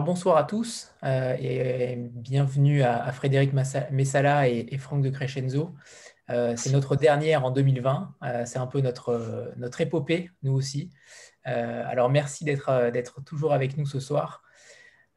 [0.00, 5.74] Bonsoir à tous euh, et bienvenue à, Frédéric Messala et, Franck de Crescenzo.
[6.30, 8.14] Euh, c'est notre dernière en 2020.
[8.22, 10.90] Euh, c'est un peu notre, épopée, nous aussi.
[11.44, 14.42] alors merci d'être toujours avec nous ce soir.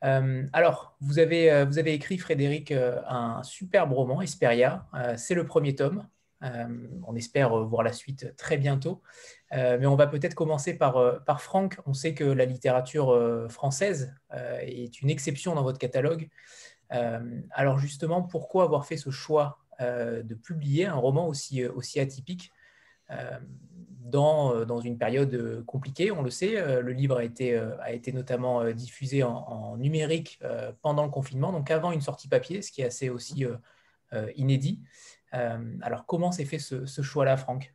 [0.01, 4.87] alors, vous avez, vous avez écrit, Frédéric, un superbe roman, Esperia.
[5.15, 6.07] c'est le premier tome.
[6.41, 9.01] on espère voir la suite très bientôt.
[9.53, 11.77] Euh, mais on va peut-être commencer par, euh, par Franck.
[11.85, 14.15] On sait que la littérature euh, française
[14.61, 16.29] est une exception dans votre catalogue.
[17.51, 21.63] alors justement, pourquoi avoir fait ce choix de publier un roman aussi,
[21.99, 22.51] atypique
[24.01, 26.81] dans, une période compliquée, on le sait.
[26.81, 30.39] Le livre a été, a été notamment diffusé en, numérique
[30.81, 33.45] pendant le confinement, donc avant une sortie papier, ce qui est assez aussi
[34.35, 34.81] inédit.
[35.31, 37.73] alors comment s'est fait ce, ce choix-là, Franck?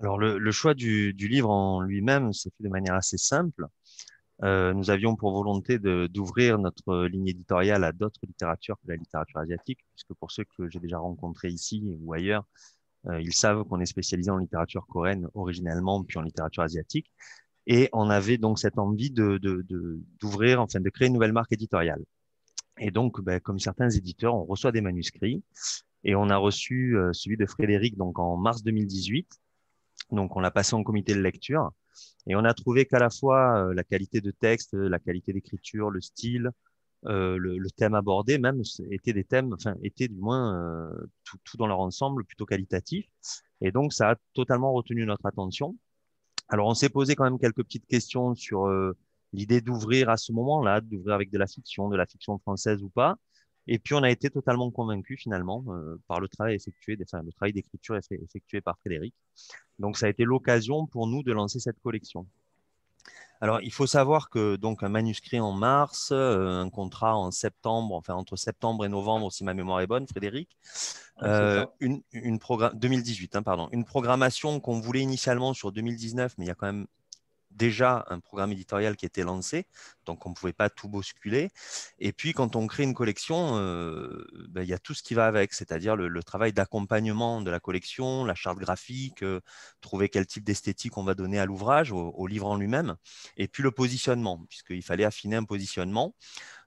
[0.00, 3.66] Alors, le, choix du, livre en lui-même s'est fait de manière assez simple.
[4.44, 9.40] Euh, nous avions pour volonté d'ouvrir notre ligne éditoriale à d'autres littératures que la littérature
[9.40, 12.44] asiatique, puisque pour ceux que j'ai déjà rencontrés ici ou ailleurs,
[13.06, 17.12] euh, ils savent qu'on est spécialisé en littérature coréenne originellement, puis en littérature asiatique.
[17.66, 22.04] Et on avait donc cette envie d'ouvrir, de, enfin de créer une nouvelle marque éditoriale.
[22.78, 25.42] Et donc, ben, comme certains éditeurs, on reçoit des manuscrits.
[26.04, 29.28] Et on a reçu euh, celui de Frédéric donc en mars 2018
[30.10, 31.70] donc, on l'a passé en comité de lecture
[32.26, 35.90] et on a trouvé qu'à la fois euh, la qualité de texte, la qualité d'écriture,
[35.90, 36.50] le style,
[37.06, 41.56] euh, le, thème abordé même étaient des thèmes, enfin étaient du moins euh, tout, tout,
[41.56, 43.06] dans leur ensemble plutôt qualitatif.
[43.60, 45.76] Et donc ça a totalement retenu notre attention.
[46.48, 48.68] Alors on s'est posé quand même quelques petites questions sur
[49.32, 52.88] l'idée d'ouvrir à ce moment-là, d'ouvrir avec de la fiction, de la fiction française ou
[52.88, 53.16] pas.
[53.68, 55.64] Et puis on a été totalement convaincu finalement
[56.08, 59.14] par le travail effectué, enfin, le travail d'écriture effectué par Frédéric.
[59.78, 62.26] Donc, ça a été l'occasion pour nous de lancer cette collection.
[63.40, 67.94] Alors, il faut savoir que donc un manuscrit en mars, euh, un contrat en septembre,
[67.94, 70.48] enfin entre septembre et novembre, si ma mémoire est bonne, Frédéric,
[71.22, 72.38] euh, une, une
[72.74, 76.66] 2018, hein, pardon, une programmation qu'on voulait initialement sur 2019, mais il y a quand
[76.66, 76.86] même
[77.58, 79.66] déjà un programme éditorial qui était lancé,
[80.06, 81.50] donc on ne pouvait pas tout bousculer.
[81.98, 85.14] Et puis, quand on crée une collection, euh, ben, il y a tout ce qui
[85.14, 89.40] va avec, c'est-à-dire le, travail d'accompagnement de la collection, la charte graphique, euh,
[89.80, 92.96] trouver quel type d'esthétique on va donner à l'ouvrage, au, livre en lui-même,
[93.36, 96.14] et puis le positionnement, puisqu'il fallait affiner un positionnement.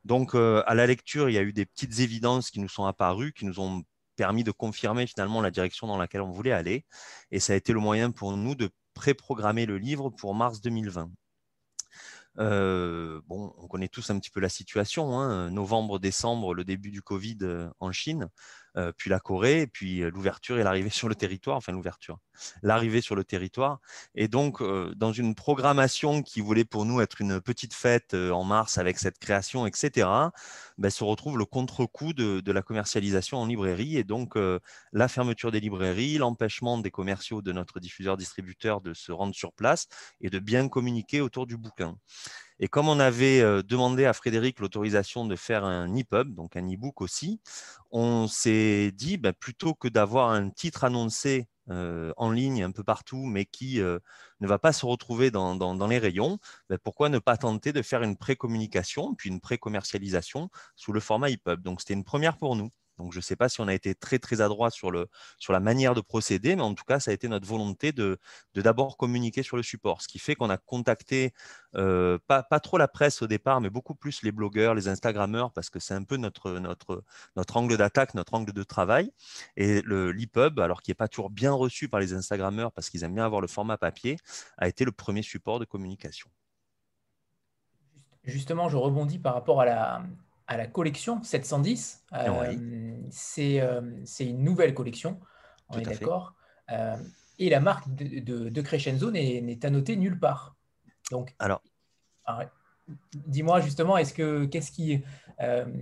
[0.06, 2.86] Donc, euh, à la lecture, il y a eu des petites évidences qui nous sont
[2.86, 3.84] apparues, qui nous ont
[4.16, 6.86] permis de confirmer finalement la direction dans laquelle on voulait aller.
[7.32, 11.12] Et ça a été le moyen pour nous de préprogrammer le livre pour mars 2020.
[12.40, 15.20] Euh, bon, on connaît tous un petit peu la situation.
[15.20, 15.52] Hein.
[15.52, 18.30] Novembre, décembre, le début du Covid euh, en Chine.
[18.78, 22.20] Euh, puis la Corée, puis euh, l'ouverture et l'arrivée sur le territoire, enfin l'ouverture,
[22.64, 23.80] l'arrivée sur le territoire.
[24.16, 28.44] Et donc, euh, dans une programmation qui voulait pour nous être une petite fête en
[28.46, 30.08] mars avec cette création, etc.,
[30.78, 34.38] ben, se retrouve le contre-coup de, la commercialisation en librairie et donc
[34.92, 39.88] la fermeture des librairies, l'empêchement des commerciaux de notre diffuseur-distributeur de se rendre sur place
[40.20, 41.96] et de bien communiquer autour du bouquin.
[42.62, 47.02] Et comme on avait demandé à Frédéric l'autorisation de faire un EPUB, donc un e-book
[47.02, 47.42] aussi,
[47.90, 53.26] on s'est dit, bah, plutôt que d'avoir un titre annoncé en ligne un peu partout,
[53.26, 56.38] mais qui ne va pas se retrouver dans, les rayons,
[56.70, 61.32] bah, pourquoi ne pas tenter de faire une pré-communication, puis une pré-commercialisation sous le format
[61.32, 61.64] EPUB?
[61.64, 62.70] Donc, c'était une première pour nous.
[62.98, 65.08] Donc, je ne sais pas si on a été très, très adroit sur, le,
[65.38, 68.20] sur la manière de procéder, mais en tout cas, ça a été notre volonté de
[68.56, 70.02] d'abord communiquer sur le support.
[70.02, 71.34] Ce qui fait qu'on a contacté,
[71.76, 75.52] euh, pas, pas, trop la presse au départ, mais beaucoup plus les blogueurs, les Instagrammeurs,
[75.52, 77.04] parce que c'est un peu notre, notre,
[77.36, 79.12] notre angle d'attaque, notre angle de travail.
[79.58, 83.16] Et l'EPUB, alors qui n'est pas toujours bien reçu par les Instagrammeurs, parce qu'ils aiment
[83.16, 84.18] bien avoir le format papier,
[84.58, 86.30] a été le premier support de communication.
[88.24, 90.04] Justement, je rebondis par rapport à la,
[90.52, 92.04] à la collection 710.
[92.12, 92.54] Euh,
[93.38, 95.22] euh, c'est une nouvelle collection,
[95.70, 96.34] on est d'accord.
[96.72, 96.98] Euh,
[97.40, 100.58] et la marque de, de, Crescenzo n'est annotée nulle part.
[101.10, 101.62] Donc, alors,
[103.14, 105.02] dis-moi justement, est-ce que qu'est-ce qui,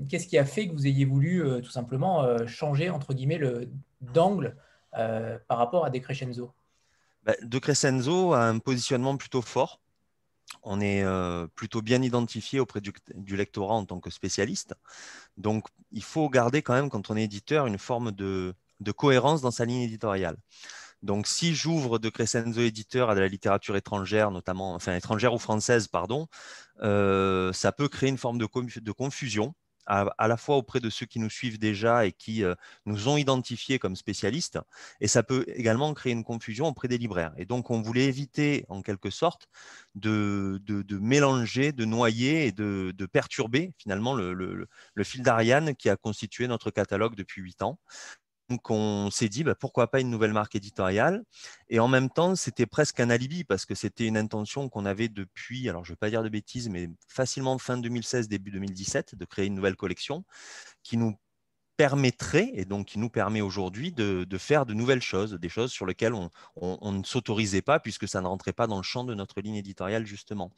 [0.08, 3.72] qu'est-ce qui a fait que vous ayez voulu tout simplement changer entre guillemets le
[4.02, 4.56] d'angle
[4.92, 6.54] par rapport à De Crescenzo?
[7.24, 9.82] Bah, De Crescenzo a un positionnement plutôt fort
[10.64, 14.74] on est euh, plutôt bien identifié auprès du, lectorat en tant que spécialiste.
[15.38, 18.56] Donc, il faut garder quand même, quand on est éditeur, une forme de,
[18.96, 20.38] cohérence dans sa ligne éditoriale.
[21.02, 25.40] Donc, si j'ouvre de Crescenzo éditeur à de la littérature étrangère, notamment, enfin étrangère ou
[25.40, 26.28] française, pardon,
[26.82, 28.46] euh, ça peut créer une forme de,
[28.92, 29.54] confusion
[29.90, 32.44] à, la fois auprès de ceux qui nous suivent déjà et qui
[32.86, 34.60] nous ont identifiés comme spécialistes,
[35.02, 37.34] et ça peut également créer une confusion auprès des libraires.
[37.38, 39.48] Et donc, on voulait éviter, en quelque sorte,
[39.96, 40.60] de,
[41.00, 46.48] mélanger, de noyer et de, perturber finalement le, le, le fil d'Ariane qui a constitué
[46.48, 47.80] notre catalogue depuis huit ans.
[48.50, 51.24] Donc on s'est dit bah, pourquoi pas une nouvelle marque éditoriale.
[51.70, 55.10] Et en même temps, c'était presque un alibi parce que c'était une intention qu'on avait
[55.10, 59.16] depuis, alors je ne vais pas dire de bêtises, mais facilement fin 2016, début 2017,
[59.16, 60.26] de créer une nouvelle collection
[60.84, 61.16] qui nous
[61.80, 65.86] permettrait, et donc qui nous permet aujourd'hui de, faire de nouvelles choses, des choses sur
[65.86, 66.14] lesquelles
[66.58, 69.56] on, ne s'autorisait pas puisque ça ne rentrait pas dans le champ de notre ligne
[69.56, 70.52] éditoriale justement.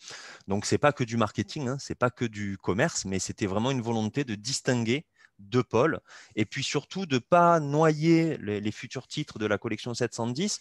[0.47, 3.69] Donc c'est pas que du marketing, hein, c'est pas que du commerce, mais c'était vraiment
[3.69, 5.05] une volonté de distinguer
[5.49, 5.99] de Paul,
[6.35, 10.59] et puis surtout de ne pas noyer les, futurs titres de la collection 710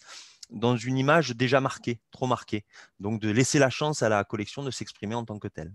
[0.49, 2.65] dans une image déjà marquée, trop marquée.
[2.99, 5.73] Donc de laisser la chance à la collection de s'exprimer en tant que telle.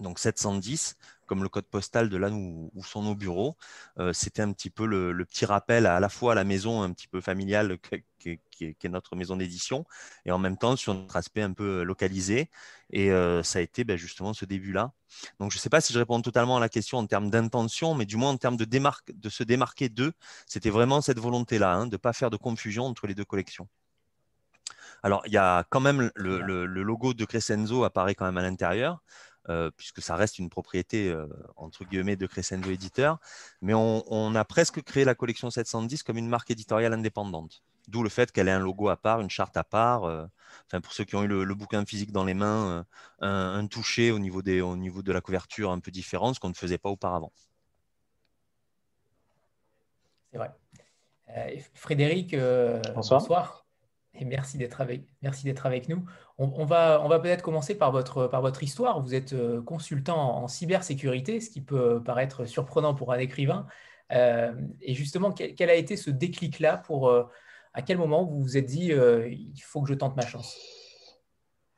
[0.00, 0.96] Donc 710,
[1.26, 3.56] comme le code postal de là où, sont nos bureaux,
[3.98, 6.92] euh, c'était un petit peu le, petit rappel à, la fois à la maison un
[6.92, 7.78] petit peu familiale
[8.18, 9.84] qui, est notre maison d'édition,
[10.24, 12.50] et en même temps sur notre aspect un peu localisé.
[12.90, 14.92] Et euh, ça a été ben, justement ce début-là.
[15.38, 17.94] Donc je ne sais pas si je réponds totalement à la question en termes d'intention,
[17.94, 20.12] mais du moins en termes de, de se démarquer d'eux,
[20.46, 23.68] c'était vraiment cette volonté-là, hein, de ne pas faire de confusion entre les deux collections.
[25.02, 28.42] Alors, il y a quand même le, le logo de Crescenzo apparaît quand même à
[28.42, 29.02] l'intérieur.
[29.50, 31.26] Euh, puisque ça reste une propriété euh,
[31.56, 33.18] entre guillemets de Crescendo Éditeur.
[33.60, 37.62] Mais on, a presque créé la collection 710 comme une marque éditoriale indépendante.
[37.88, 40.04] D'où le fait qu'elle ait un logo à part, une charte à part.
[40.04, 40.24] Euh,
[40.66, 42.86] enfin, pour ceux qui ont eu le, bouquin physique dans les mains,
[43.20, 46.48] un, toucher au niveau, des, au niveau de la couverture un peu différent, ce qu'on
[46.48, 47.32] ne faisait pas auparavant.
[50.32, 50.52] C'est vrai.
[51.74, 52.34] Frédéric,
[52.94, 53.63] bonsoir
[54.22, 56.04] merci d'être avec, nous.
[56.38, 59.00] On, va, peut-être commencer par votre, par votre histoire.
[59.00, 63.66] Vous êtes euh, consultant en, cybersécurité, ce qui peut paraître surprenant pour un écrivain.
[64.12, 67.24] Euh, et justement, quel, a été ce déclic-là pour euh,
[67.72, 70.56] à quel moment vous vous êtes dit il faut que je tente ma chance?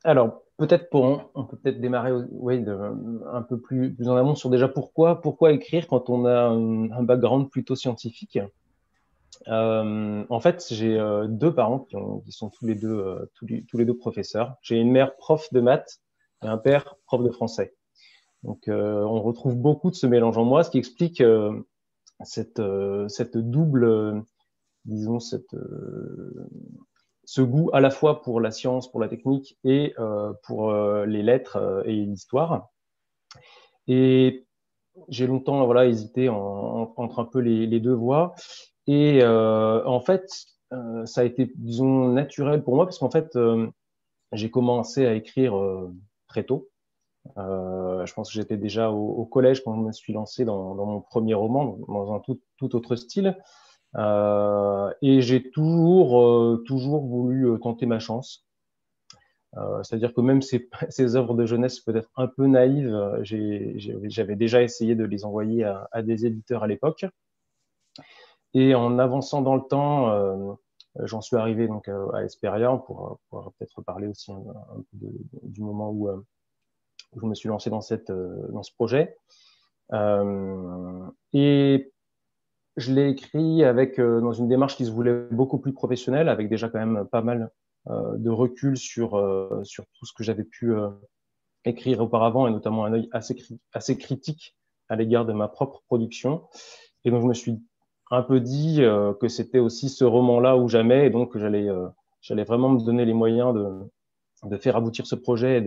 [0.04, 4.68] Alors, peut-être pour on peut peut-être démarrer un peu plus, plus en amont sur déjà
[4.68, 8.38] pourquoi, pourquoi écrire quand on a un background plutôt scientifique.
[9.48, 13.84] Euh, en fait, j'ai euh, deux parents qui, sont tous les deux, euh, tous, les,
[13.84, 14.56] deux professeurs.
[14.62, 16.00] J'ai une mère prof de maths
[16.42, 17.74] et un père prof de français.
[18.42, 21.20] Donc, on retrouve beaucoup de ce mélange en moi, ce qui explique
[22.22, 24.22] cette, double,
[24.84, 25.36] disons, ce
[27.40, 29.94] goût à la fois pour la science, pour la technique et
[30.44, 32.68] pour les lettres et l'histoire.
[33.88, 34.46] Et
[35.08, 38.34] j'ai longtemps voilà, hésité entre un peu les, les deux voies.
[38.86, 40.30] Et euh, en fait,
[40.72, 43.66] euh, ça a été, disons, naturel pour moi parce qu'en fait, euh,
[44.32, 45.54] j'ai commencé à écrire
[46.28, 46.68] très tôt.
[47.36, 51.34] je pense que j'étais déjà au, collège quand je me suis lancé dans, mon premier
[51.34, 53.36] roman, dans un tout, autre style.
[53.96, 58.46] et j'ai toujours, toujours voulu tenter ma chance.
[59.82, 60.42] C'est-à-dire que même
[60.90, 62.92] ces, œuvres de jeunesse peut-être un peu naïves,
[63.22, 67.06] j'avais déjà essayé de les envoyer à, à des éditeurs à l'époque.
[68.56, 70.54] Et en avançant dans le temps, euh,
[71.00, 74.32] j'en suis arrivé donc euh, à Esperia pour, pour peut-être parler aussi
[75.42, 76.16] du moment où, euh,
[77.12, 79.18] où, je me suis lancé dans, cette, dans ce projet.
[81.34, 81.92] et
[82.78, 86.70] je l'ai écrit avec dans une démarche qui se voulait beaucoup plus professionnelle, avec déjà
[86.70, 87.50] quand même pas mal
[87.86, 89.10] de recul sur
[89.64, 90.74] sur tout ce que j'avais pu
[91.64, 93.36] écrire auparavant et notamment un œil assez
[93.72, 94.56] assez critique
[94.88, 96.48] à l'égard de ma propre production.
[97.04, 97.62] Et donc je me suis
[98.10, 101.88] un peu dit euh, que c'était aussi ce roman-là ou jamais, et donc j'allais euh,
[102.20, 105.64] j'allais vraiment me donner les moyens de, faire aboutir ce projet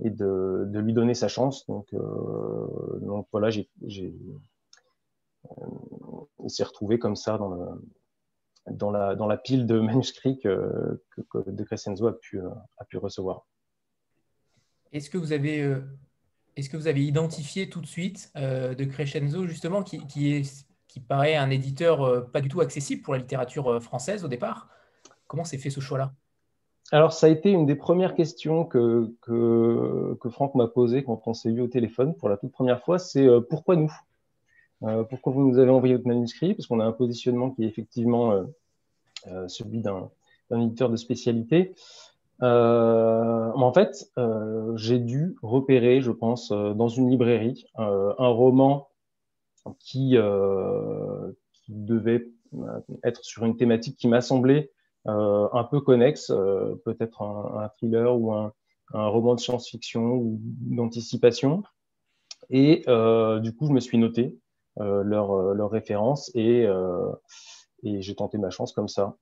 [0.00, 1.66] et de, lui donner sa chance.
[1.66, 4.14] Donc, euh, voilà, j'ai, j'ai
[6.44, 7.36] il s'est retrouvé comme ça
[8.70, 11.00] dans, la, pile de manuscrits que,
[11.34, 12.40] De Crescenzo a pu,
[12.78, 13.46] a pu recevoir.
[14.92, 15.76] Est-ce que vous avez,
[16.54, 21.36] est-ce que vous avez identifié tout de suite De Crescenzo justement qui est qui paraît
[21.36, 24.68] un éditeur euh, pas du tout accessible pour la littérature euh, française au départ.
[25.26, 26.12] Comment s'est fait ce choix-là?
[26.90, 31.32] Alors, ça a été une des premières questions que, que, Franck m'a posées quand on
[31.32, 33.92] s'est vu au téléphone pour la toute première fois, c'est euh, pourquoi nous?
[35.10, 36.54] Pourquoi vous nous avez envoyé votre manuscrit?
[36.54, 38.44] Parce qu'on a un positionnement qui est effectivement
[39.46, 40.10] celui d'un
[40.50, 41.72] éditeur de spécialité.
[42.40, 44.10] en fait,
[44.74, 48.88] j'ai dû repérer, je pense, dans une librairie, un roman
[49.78, 54.70] qui, euh, qui devait euh, être sur une thématique qui m'a semblé
[55.08, 56.32] euh, un peu connexe,
[56.84, 58.52] peut-être un, un, thriller ou un,
[58.92, 61.62] un roman de science-fiction ou d'anticipation.
[62.50, 62.84] Et
[63.42, 64.38] du coup, je me suis noté
[64.76, 66.66] leurs leur références et,
[67.82, 69.16] et j'ai tenté ma chance comme ça.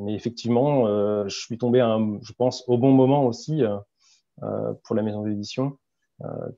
[0.00, 0.86] mais effectivement,
[1.26, 1.78] je suis tombé,
[2.22, 3.62] je pense, au bon moment aussi
[4.40, 5.78] pour la maison d'édition,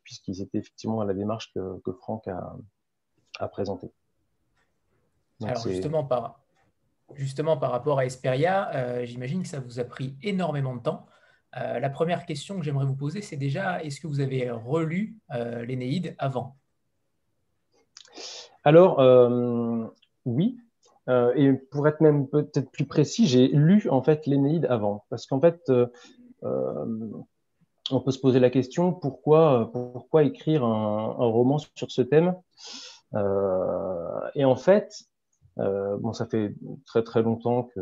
[0.05, 2.57] puisqu'ils étaient effectivement à la démarche que, que Franck a,
[3.43, 3.91] a présentée.
[5.43, 6.41] Alors justement par,
[7.15, 11.07] justement, par rapport à Esperia, euh, j'imagine que ça vous a pris énormément de temps.
[11.57, 15.17] Euh, la première question que j'aimerais vous poser, c'est déjà, est-ce que vous avez relu
[15.35, 16.57] euh, l'Énéide avant?
[18.63, 18.99] Alors,
[20.27, 20.59] oui.
[21.09, 25.05] et pour être même peut-être plus précis, j'ai lu en fait l'Énéide avant.
[25.09, 25.73] Parce qu'en fait,
[26.43, 32.35] on peut se poser la question, pourquoi, pourquoi écrire un, un roman sur ce thème?
[33.15, 35.11] Et en fait,
[35.59, 36.55] euh, bon, ça fait
[36.87, 37.81] très très longtemps que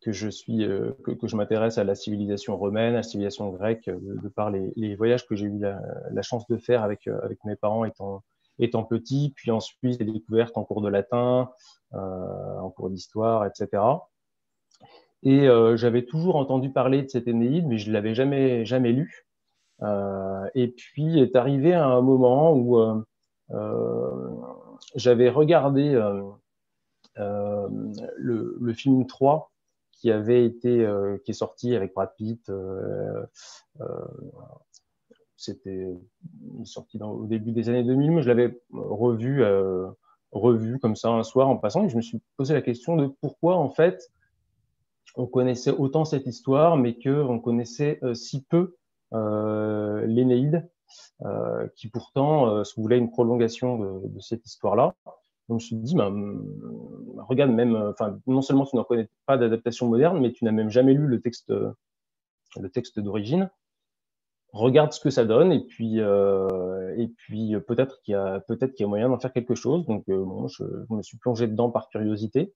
[0.00, 3.88] que je suis euh, que, je m'intéresse à la civilisation romaine, à la civilisation grecque,
[3.88, 7.56] euh, de, par les, voyages que j'ai eu la, chance de faire avec avec mes
[7.56, 8.22] parents étant
[8.58, 11.50] étant petit, puis ensuite les découvertes en cours de latin,
[11.94, 13.82] euh, en cours d'histoire, etc.
[15.22, 19.26] Et euh, j'avais toujours entendu parler de cette Énéide, mais je l'avais jamais jamais lu.
[19.82, 23.04] Euh, et puis est arrivé un moment où
[24.94, 26.22] j'avais regardé euh,
[27.18, 27.68] euh,
[28.16, 29.52] le, le, film 3
[29.92, 32.50] qui avait été euh, qui est sorti avec Brad Pitt
[35.36, 35.86] c'était
[36.64, 39.44] sorti dans, au début des années 2000 mais je l'avais revu
[40.32, 43.06] revu comme ça un soir en passant et je me suis posé la question de
[43.20, 44.10] pourquoi en fait
[45.14, 48.76] on connaissait autant cette histoire mais que on connaissait si peu
[49.12, 50.75] euh, l'Énéide euh,
[51.76, 54.94] qui pourtant euh, se voulait une prolongation de, cette histoire-là.
[55.48, 56.10] Donc je me suis dit, bah,
[57.28, 60.52] regarde même, euh, enfin non seulement tu n'en connais pas d'adaptation moderne, mais tu n'as
[60.52, 63.48] même jamais lu le texte, le texte d'origine.
[64.52, 68.72] Regarde ce que ça donne et puis euh, et puis peut-être qu'il y a peut-être
[68.72, 69.84] qu'il y a moyen d'en faire quelque chose.
[69.86, 72.54] Donc euh, bon, je, me suis plongé dedans par curiosité.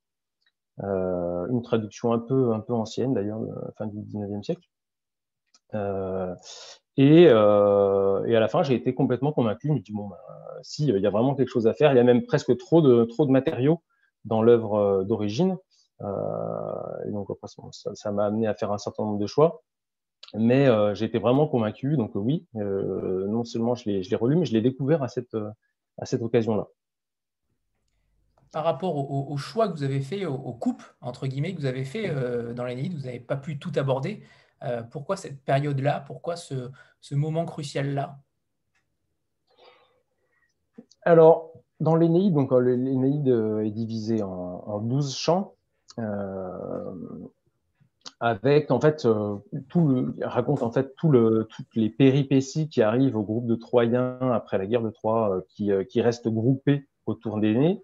[0.82, 3.40] Euh, une traduction un peu un peu ancienne d'ailleurs,
[3.76, 4.66] fin du 19e siècle.
[7.00, 9.68] Euh, et, euh, à la fin, j'ai été complètement convaincu.
[9.68, 10.20] Je me dis, bon, bah,
[10.62, 11.92] si, il y a vraiment quelque chose à faire.
[11.92, 13.82] Il y a même presque trop de, matériaux
[14.24, 15.56] dans l'œuvre euh, d'origine.
[16.02, 17.28] Euh, donc,
[17.94, 19.62] ça m'a amené à faire un certain nombre de choix.
[20.34, 21.96] Mais euh, j'ai été vraiment convaincu.
[21.96, 25.34] Donc, oui, euh, non seulement je l'ai relu, mais je l'ai découvert à cette,
[26.22, 26.68] occasion-là.
[28.52, 31.66] Par rapport au, au, choix que vous avez fait, aux, coupes, entre guillemets, que vous
[31.66, 34.22] avez fait euh, dans l'année, vous n'avez pas pu tout aborder.
[34.62, 36.04] Euh, pourquoi cette période-là?
[36.06, 36.70] Pourquoi ce,
[37.12, 38.18] moment crucial-là?
[41.02, 45.54] Alors, dans l'Énéide, donc euh, l'Énéide est divisé en, en 12 chants.
[45.98, 46.92] Euh,
[48.22, 49.08] avec en fait
[49.68, 51.10] tout raconte en fait tout
[51.44, 55.70] toutes les péripéties qui arrivent au groupe de Troyens après la guerre de Troie, qui,
[55.88, 57.82] qui restent groupés autour d'Énée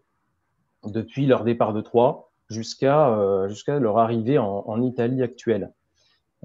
[0.85, 5.73] depuis leur départ de Troie jusqu'à jusqu'à leur arrivée en Italie actuelle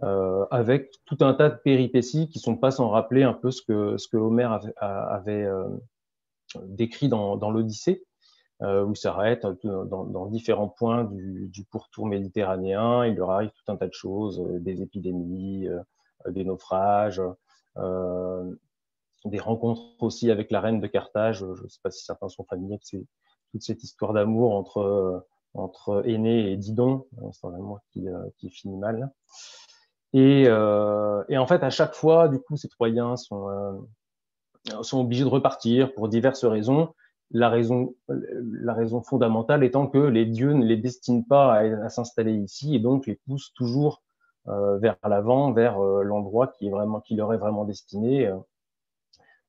[0.04, 3.62] euh, avec tout un tas de péripéties qui sont pas sans rappeler un peu ce
[3.62, 5.68] que, ce que Homer avait, avait euh,
[6.64, 8.04] décrit dans, dans l'Odyssée,
[8.62, 13.06] euh, où s'arrête dans, dans, différents points du, du, pourtour méditerranéen.
[13.06, 15.82] Il leur arrive tout un tas de choses, euh, des épidémies, euh,
[16.28, 17.22] des naufrages,
[19.26, 21.40] des rencontres aussi avec la reine de Carthage.
[21.40, 23.06] Je ne sais pas si certains sont familiers de
[23.52, 28.06] toute cette histoire d'amour entre entre Aîné et Didon, c'est un amour qui,
[28.38, 29.12] qui finit mal.
[30.14, 33.72] Et, euh, et, en fait, à chaque fois, du coup, ces Troyens sont, euh,
[34.82, 36.94] sont obligés de repartir pour diverses raisons.
[37.34, 42.34] La raison, la raison fondamentale étant que les dieux ne les destinent pas à, s'installer
[42.34, 44.02] ici et donc les poussent toujours
[44.48, 48.38] euh, vers l'avant, vers euh, l'endroit qui, est vraiment, qui leur est vraiment destiné euh,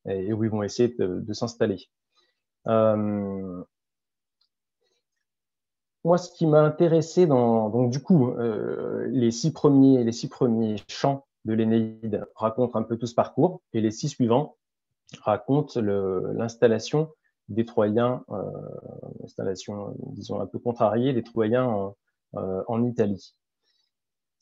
[0.06, 1.88] et où ils vont essayer de, s'installer.
[6.04, 10.28] Moi, ce qui m'a intéressé dans, donc du coup, euh, les six premiers, les six
[10.28, 14.56] premiers chants de l'Énéide racontent un peu tout ce parcours, et les six suivants
[15.20, 17.10] racontent l'installation
[17.48, 18.42] des Troyens, euh,
[19.24, 21.96] installation, disons, un peu contrariée des Troyens en,
[22.36, 23.34] euh, en Italie.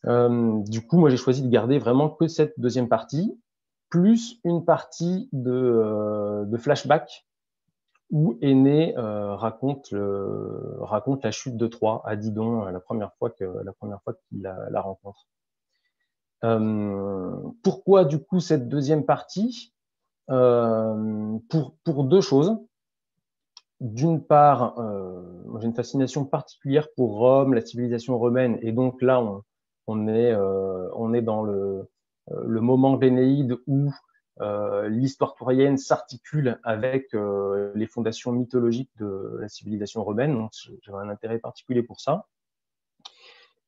[0.06, 3.38] Euh, du coup, moi, j'ai choisi de garder vraiment que cette deuxième partie,
[3.88, 7.26] plus une partie de, euh, de flashback
[8.10, 14.42] où Aîné euh, raconte, la chute de Troie à Didon euh, la première fois qu'il
[14.42, 15.26] la, rencontre.
[16.44, 19.72] Euh, pourquoi du coup cette deuxième partie?
[20.28, 22.56] Pour, deux choses.
[23.80, 24.76] D'une part,
[25.58, 29.20] j'ai une fascination particulière pour Rome, la civilisation romaine, et donc là
[29.88, 30.32] on, est,
[31.22, 31.88] dans le,
[32.60, 33.90] moment d'Énéide où
[34.88, 37.14] l'histoire troyenne s'articule avec
[37.74, 40.34] les fondations mythologiques de la civilisation romaine.
[40.36, 42.26] Donc, j'avais un intérêt particulier pour ça.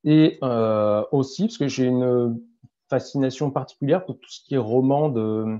[0.04, 0.38] Et
[1.12, 2.40] aussi parce que j'ai une
[2.88, 5.58] fascination particulière pour tout ce qui est roman de,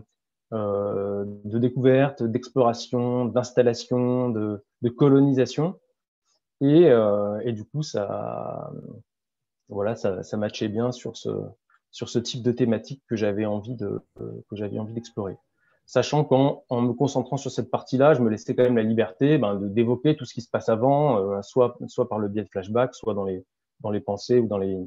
[0.53, 5.79] de découverte, d'exploration, d'installation, de, de, colonisation.
[6.61, 6.91] Et,
[7.45, 8.71] et, du coup, ça,
[9.69, 11.31] voilà, ça, ça matchait bien sur ce,
[11.93, 15.37] sur ce type de thématique que j'avais envie de euh, que j'avais envie d'explorer.
[15.85, 19.39] Sachant qu'en en me concentrant sur cette partie-là, je me laissais quand même la liberté
[19.39, 22.45] ben, de d'évoquer tout ce qui se passe avant, euh, soit soit par le biais
[22.45, 23.45] de flashbacks, soit dans les
[23.81, 24.79] dans les pensées ou dans les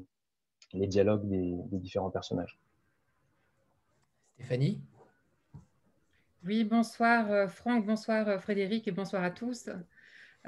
[0.74, 2.60] les dialogues des, des différents personnages.
[4.36, 4.82] Stéphanie?
[6.44, 9.70] Oui, bonsoir euh, Franck, bonsoir Frédéric et bonsoir à tous.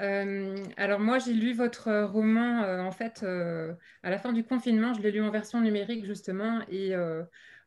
[0.00, 4.44] Euh, alors moi, j'ai lu votre roman euh, en fait euh, à la fin du
[4.44, 4.94] confinement.
[4.94, 6.94] Je l'ai lu en version numérique justement et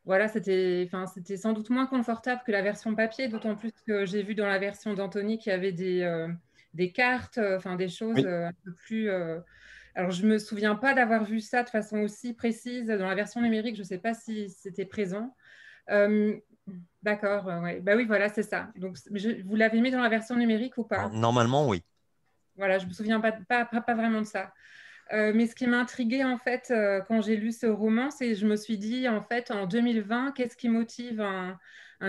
[0.04, 0.90] voilà, c'était,
[1.38, 4.58] sans doute moins confortable que la version papier, d'autant plus que j'ai vu dans la
[4.58, 6.28] version d'Anthony qu'il y avait des,
[6.74, 9.12] des cartes, enfin des choses un peu plus.
[9.94, 13.42] alors je me souviens pas d'avoir vu ça de façon aussi précise dans la version
[13.42, 13.76] numérique.
[13.76, 15.36] Je ne sais pas si c'était présent.
[17.04, 17.80] D'accord, ouais.
[17.80, 18.70] bah oui, voilà, c'est ça.
[18.78, 18.98] Donc,
[19.46, 21.10] vous l'avez mis dans la version numérique ou pas?
[21.10, 21.84] Normalement, oui.
[22.62, 24.54] Voilà, je me souviens pas, pas, pas, vraiment de ça.
[25.14, 28.36] Euh, mais ce qui m'a intriguée, en fait, euh, quand j'ai lu ce roman, c'est
[28.36, 31.58] je me suis dit, en fait, en 2020, qu'est-ce qui motive un,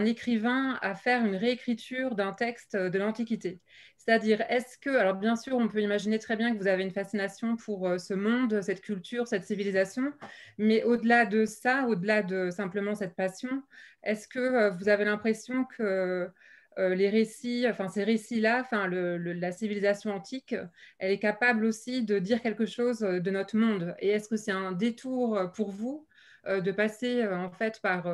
[0.04, 3.62] écrivain à faire une réécriture d'un texte de l'Antiquité?
[3.96, 6.90] C'est-à-dire, est-ce que, alors bien sûr, on peut imaginer très bien que vous avez une
[6.90, 10.12] fascination pour euh, ce monde, cette culture, cette civilisation,
[10.58, 13.62] mais au-delà de ça, au-delà de simplement cette passion,
[14.02, 16.30] est-ce que vous avez l'impression que
[16.78, 20.54] euh, les récits, enfin ces récits-là, enfin la civilisation antique,
[20.98, 23.94] elle est capable aussi de dire quelque chose euh, de notre monde.
[23.98, 26.06] Et est-ce que c'est un détour pour vous
[26.46, 28.04] euh, de passer en fait par,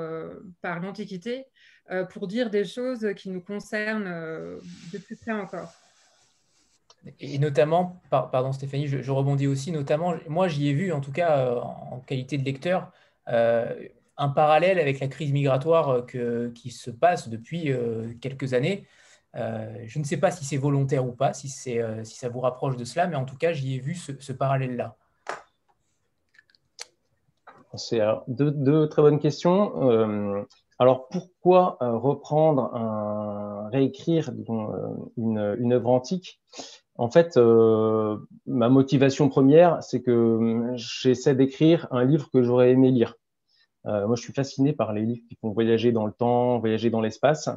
[0.61, 1.47] par l'Antiquité
[2.11, 4.61] pour dire des choses qui nous concernent
[4.93, 5.73] de plus près encore?
[7.19, 11.55] Et notamment, pardon Stéphanie, je, rebondis aussi, notamment, moi j'y ai vu en tout cas
[11.55, 12.93] en qualité de lecteur
[14.19, 18.87] un parallèle avec la crise migratoire euh, qui se passe depuis euh, quelques années.
[19.37, 22.77] Euh, je ne sais pas si c'est volontaire ou pas, si, si ça vous rapproche
[22.77, 24.97] de cela, mais en tout cas, j'y ai vu ce, parallèle-là.
[27.75, 30.47] C'est deux, très bonnes questions.
[30.79, 32.73] alors, pourquoi reprendre,
[33.71, 34.33] réécrire
[35.19, 36.41] une, une, œuvre antique?
[36.97, 37.37] En fait,
[38.47, 43.15] ma motivation première, c'est que j'essaie d'écrire un livre que j'aurais aimé lire.
[43.87, 46.91] Euh, moi, je suis fasciné par les livres qui font voyager dans le temps, voyager
[46.91, 47.49] dans l'espace.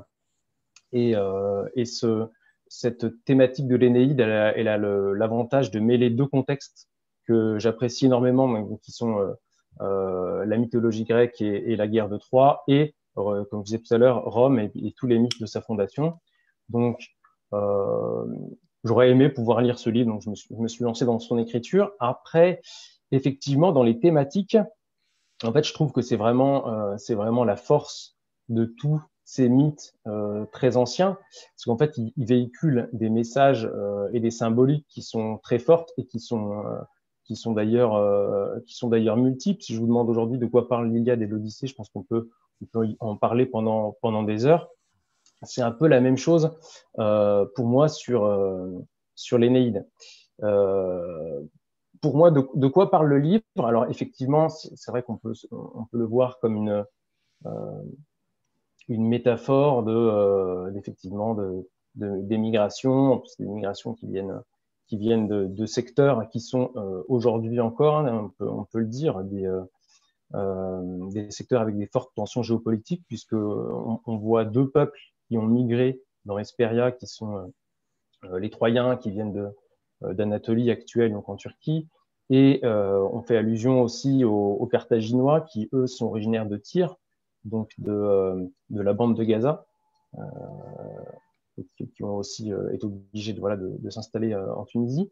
[0.91, 2.27] Et, euh, et ce,
[2.67, 6.87] cette thématique de l'Énéide, elle a l'avantage de mêler deux contextes
[7.25, 9.33] que j'apprécie énormément, qui sont euh,
[9.81, 13.79] euh, la mythologie grecque et, et, la guerre de Troie, et, euh, comme je disais
[13.79, 16.19] tout à l'heure, Rome et, et, tous les mythes de sa fondation.
[16.69, 16.99] Donc,
[17.53, 18.25] euh,
[18.83, 21.19] j'aurais aimé pouvoir lire ce livre, donc je me, suis, je me suis lancé dans
[21.19, 21.91] son écriture.
[21.99, 22.61] Après,
[23.11, 24.57] effectivement, dans les thématiques,
[25.43, 28.17] en fait, je trouve que c'est vraiment, euh, c'est vraiment la force
[28.49, 31.17] de tous ces mythes euh, très anciens,
[31.55, 35.93] parce qu'en fait, ils, véhiculent des messages euh, et des symboliques qui sont très fortes
[35.97, 36.79] et qui sont, euh,
[37.23, 39.63] qui sont d'ailleurs, euh, qui sont d'ailleurs multiples.
[39.63, 42.29] Si je vous demande aujourd'hui de quoi parle l'Iliade et l'Odyssée, je pense qu'on peut,
[42.73, 44.69] peut en parler pendant, pendant des heures.
[45.43, 46.51] C'est un peu la même chose
[46.95, 48.29] pour moi sur,
[49.15, 49.87] sur l'Énéide
[52.01, 53.43] pour moi, de, quoi parle le livre?
[53.57, 56.85] Alors effectivement, c'est vrai qu'on peut, on peut le voir comme une,
[57.45, 57.83] euh,
[58.87, 64.41] une métaphore de, euh, effectivement, de, des migrations, des migrations qui viennent,
[64.87, 68.79] qui viennent de, de secteurs qui sont euh, aujourd'hui encore, hein, on, peut, on, peut,
[68.79, 69.61] le dire, des, euh,
[70.35, 75.45] euh, des secteurs avec des fortes tensions géopolitiques, puisque on, voit deux peuples qui ont
[75.45, 77.51] migré dans Hesperia, qui sont
[78.37, 79.49] les Troyens, qui viennent de
[80.01, 81.87] d'Anatolie actuelle, donc en Turquie.
[82.29, 86.95] Et euh, on fait allusion aussi aux, Carthaginois qui, eux, sont originaires de Tyr,
[87.43, 89.65] donc de, euh, de la bande de Gaza,
[91.77, 95.11] qui, qui, ont aussi été obligés de, voilà, de, de s'installer en Tunisie.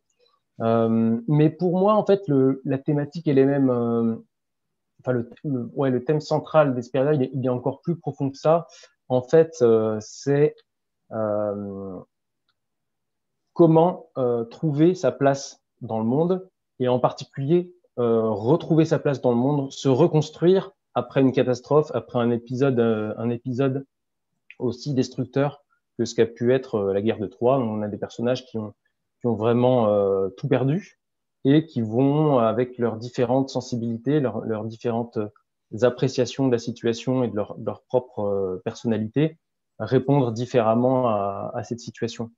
[0.60, 3.70] mais pour moi, en fait, le, la thématique, elle est même
[5.02, 5.30] enfin le,
[5.74, 8.68] ouais, le thème central d'Esperia, il, il, est encore plus profond que ça.
[9.08, 10.56] En fait, euh, c'est
[11.12, 12.00] euh,
[13.60, 16.48] comment euh, trouver sa place dans le monde
[16.80, 21.92] et en particulier euh, retrouver sa place dans le monde, se reconstruire après une catastrophe,
[21.94, 23.84] après un épisode, euh,
[24.60, 25.66] aussi destructeur
[25.98, 27.60] que ce qu'a pu être la guerre de Troie.
[27.60, 28.74] On a des personnages qui ont,
[29.26, 29.90] vraiment
[30.38, 30.98] tout perdu
[31.44, 35.20] et qui vont avec leurs différentes sensibilités, leurs, leurs différentes
[35.82, 39.38] appréciations de la situation et de leur, propre personnalité
[39.80, 42.32] répondre différemment à, cette situation.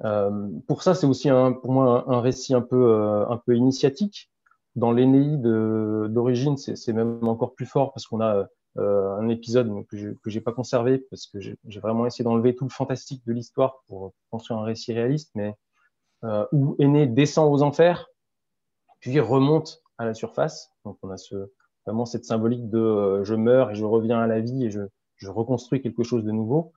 [0.00, 2.94] Pour ça, c'est aussi un, pour moi un, récit un peu,
[3.28, 4.30] un peu initiatique.
[4.76, 9.96] Dans l'Énéide d'origine, c'est même encore plus fort parce qu'on a euh, un épisode que
[9.96, 13.82] je n'ai pas conservé parce que j'ai vraiment essayé d'enlever tout le fantastique de l'histoire
[13.88, 15.54] pour construire un récit réaliste, mais
[16.24, 18.06] euh, où Aîné descend aux enfers,
[19.00, 20.70] puis remonte à la surface.
[20.84, 21.50] Donc on a ce,
[21.86, 24.82] vraiment cette symbolique de euh, je meurs et je reviens à la vie et je,
[25.16, 26.72] je reconstruis quelque chose de nouveau.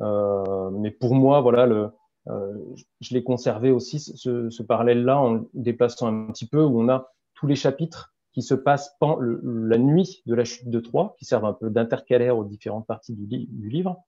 [0.00, 1.88] Euh, mais pour moi, voilà, le, euh,
[2.26, 7.46] je l'ai conservé aussi ce, parallèle-là en déplaçant un petit peu où on a tous
[7.46, 11.52] les chapitres qui se passe la nuit de la chute de Troie, qui servent un
[11.52, 14.02] peu d'intercalaire aux différentes parties du, livre,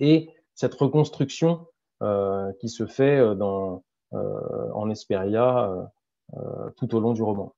[0.00, 1.66] et cette reconstruction
[2.02, 3.34] euh, qui se fait euh,
[4.14, 5.90] euh, en Esperia
[6.76, 7.54] tout au long du roman.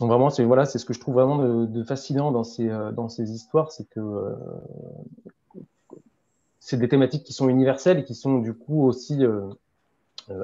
[0.00, 3.08] Donc vraiment, c'est voilà, c'est ce que je trouve vraiment de, fascinant dans ces dans
[3.08, 4.34] ces histoires, c'est que
[6.66, 9.22] c'est des thématiques qui sont universelles et qui sont du coup aussi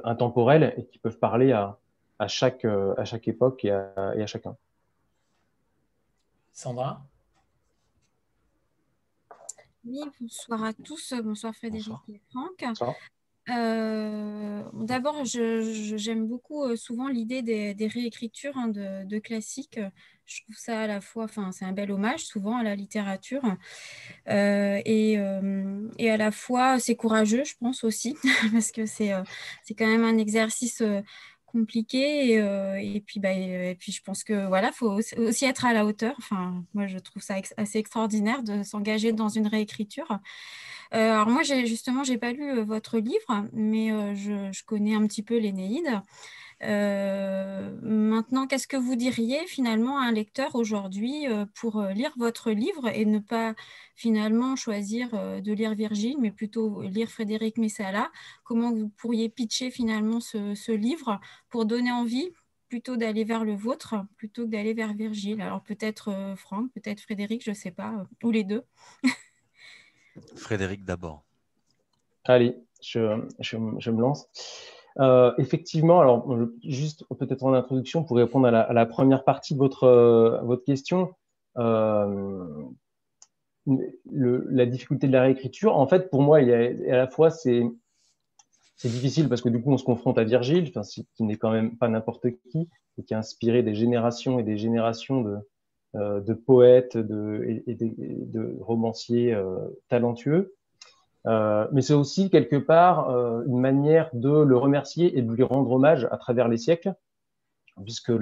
[0.04, 1.78] intemporelles et qui peuvent parler à,
[2.18, 4.54] à chaque, euh, à chaque époque et à, et à chacun.
[6.52, 7.02] Sandra?
[9.86, 11.14] Oui, bonsoir à tous.
[11.24, 12.66] Bonsoir Frédéric et Franck.
[13.50, 19.80] Euh, D'abord, j'aime beaucoup euh, souvent l'idée des, réécritures hein, de, classiques.
[20.26, 23.42] Je trouve ça à la fois, enfin, c'est un bel hommage souvent à la littérature.
[24.28, 25.18] Euh, et,
[25.98, 28.16] et, à la fois, c'est courageux, je pense aussi,
[28.52, 29.12] parce que c'est
[29.76, 30.82] quand même un exercice
[31.50, 32.32] compliqué.
[32.32, 35.72] Et, euh, et, puis, bah, et puis, je pense que voilà, faut aussi être à
[35.72, 36.14] la hauteur.
[36.18, 40.18] Enfin, moi, je trouve ça assez extraordinaire de s'engager dans une réécriture.
[40.94, 45.06] Euh, alors moi, justement, j'ai pas lu euh, votre livre, mais je, je, connais un
[45.06, 46.00] petit peu l'Énéide.
[46.62, 52.12] Euh, maintenant, qu'est-ce que vous diriez finalement à un lecteur aujourd'hui euh, pour euh, lire
[52.18, 53.54] votre livre et ne pas
[53.96, 58.10] finalement choisir de lire Virgile, mais plutôt lire Frédéric Messala?
[58.44, 62.30] Comment vous pourriez pitcher finalement ce, livre pour donner envie
[62.68, 65.40] plutôt d'aller vers le vôtre plutôt que d'aller vers Virgile?
[65.40, 68.62] Alors peut-être Franck, peut-être Frédéric, je ne sais pas, ou les deux.
[70.36, 71.24] Frédéric d'abord.
[72.24, 74.28] Allez, je, je, je me lance.
[74.98, 76.28] Euh, effectivement, alors
[76.64, 81.14] juste peut-être en introduction pour répondre à la, première partie de votre, euh, votre question,
[81.58, 82.44] euh,
[83.66, 87.06] le, la difficulté de la réécriture, en fait, pour moi, il y a, à la
[87.06, 87.62] fois c'est
[88.82, 90.72] difficile parce que du coup, on se confronte à Virgile,
[91.14, 94.56] qui n'est quand même pas n'importe qui, et qui a inspiré des générations et des
[94.56, 95.36] générations de,
[95.94, 99.38] euh, de poètes de, et, de, romanciers
[99.88, 100.56] talentueux.
[101.26, 105.42] Euh, mais c'est aussi quelque part euh, une manière de le remercier et de lui
[105.42, 106.94] rendre hommage à travers les siècles,
[107.82, 108.12] puisque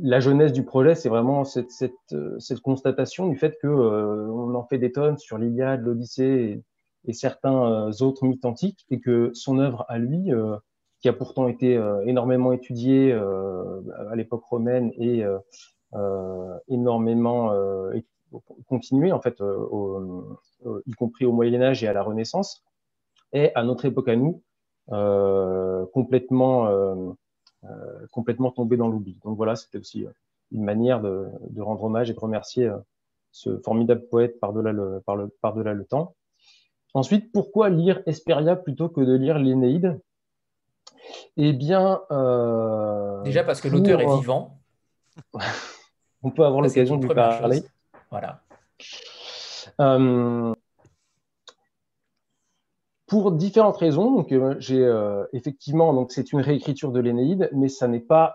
[0.00, 4.64] la jeunesse du projet, c'est vraiment euh, cette, constatation du fait que euh, on en
[4.64, 6.62] fait des tonnes sur l'Iliade, l'Odyssée
[7.06, 10.30] et, et, certains autres mythes antiques, et que son œuvre à lui,
[11.00, 15.24] qui a pourtant été énormément étudiée à l'époque romaine et
[16.66, 17.52] énormément
[18.68, 20.22] continuer en fait, euh,
[20.86, 22.64] y compris au Moyen Âge et à la Renaissance,
[23.32, 24.42] est à notre époque à nous
[24.92, 27.12] euh, complètement euh,
[28.12, 29.18] complètement tombé dans l'oubli.
[29.24, 30.06] Donc voilà, c'était aussi
[30.52, 32.70] une manière de, de, rendre hommage et de remercier
[33.32, 36.14] ce formidable poète par-delà le, par le, par -delà le temps.
[36.94, 40.00] Ensuite, pourquoi lire Esperia plutôt que de lire l'Énéide?
[41.36, 42.00] Eh bien.
[42.10, 44.58] Euh, Déjà parce que l'auteur est vivant.
[46.22, 47.62] On peut avoir l'occasion de lui parler.
[48.10, 48.40] Voilà.
[49.80, 50.54] Euh,
[53.06, 58.00] pour différentes raisons, euh, j'ai euh, effectivement c'est une réécriture de l'Énéide, mais ça n'est
[58.00, 58.34] pas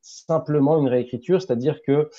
[0.00, 2.10] simplement une réécriture, c'est-à-dire que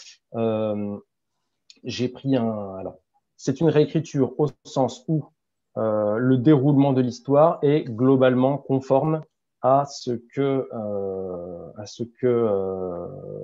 [1.84, 2.98] j'ai pris un alors
[3.36, 5.26] c'est une réécriture au sens où
[5.76, 9.22] le déroulement de l'histoire est globalement conforme
[9.62, 10.68] à à ce que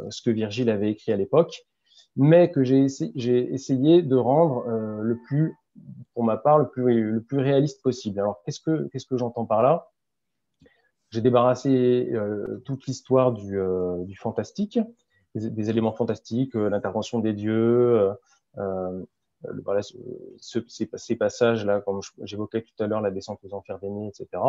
[0.09, 1.63] ce que Virgile avait écrit à l'époque
[2.15, 5.55] mais que j'ai essayé, essayé, de rendre euh, le plus,
[6.13, 8.19] pour ma part, le plus, le plus réaliste possible.
[8.19, 9.89] Alors, qu'est-ce que, qu'est-ce que j'entends par là?
[11.13, 14.79] J'ai débarrassé euh, toute l'histoire du, euh, du fantastique,
[15.35, 18.09] des, éléments fantastiques, euh, l'intervention des dieux,
[18.55, 24.07] voilà, ce, ces, ces passages-là, comme j'évoquais tout à l'heure, la descente aux enfers d'Aînée,
[24.07, 24.41] etc.,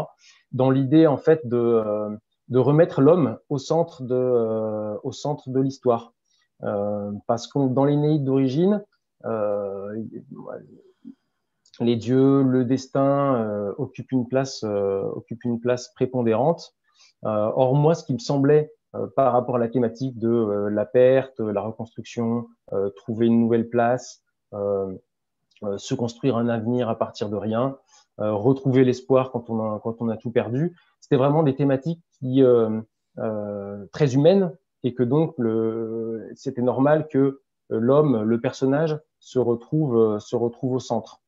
[0.52, 2.16] dans l'idée, en fait, de,
[2.48, 6.13] de remettre l'homme au centre de, au centre de l'histoire euh,
[6.60, 8.82] parce que dans l'Énéide d'origine,
[9.24, 10.02] euh,
[11.80, 16.74] les dieux, le destin euh, occupent une place, occupent une place prépondérante.
[17.22, 18.72] or moi, ce qui me semblait
[19.16, 22.46] par rapport à la thématique de la perte, la reconstruction,
[22.96, 27.76] trouver une nouvelle place, se construire un avenir à partir de rien,
[28.18, 30.76] retrouver l'espoir quand on a quand on a tout perdu.
[31.00, 32.44] C'était vraiment des thématiques qui
[33.90, 34.52] très humaines
[34.84, 35.34] et que donc
[36.36, 41.20] c'était normal que l'homme, le personnage, se retrouve se retrouve au centre.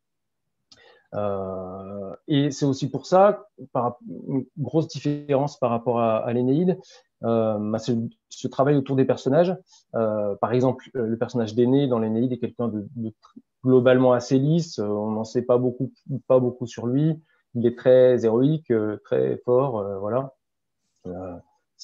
[1.14, 6.78] Euh, et c'est aussi pour ça, par, une grosse différence par rapport à, à l'Énéide,
[7.24, 9.56] euh, bah, ce travail autour des personnages.
[9.94, 13.12] Euh, par exemple, le personnage d'Aîné dans l'Énéide est quelqu'un de, de,
[13.64, 14.78] globalement assez lisse.
[14.78, 15.92] On n'en sait pas beaucoup,
[16.28, 17.20] pas beaucoup sur lui.
[17.54, 18.72] Il est très héroïque,
[19.04, 19.78] très fort.
[19.78, 20.34] Euh, voilà.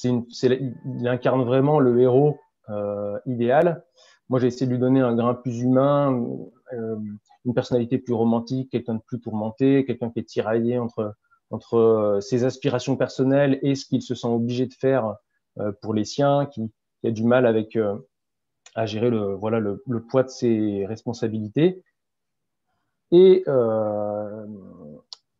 [0.05, 3.85] Une, il incarne vraiment le héros euh, idéal.
[4.29, 6.27] Moi, j'ai essayé de lui donner un grain plus humain,
[6.73, 6.97] euh,
[7.45, 11.15] une personnalité plus romantique, quelqu'un de plus tourmenté, quelqu'un qui est tiraillé entre,
[11.51, 15.17] entre euh, ses aspirations personnelles et ce qu'il se sent obligé de faire
[15.59, 17.77] euh, pour les siens, qui, qui, a du mal avec
[18.75, 21.83] à gérer le, voilà, le, le, poids de ses responsabilités.
[23.11, 24.47] Et euh,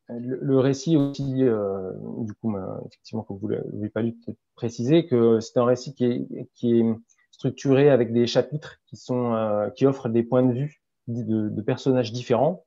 [0.09, 2.55] le, récit aussi, euh, du coup,
[2.87, 4.17] effectivement, comme vous l'avez pas lu,
[4.55, 6.85] préciser que c'est un récit qui est, qui est
[7.31, 11.63] structuré avec des chapitres qui, sont, euh, qui offrent des points de vue de, de,
[11.63, 12.65] personnages différents.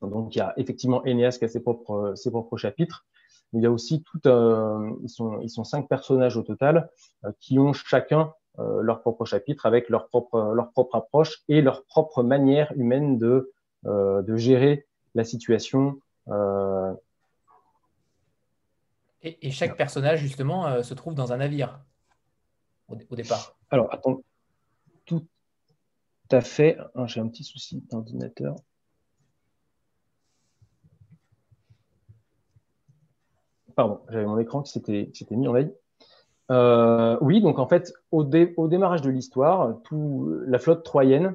[0.00, 3.06] Donc, il y a effectivement Enéas qui a ses propres, ses propres chapitres.
[3.52, 6.90] Il y a aussi tout, euh, ils, sont, ils sont cinq personnages au total
[7.24, 11.62] euh, qui ont chacun euh, leur propre chapitre avec leur propre, leur propre approche et
[11.62, 13.52] leur propre manière humaine de,
[13.86, 16.00] euh, de gérer la situation.
[16.28, 16.94] Euh.
[19.22, 21.80] Et, chaque personnage, justement, se trouve dans un navire
[22.88, 23.56] au, départ.
[23.70, 24.22] Alors, attends,
[25.06, 25.26] tout
[26.30, 26.78] à fait.
[26.94, 28.54] Ah, j'ai un petit souci d'ordinateur.
[33.74, 35.72] Pardon, j'avais mon écran qui s'était mis en veille.
[36.50, 41.34] Euh, oui, donc en fait, au, dé, au démarrage de l'histoire, la flotte troyenne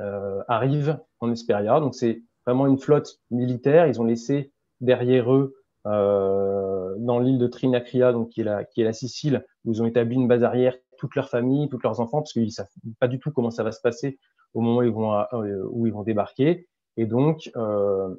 [0.00, 1.80] euh, arrive en Hesperia.
[1.80, 3.86] Donc c'est vraiment une flotte militaire.
[3.86, 5.54] Ils ont laissé derrière eux,
[5.86, 9.82] euh, dans l'île de Trinacria, donc qui est, la, qui est la Sicile, où ils
[9.82, 12.68] ont établi une base arrière, toute leur famille, tous leurs enfants, parce qu'ils ne savent
[12.98, 14.18] pas du tout comment ça va se passer
[14.54, 16.68] au moment où ils vont, euh, où ils vont débarquer.
[16.96, 18.14] Et donc, euh,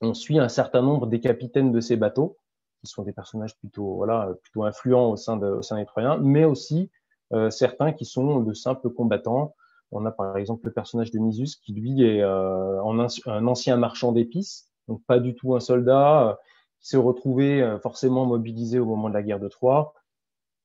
[0.00, 2.36] on suit un certain nombre des capitaines de ces bateaux
[2.82, 6.18] qui sont des personnages plutôt, voilà, plutôt influents au sein, de, au sein des Troyens,
[6.18, 6.90] mais aussi
[7.32, 9.54] euh, certains qui sont de simples combattants.
[9.90, 14.12] On a par exemple le personnage de Nisus qui lui est euh, un, ancien marchand
[14.12, 16.34] d'épices, donc pas du tout un soldat, euh,
[16.80, 19.94] qui s'est retrouvé euh, forcément mobilisé au moment de la guerre de Troie,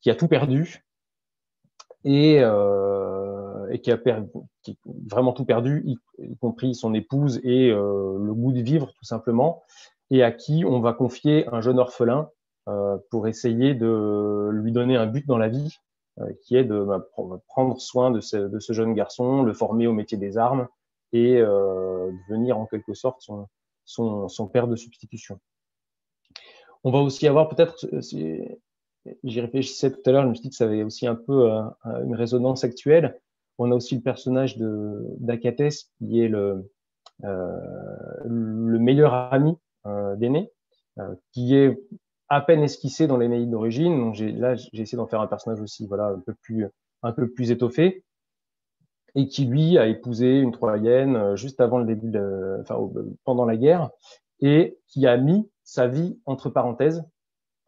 [0.02, 0.86] qui a tout perdu
[2.04, 2.44] et,
[3.82, 4.30] qui a perdu,
[5.08, 9.64] vraiment tout perdu, y, y compris son épouse et le goût de vivre tout simplement
[10.12, 12.30] et à qui on va confier un jeune orphelin
[13.10, 15.78] pour essayer de lui donner un but dans la vie,
[16.44, 16.86] qui est de
[17.48, 20.68] prendre soin de ce, jeune garçon, le former au métier des armes
[21.12, 23.22] et euh, devenir en quelque sorte
[23.86, 25.40] son, père de substitution.
[26.84, 27.88] On va aussi avoir peut-être,
[29.24, 31.52] j'y réfléchissais tout à l'heure, je me suis dit que ça avait aussi un peu
[31.52, 31.64] euh,
[32.04, 33.20] une résonance actuelle.
[33.58, 36.70] On a aussi le personnage d'Acates qui est le,
[37.24, 37.60] euh,
[38.26, 40.16] le meilleur ami euh,
[41.00, 41.80] euh, qui est
[42.34, 44.00] à peine esquissé dans l'Énéide d'origine.
[44.00, 46.68] Donc là, j'ai essayé d'en faire un personnage aussi, voilà, un peu plus,
[47.04, 48.04] un peu plus étoffé,
[49.16, 52.76] et qui lui a épousé une Troyenne euh, juste avant le début, de, enfin
[53.24, 53.92] pendant la guerre,
[54.40, 57.04] et qui a mis sa vie entre parenthèses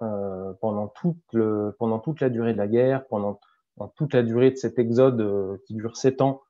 [0.02, 3.40] euh, pendant toute le, pendant toute la durée de la guerre, pendant,
[3.76, 6.42] pendant toute la durée de cet exode euh, qui dure sept ans,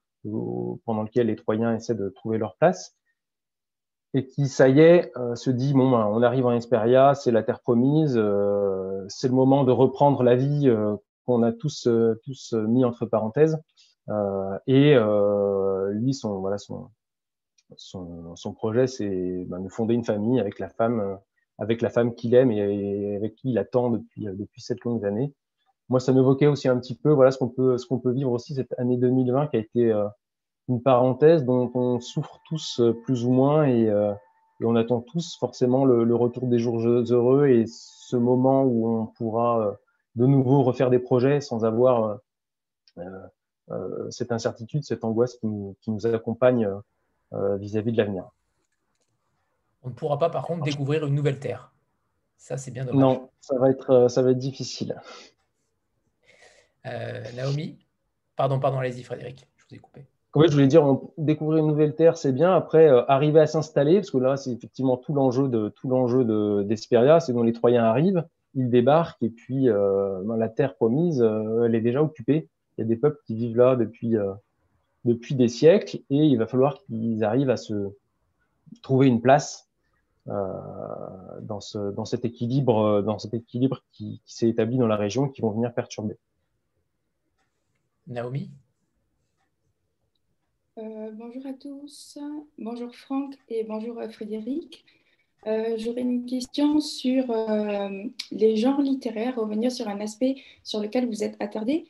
[0.86, 2.96] pendant lequel les Troyens essaient de trouver leur place
[4.16, 7.32] et qui, ça y est, euh, se dit bon, ben, on arrive en Esperia, c'est
[7.32, 11.88] la terre promise, euh, c'est le moment de reprendre la vie euh, qu'on a tous
[11.88, 13.62] euh, tous mis entre parenthèses.
[14.08, 14.96] Euh, et
[15.92, 16.92] lui, son voilà son
[17.76, 21.20] son, son projet, c'est ben, de fonder une famille avec la femme
[21.58, 25.34] avec la femme qu'il aime et, avec qui il attend depuis depuis sept longues années.
[25.90, 28.32] Moi, ça m'évoquait aussi un petit peu voilà ce qu'on peut ce qu'on peut vivre
[28.32, 29.94] aussi cette année 2020 qui a été
[30.68, 34.14] une parenthèse dont on souffre tous euh, plus ou moins et, euh,
[34.62, 38.88] et on attend tous forcément le, le, retour des jours heureux et ce moment où
[38.88, 39.72] on pourra euh,
[40.16, 42.20] de nouveau refaire des projets sans avoir
[42.98, 46.70] euh, cette incertitude, cette angoisse qui nous, qui nous accompagne
[47.32, 48.30] vis-à-vis -vis de l'avenir.
[49.82, 51.74] On ne pourra pas par contre découvrir une nouvelle terre.
[52.38, 53.02] Ça, c'est bien dommage.
[53.02, 55.02] Non, ça va être, ça va être difficile.
[56.86, 57.80] Naomi?
[58.36, 60.08] Pardon, pardon, allez-y Frédéric, je vous ai coupé.
[60.36, 62.54] Oui, je voulais dire, découvrir une nouvelle terre, c'est bien.
[62.54, 66.26] Après, euh, arriver à s'installer, parce que là, c'est effectivement tout l'enjeu de tout l'enjeu
[66.66, 68.26] d'Esperia, c'est dont les Troyens arrivent.
[68.54, 72.50] ils débarquent et puis ben, la terre promise, elle est déjà occupée.
[72.78, 74.16] Il y a des peuples qui vivent là depuis,
[75.06, 77.92] depuis des siècles et il va falloir qu'ils arrivent à se
[78.82, 79.70] trouver une place
[80.26, 85.30] dans, ce, dans cet équilibre, dans cet équilibre qui, qui s'est établi dans la région
[85.30, 86.18] qui vont venir perturber.
[88.08, 88.50] Naomi?
[90.78, 92.18] Euh, bonjour à tous,
[92.58, 94.84] bonjour Franck et bonjour euh, Frédéric.
[95.48, 97.34] Euh, j'aurais une question sur
[98.32, 101.86] les genres littéraires, revenir sur un aspect sur lequel vous êtes attardé.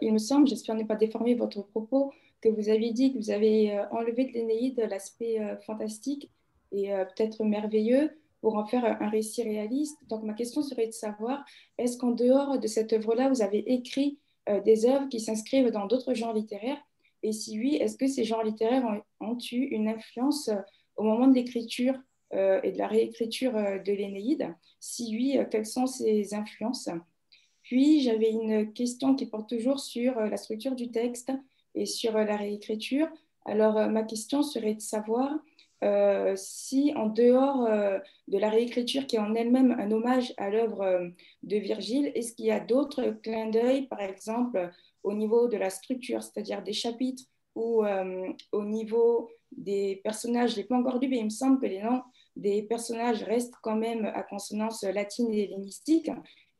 [0.00, 3.30] il me semble, j'espère ne pas déformer votre propos, que vous avez dit que vous
[3.30, 6.30] avez enlevé de l'Énéide l'aspect fantastique
[6.70, 9.98] et peut-être merveilleux pour en faire un récit réaliste.
[10.08, 11.44] Donc ma question serait de savoir,
[11.78, 14.18] est-ce qu'en dehors de cette œuvre-là, vous avez écrit
[14.64, 16.80] des œuvres qui s'inscrivent dans d'autres genres littéraires
[17.22, 18.84] et si oui, est-ce que ces genres littéraires
[19.20, 20.56] ont, eu une influence euh,
[20.96, 21.94] au moment de l'écriture
[22.32, 24.54] euh, et de la réécriture euh, de l'Énéide?
[24.78, 26.88] Si oui, quelles sont ces influences?
[27.62, 31.30] Puis, j'avais une question qui porte toujours sur la structure du texte
[31.74, 33.08] et sur la réécriture.
[33.44, 35.38] Alors, ma question serait de savoir
[36.36, 37.68] si, en dehors
[38.28, 42.46] de la réécriture qui est en elle-même un hommage à l'œuvre de Virgile, est-ce qu'il
[42.46, 44.70] y a d'autres clins d'œil, par exemple,
[45.02, 50.64] au niveau de la structure, c'est-à-dire des chapitres ou euh, au niveau des personnages les
[50.64, 52.02] plus engordus, mais il me semble que les noms
[52.36, 56.10] des personnages restent quand même à consonance latine et hellénistique.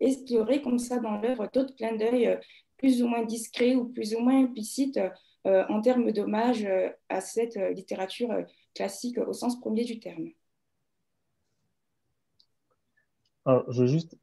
[0.00, 2.36] Est-ce qu'il y aurait comme ça dans l'œuvre d'autres clins d'œil euh,
[2.76, 4.98] plus ou moins discrets ou plus ou moins implicites
[5.46, 6.66] euh, en termes d'hommage
[7.08, 8.34] à cette littérature
[8.74, 10.30] classique au sens premier du terme?
[13.44, 14.16] Alors, je veux juste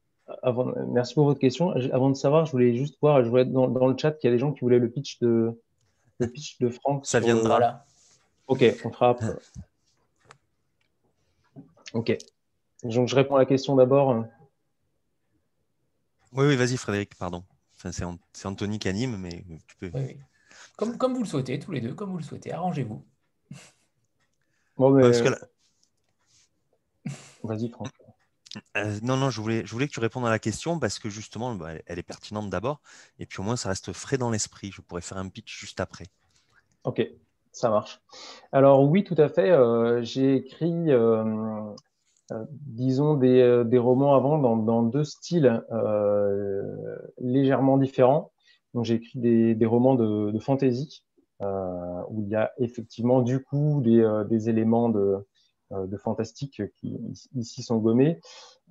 [0.88, 1.70] merci pour votre question.
[1.92, 4.34] Avant de savoir, je voulais juste voir, je voulais dans, le chat qu'il y a
[4.34, 5.58] des gens qui voulaient le pitch de,
[6.18, 7.06] le pitch de Franck.
[7.06, 7.58] Ça viendra.
[7.58, 7.84] là.
[8.46, 9.16] Ok, on fera
[11.94, 12.16] Ok.
[12.84, 14.24] Donc je réponds à la question d'abord.
[16.32, 17.42] Oui, oui, vas-y Frédéric, pardon.
[17.76, 17.90] Enfin,
[18.32, 19.90] c'est Anthony qui anime, mais tu peux.
[19.94, 20.18] Oui,
[20.76, 23.02] Comme, comme vous le souhaitez, tous les deux, comme vous le souhaitez, arrangez-vous.
[24.76, 25.10] Bon, mais...
[27.44, 27.92] Vas-y, Franck.
[28.76, 31.08] Euh, non, non, je voulais, je voulais que tu répondes à la question parce que
[31.08, 32.80] justement, bah, elle est pertinente d'abord.
[33.18, 34.70] Et puis au moins, ça reste frais dans l'esprit.
[34.72, 36.04] Je pourrais faire un pitch juste après.
[36.84, 37.06] Ok,
[37.52, 38.00] ça marche.
[38.52, 39.50] Alors oui, tout à fait.
[39.50, 41.74] Euh, j'ai écrit, euh,
[42.50, 45.62] disons, des, des, romans avant dans, deux styles
[47.18, 48.32] légèrement différents.
[48.74, 51.04] Donc j'ai écrit des, romans de, fantasy
[51.40, 55.26] où il y a effectivement du coup des, des éléments de
[55.70, 56.98] de fantastique qui
[57.34, 58.20] ici sont gommés.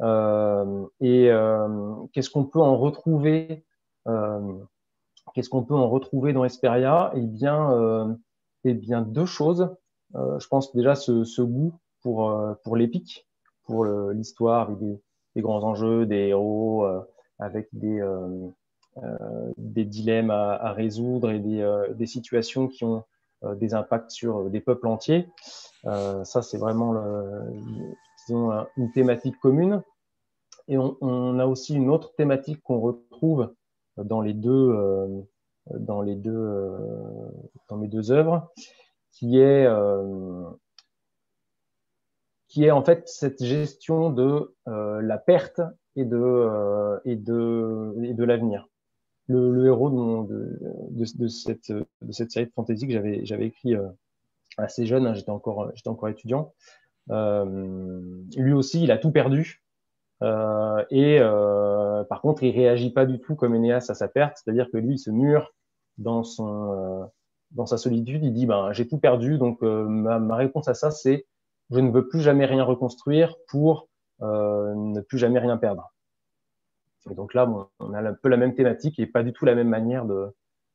[0.01, 3.63] Euh, et euh, qu'est-ce qu'on peut en retrouver
[5.33, 8.17] Qu'est-ce qu'on peut en retrouver dans Esperia Eh bien,
[8.63, 9.75] eh bien, deux choses.
[10.13, 12.33] je pense déjà ce, ce goût pour,
[12.63, 13.27] pour l'épique,
[13.65, 15.01] pour l'histoire avec des,
[15.36, 16.88] des, grands enjeux, des héros,
[17.39, 18.01] avec des,
[19.57, 23.03] des dilemmes à, à, résoudre et des, des situations qui ont
[23.55, 25.29] des impacts sur des peuples entiers.
[25.86, 26.93] Euh, ça, c'est vraiment
[28.29, 29.81] une thématique commune.
[30.67, 33.53] Et on, a aussi une autre thématique qu'on retrouve
[33.95, 35.21] dans les deux, euh,
[35.71, 36.77] dans les deux, euh,
[37.69, 38.51] dans mes deux œuvres,
[39.12, 39.67] qui est,
[42.49, 45.62] qui est en fait cette gestion de la perte
[45.95, 48.67] et de, et de, et de l'avenir.
[49.27, 50.25] Le, héros de,
[50.91, 53.75] de, de, cette, de cette série de fantasy que j'avais, j'avais écrit
[54.57, 56.53] assez jeune, hein, j'étais encore, j'étais encore étudiant.
[57.09, 59.63] Euh, lui aussi, il a tout perdu.
[60.23, 64.37] Euh, et euh, par contre, il réagit pas du tout comme Enéas à sa perte,
[64.43, 65.53] c'est-à-dire que lui, il se mure
[65.97, 67.09] dans son
[67.51, 68.23] dans sa solitude.
[68.23, 71.25] Il dit, ben, j'ai tout perdu, donc ma, ma, réponse à ça, c'est
[71.69, 73.87] je ne veux plus jamais rien reconstruire pour
[74.21, 75.93] ne plus jamais rien perdre.
[77.10, 79.45] Et donc là, bon, on a un peu la même thématique et pas du tout
[79.45, 80.27] la même manière de,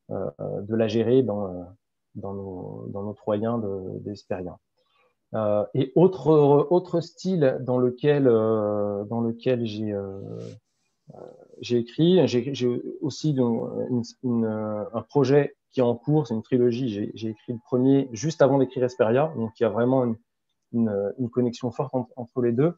[0.09, 1.67] de la gérer dans,
[2.15, 3.61] dans nos, dans nos Troyens
[4.01, 4.59] d'Hespérien.
[5.35, 6.29] Euh, et autre,
[6.71, 10.21] autre style dans lequel, euh, lequel j'ai euh,
[11.61, 17.11] j'ai écrit, j'ai aussi une, une, un projet qui est en cours, c'est une trilogie.
[17.15, 20.17] J'ai écrit le premier juste avant d'écrire Esperia, donc il y a vraiment une,
[20.73, 22.75] une, une connexion forte entre, entre, les deux,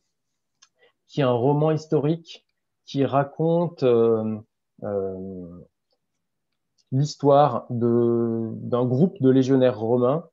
[1.07, 2.44] qui est un roman historique
[2.87, 4.39] qui raconte euh,
[4.83, 5.65] euh,
[6.95, 10.25] l'histoire d'un groupe de légionnaires romains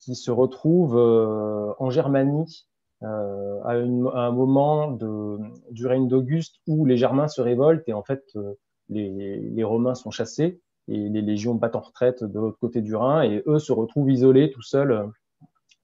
[0.00, 2.66] qui se retrouvent euh, en Germanie
[3.02, 5.38] euh, à, un moment de,
[5.70, 8.54] du règne d'Auguste où les Germains se révoltent et en fait euh,
[8.88, 12.94] les, les, Romains sont chassés et les légions battent en retraite de l'autre côté du
[12.94, 15.10] Rhin et eux se retrouvent isolés tout seuls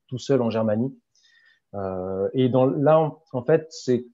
[0.06, 0.96] tout seuls en Germanie.
[2.34, 4.04] et dans, là, en, fait, c'est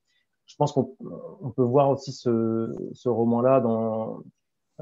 [0.49, 4.23] je pense qu'on peut voir aussi ce, roman-là dans,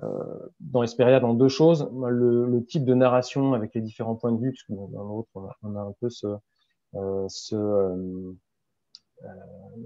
[0.02, 1.90] euh, dans Esperia dans deux choses.
[1.92, 5.28] Le, type de narration avec les différents points de vue, puisque dans l'autre,
[5.62, 6.28] on, a un peu ce,
[6.94, 8.30] euh, euh,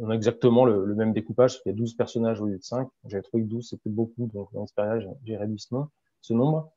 [0.00, 2.88] on a exactement le, même découpage, il y a 12 personnages au lieu de 5.
[3.06, 5.88] J'avais trouvé que 12, c'était beaucoup, donc dans Esperia, j'ai réduit ce, nom,
[6.20, 6.70] ce nombre.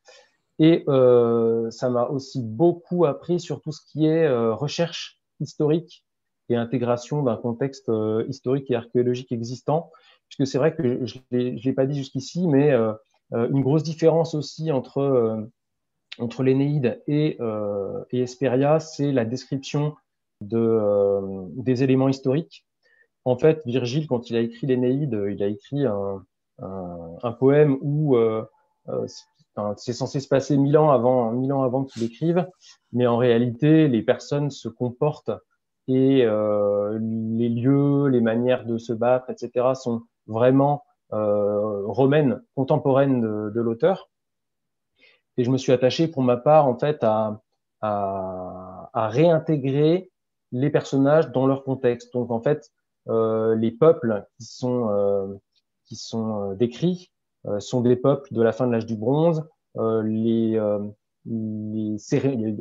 [0.59, 6.05] Et ça m'a aussi beaucoup appris sur tout ce qui est recherche historique
[6.49, 9.91] et intégration d'un contexte euh, historique et archéologique existant.
[10.27, 12.93] Puisque c'est vrai que je ne l'ai pas dit jusqu'ici, mais euh,
[13.33, 15.47] euh, une grosse différence aussi entre,
[16.17, 17.37] entre l'Énéide et,
[18.11, 19.95] et Hesperia, c'est la description
[20.41, 22.65] de, des éléments historiques.
[23.25, 26.25] En fait, Virgile, quand il a écrit l'Énéide, il a écrit un,
[26.59, 28.17] un, poème où
[29.77, 32.47] c'est censé se passer mille ans avant, avant qu'il écrive,
[32.91, 35.31] mais en réalité, les personnes se comportent
[35.87, 43.21] et euh, les lieux, les manières de se battre, etc., sont vraiment euh, romaines, contemporaines
[43.21, 44.09] de, de l'auteur.
[45.37, 47.41] Et je me suis attaché, pour ma part, en fait, à,
[47.81, 50.11] à, à réintégrer
[50.51, 52.13] les personnages dans leur contexte.
[52.13, 52.71] Donc, en fait,
[53.09, 55.33] euh, les peuples qui sont, euh,
[55.85, 57.11] qui sont euh, décrits
[57.45, 59.43] euh, sont des peuples de la fin de l'âge du bronze.
[59.75, 60.57] les,
[61.25, 61.97] les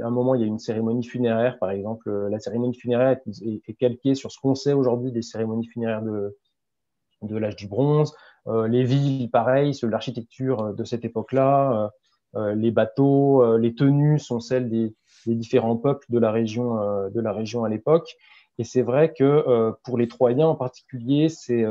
[0.02, 2.10] à un moment, il y a une cérémonie funéraire, par exemple.
[2.28, 6.36] La cérémonie funéraire est, calquée sur ce qu'on sait aujourd'hui des cérémonies funéraires de,
[7.22, 8.14] de l'âge du bronze.
[8.46, 11.90] Euh, les villes, pareil, sur l'architecture de cette époque-là.
[12.34, 14.94] Euh, les bateaux, euh, les tenues sont celles des,
[15.26, 16.76] des, différents peuples de la région,
[17.10, 18.16] de la région à l'époque.
[18.58, 21.64] Et c'est vrai que pour les Troyens en particulier, c'est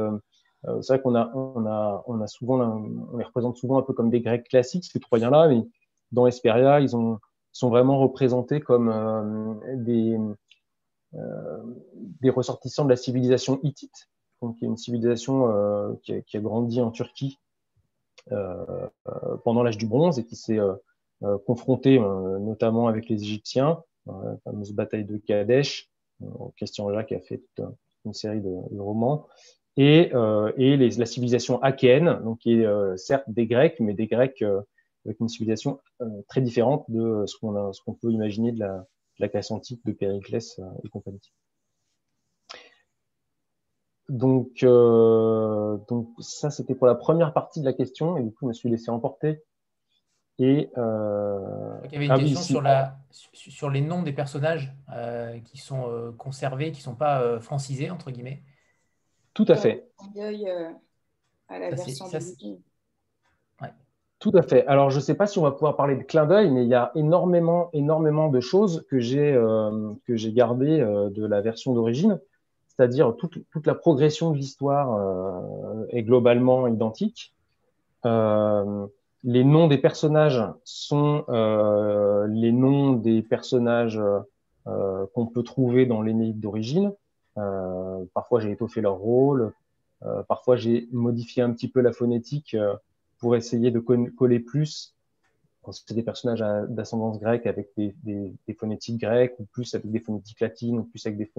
[0.81, 2.59] c'est vrai qu'on a, on a, on a souvent,
[3.11, 5.63] on les représente souvent un peu comme des Grecs classiques, ces Troyens-là, mais
[6.12, 7.20] dans Esperia, ils ont,
[7.51, 10.18] sont vraiment représentés comme euh, des,
[11.16, 11.64] euh,
[12.22, 14.09] des ressortissants de la civilisation hittite,
[14.57, 17.39] qui est une civilisation euh, qui a, grandi en Turquie
[19.43, 20.59] pendant l'âge du bronze et qui s'est
[21.47, 25.89] confrontée notamment avec les Égyptiens, la fameuse bataille de Kadesh,
[26.55, 27.66] Christian Jacques a fait toute
[28.05, 29.28] une série de, romans,
[29.76, 34.43] et, la civilisation achéenne, donc qui est certes des Grecs, mais des Grecs
[35.05, 38.77] avec une civilisation euh, très différente de ce qu'on ce qu'on peut imaginer de la,
[38.77, 41.31] de la classe antique de Périclès euh, et compagnie.
[44.11, 48.39] Donc, euh, donc ça, c'était pour la première partie de la question, et du coup,
[48.41, 49.41] je me suis laissé emporter.
[50.37, 51.79] Et, euh...
[51.85, 55.39] Il y avait une ah question oui, sur, la, sur les noms des personnages euh,
[55.39, 58.43] qui sont euh, conservés, qui ne sont pas euh, francisés, entre guillemets.
[59.33, 59.87] Tout à fait.
[61.47, 62.19] à la ça, version ça,
[64.22, 64.65] tout à fait.
[64.67, 66.69] Alors, je ne sais pas si on va pouvoir parler de clin d'œil, mais il
[66.69, 72.19] y a énormément, énormément de choses que j'ai euh, gardées euh, de la version d'origine,
[72.67, 77.34] c'est-à-dire toute, toute la progression de l'histoire euh, est globalement identique.
[78.05, 78.86] Euh,
[79.24, 81.26] les noms des personnages sont
[82.28, 84.01] les noms des personnages
[84.65, 86.91] qu'on peut trouver dans l'Énéide d'origine.
[88.15, 89.53] parfois, j'ai étoffé leur rôle.
[90.28, 92.55] parfois, j'ai modifié un petit peu la phonétique
[93.22, 94.95] pour essayer de coller plus
[95.61, 97.93] quand c'est des personnages d'ascendance grecque avec des,
[98.57, 101.32] phonétiques grecques ou plus avec des phonétiques latines ou plus avec des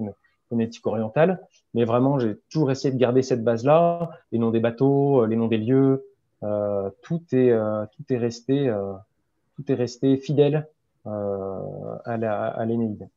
[0.49, 1.45] phonétiques orientales.
[1.73, 5.35] Mais vraiment, j'ai toujours essayé de garder cette base-là, les noms des bateaux, euh, les
[5.35, 6.05] noms des lieux,
[6.43, 8.93] euh, tout est euh, tout est resté euh,
[9.55, 10.67] tout est resté fidèle
[11.05, 13.09] euh, à à l'Énéide.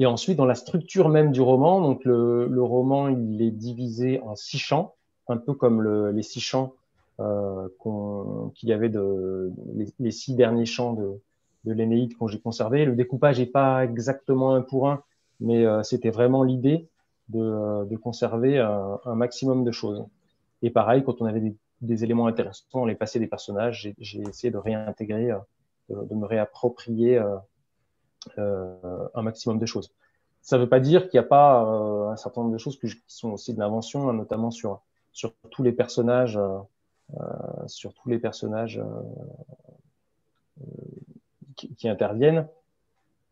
[0.00, 4.34] Et ensuite, dans la structure même du roman, donc le, roman, il est divisé en
[4.34, 4.94] six chants,
[5.28, 6.74] un peu comme le, les six chants
[7.20, 7.68] euh,
[8.54, 9.52] qu'il y avait de,
[9.98, 11.20] les, six derniers chants de,
[11.64, 12.84] de l'Énéide qu'on j'ai conservé.
[12.84, 15.02] Le découpage n'est pas exactement un pour un,
[15.40, 16.88] mais euh, c'était vraiment l'idée
[17.28, 20.04] de, euh, de, conserver un, un, maximum de choses.
[20.62, 24.20] Et pareil, quand on avait des, des éléments intéressants, on les passait des personnages, j'ai
[24.22, 25.38] essayé de réintégrer, euh,
[25.88, 27.22] de, me réapproprier
[28.38, 29.92] euh, un maximum de choses.
[30.40, 32.88] Ça ne veut pas dire qu'il n'y a pas un certain nombre de choses qui
[33.06, 34.82] sont aussi de l'invention, hein, notamment sur,
[35.14, 36.58] sur tous les personnages euh,
[37.66, 38.84] sur tous les personnages euh,
[40.60, 40.64] euh,
[41.56, 42.48] qui, qui, interviennent.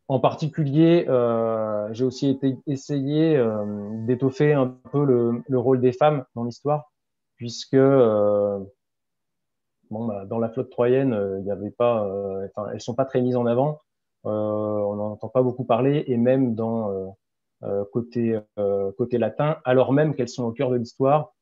[0.07, 3.65] En particulier, euh, j'ai aussi été, essayé euh,
[4.05, 6.91] d'étoffer un peu le, le, rôle des femmes dans l'histoire,
[7.37, 8.59] puisque euh,
[9.89, 12.05] bon, bah, dans la flotte troyenne, n'y avait pas,
[12.45, 13.79] enfin, elles sont pas très mises en avant.
[14.23, 17.15] on n'en entend pas beaucoup parler, et même dans
[17.93, 18.37] côté
[18.97, 21.33] côté latin, alors même qu'elles sont au cœur de l'histoire,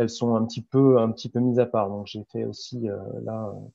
[0.00, 1.90] elles sont un petit peu, un petit peu mises à part.
[1.90, 3.68] Donc j'ai fait aussi euh, là, euh,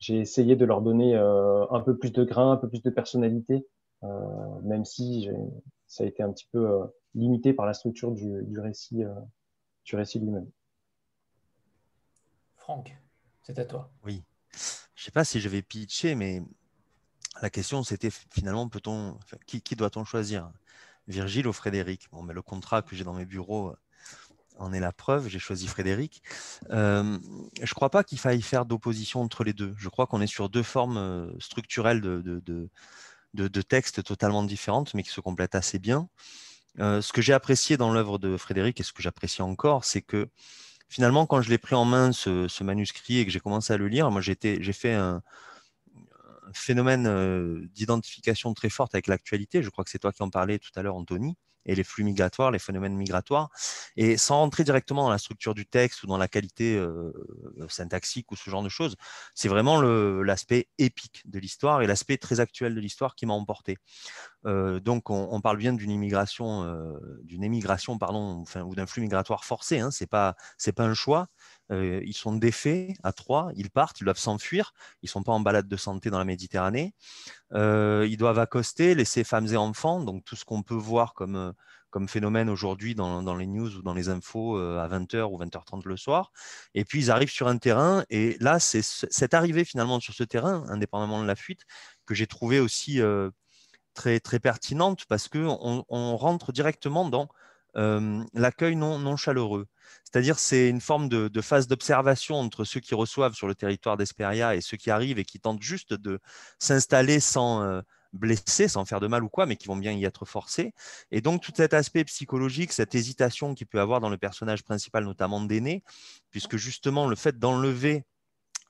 [0.00, 2.90] j'ai essayé de leur donner euh, un peu plus de grain, un peu plus de
[2.90, 3.64] personnalité,
[4.62, 5.28] même si
[5.86, 9.02] ça a été un petit peu limité par la structure du, du récit,
[9.84, 10.48] du récit lui-même.
[12.54, 12.96] Franck,
[13.42, 13.90] c'est à toi.
[14.04, 14.22] Oui.
[14.52, 16.42] Je ne sais pas si je vais pitcher, mais
[17.42, 19.16] la question c'était finalement peut-on,
[19.46, 20.52] qui, qui doit-on choisir?
[21.08, 22.08] Virgile ou Frédéric?
[22.12, 23.74] Bon, mais le contrat que j'ai dans mes bureaux
[24.58, 25.28] en est la preuve.
[25.28, 26.22] J'ai choisi Frédéric.
[26.70, 27.18] Euh,
[27.56, 29.74] je ne crois pas qu'il faille faire d'opposition entre les deux.
[29.76, 35.10] Je crois qu'on est sur deux formes euh, structurelles de, textes totalement différentes, mais qui
[35.10, 36.08] se complètent assez bien.
[36.80, 40.02] Euh, ce que j'ai apprécié dans l'œuvre de Frédéric et ce que j'apprécie encore, c'est
[40.02, 40.28] que
[40.88, 43.88] finalement, quand je l'ai pris en main, ce, manuscrit, et que j'ai commencé à le
[43.88, 45.22] lire, moi j'ai fait un,
[46.54, 49.62] phénomène d'identification très forte avec l'actualité.
[49.62, 51.36] Je crois que c'est toi qui en parlais tout à l'heure, Anthony
[51.68, 53.50] et les flux migratoires, les phénomènes migratoires.
[53.96, 57.12] Et sans rentrer directement dans la structure du texte ou dans la qualité euh,
[57.68, 58.96] syntaxique ou ce genre de choses,
[59.34, 63.76] c'est vraiment l'aspect épique de l'histoire et l'aspect très actuel de l'histoire qui m'a emporté.
[64.46, 69.44] Euh, donc, on, parle bien d'une immigration, euh, d'une émigration, pardon, ou d'un flux migratoire
[69.44, 69.80] forcé.
[69.80, 70.36] Hein, c'est pas,
[70.74, 71.28] pas un choix.
[71.70, 75.40] Ils sont défaits à trois, ils partent, ils doivent s'enfuir, ils ne sont pas en
[75.40, 76.94] balade de santé dans la Méditerranée.
[77.52, 81.52] Ils doivent accoster, laisser femmes et enfants, donc tout ce qu'on peut voir comme,
[81.90, 85.86] comme phénomène aujourd'hui dans, dans, les news ou dans les infos à 20h ou 20h30
[85.86, 86.32] le soir.
[86.74, 90.24] Et puis ils arrivent sur un terrain, et là, c'est cette arrivée finalement sur ce
[90.24, 91.62] terrain, indépendamment de la fuite,
[92.06, 93.00] que j'ai trouvé aussi
[93.94, 97.28] très, très pertinente parce qu'on on rentre directement dans
[97.74, 99.66] l'accueil non, chaleureux.
[100.04, 104.54] C'est-à-dire c'est une forme de, phase d'observation entre ceux qui reçoivent sur le territoire d'Esperia
[104.54, 106.20] et ceux qui arrivent et qui tentent juste de
[106.58, 107.80] s'installer sans euh,
[108.12, 110.72] blesser, sans faire de mal ou quoi, mais qui vont bien y être forcés.
[111.10, 115.04] Et donc tout cet aspect psychologique, cette hésitation qu'il peut avoir dans le personnage principal,
[115.04, 115.82] notamment d'aîné,
[116.30, 118.04] puisque justement le fait d'enlever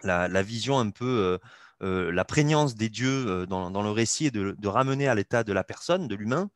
[0.02, 1.38] la, vision un peu...
[1.80, 6.08] La prégnance des dieux dans, le récit et de ramener à l'état de la personne,
[6.08, 6.50] de l'humain,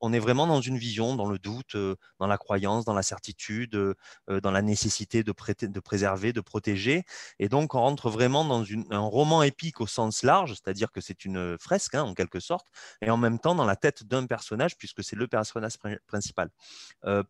[0.00, 1.76] on est vraiment dans une vision, dans le doute,
[2.18, 3.94] dans la croyance, dans la certitude,
[4.28, 5.32] dans la nécessité de,
[5.80, 7.04] préserver, de protéger.
[7.38, 11.24] Et donc, on rentre vraiment dans un roman épique au sens large, c'est-à-dire que c'est
[11.24, 12.66] une fresque, hein, en quelque sorte,
[13.02, 15.74] et en même temps dans la tête d'un personnage, puisque c'est le personnage
[16.06, 16.50] principal.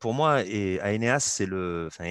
[0.00, 2.04] pour moi, et Aeneas, c'est le, enfin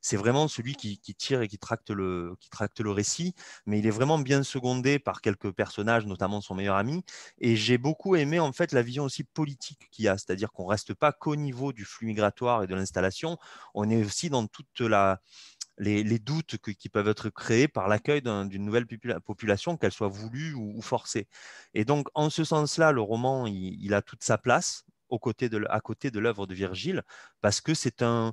[0.00, 3.34] c'est vraiment celui qui, tire et qui tracte, le, qui tracte le récit,
[3.66, 7.02] mais il est vraiment bien secondé par quelques personnages, notamment son meilleur ami.
[7.38, 10.64] Et j'ai beaucoup aimé en fait la vision aussi politique qu'il y a, c'est-à-dire qu'on
[10.64, 13.38] ne reste pas qu'au niveau du flux migratoire et de l'installation,
[13.74, 15.20] on est aussi dans toute la,
[15.78, 18.86] les, doutes qui peuvent être créés par l'accueil d'une nouvelle
[19.24, 21.28] population, qu'elle soit voulue ou, forcée.
[21.74, 25.18] Et donc, en ce sens-là, le roman, il, a toute sa place à
[25.80, 27.02] côté de l'œuvre de Virgile,
[27.40, 28.32] parce que c'est un,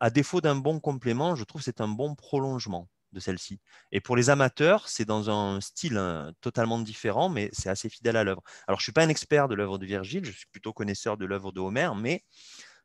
[0.00, 3.60] à défaut d'un bon complément, je trouve c'est un bon prolongement de celle-ci.
[3.92, 8.16] Et pour les amateurs, c'est dans un style hein, totalement différent, mais c'est assez fidèle
[8.16, 8.42] à l'œuvre.
[8.66, 11.16] Alors, je ne suis pas un expert de l'œuvre de Virgile, je suis plutôt connaisseur
[11.16, 12.24] de l'œuvre de Homère, mais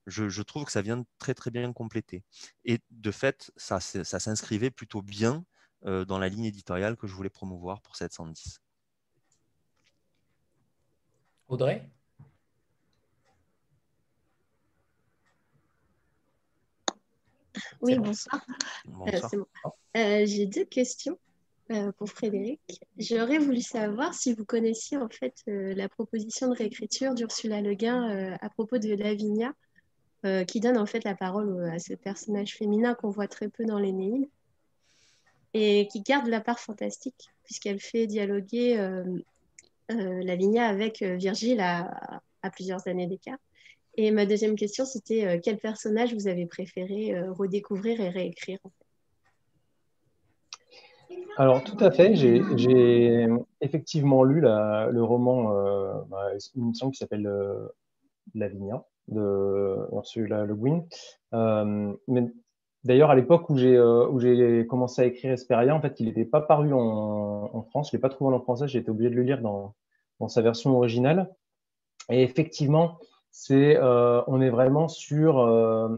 [0.07, 2.23] je, trouve que ça vient très très bien compléter.
[2.65, 5.45] Et de fait, ça, s'inscrivait plutôt bien
[5.85, 8.59] euh, dans la ligne éditoriale que je voulais promouvoir pour 710.
[11.47, 11.87] Audrey?
[17.81, 18.45] Oui, bonsoir.
[19.07, 19.43] Euh,
[19.97, 21.17] euh, j'ai deux questions
[21.71, 22.59] euh, pour Frédéric.
[22.97, 28.37] J'aurais voulu savoir si vous connaissiez en fait la proposition de réécriture d'Ursula Le Guin
[28.41, 29.53] à propos de Lavinia,
[30.47, 33.79] qui donne en fait la parole à ce personnage féminin qu'on voit très peu dans
[33.79, 34.27] l'Énéide
[35.53, 38.77] et qui garde la part fantastique puisqu'elle fait dialoguer
[39.89, 43.37] Lavinia avec Virgile à plusieurs années d'écart.
[43.95, 48.57] Et ma deuxième question, c'était euh, quel personnage vous avez préféré euh, redécouvrir et réécrire
[51.37, 52.15] Alors, tout à fait.
[52.15, 53.27] J'ai
[53.61, 55.93] effectivement lu le roman, euh,
[56.55, 57.29] une émission qui s'appelle
[58.33, 60.85] Lavinia de Ursula Le Guin.
[62.07, 62.23] mais
[62.83, 66.73] d'ailleurs, à l'époque où j'ai commencé à écrire Esperia, en fait, il n'était pas paru
[66.73, 67.91] en, France.
[67.91, 68.67] Je ne l'ai pas trouvé en français.
[68.67, 69.75] J'ai été obligé de le lire dans
[70.27, 71.29] sa version originale.
[72.09, 72.97] Et effectivement,
[73.33, 75.89] c'est euh, on est vraiment sur euh,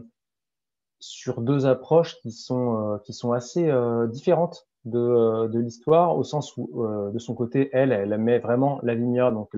[0.98, 3.70] sur deux approches qui sont euh, qui sont assez
[4.08, 6.82] différentes de, de l'histoire au sens où
[7.12, 9.54] de son côté elle elle met vraiment Lavinia donc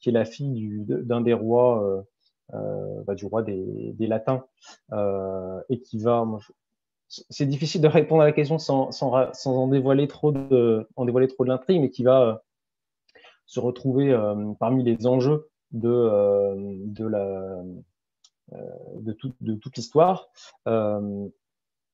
[0.00, 2.04] qui est la fille d'un des rois
[2.52, 4.44] bah, du roi des, des latins
[5.68, 6.26] et qui va
[7.06, 11.04] c'est difficile de répondre à la question sans, sans, sans en dévoiler trop de en
[11.04, 12.42] dévoiler trop de l'intrigue mais qui va
[13.46, 14.18] se retrouver
[14.58, 16.54] parmi les enjeux de, euh,
[16.84, 17.62] de, la,
[18.52, 18.56] euh,
[18.96, 20.28] de, de toute l'histoire,
[20.68, 21.28] euh,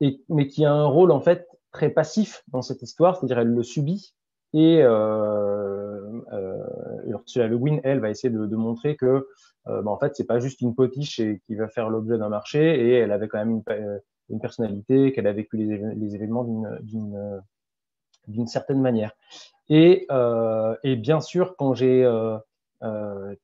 [0.01, 3.53] et, mais qui a un rôle en fait très passif dans cette histoire, c'est-à-dire elle
[3.53, 4.15] le subit
[4.53, 4.81] et,
[7.07, 9.29] Ursula Le Guin, elle, va essayer de, montrer que,
[9.67, 12.95] bah, en fait, c'est pas juste une potiche qui va faire l'objet d'un marché, et
[12.95, 13.63] elle avait quand même
[14.31, 16.45] une, personnalité, qu'elle a vécu les, événements
[18.27, 19.13] d'une certaine manière.
[19.69, 20.07] Et,
[20.85, 22.07] et, bien sûr, quand j'ai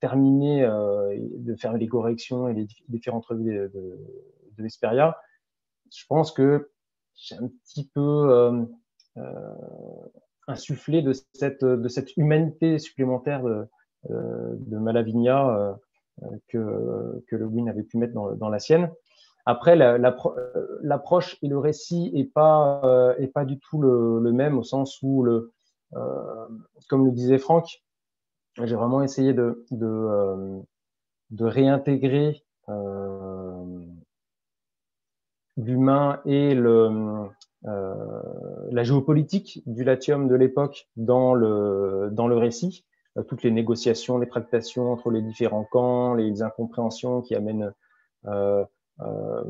[0.01, 5.17] terminé de faire les corrections et les différentes revues de, de, Vesperia,
[5.95, 6.71] je pense que
[7.15, 8.65] j'ai un petit peu euh,
[9.19, 9.55] euh,
[10.47, 13.67] insufflé de cette, humanité supplémentaire de,
[14.11, 15.79] euh, Malavigna
[16.49, 16.59] que,
[17.31, 18.91] Le Guin avait pu mettre dans, la sienne.
[19.45, 25.27] Après, l'approche et le récit est pas du tout le, même au sens où
[25.91, 27.83] comme le disait Franck,
[28.63, 30.63] j'ai vraiment essayé de de,
[31.31, 32.45] de réintégrer
[35.57, 37.29] l'humain et le,
[37.67, 38.23] euh,
[38.71, 42.85] la géopolitique du latium de l'époque dans le, dans le récit,
[43.17, 47.73] euh, toutes les négociations, les tractations entre les différents camps, les incompréhensions qui amènent
[48.27, 48.65] euh,
[49.01, 49.45] euh,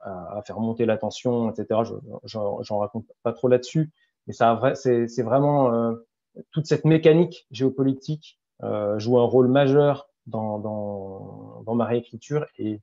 [0.00, 1.80] à, à, faire monter la tension, etc.
[2.24, 3.92] J'en raconte pas trop là-dessus,
[4.26, 5.94] mais ça c'est vraiment euh,
[6.50, 12.80] toute cette mécanique géopolitique euh, joue un rôle majeur dans, ma réécriture et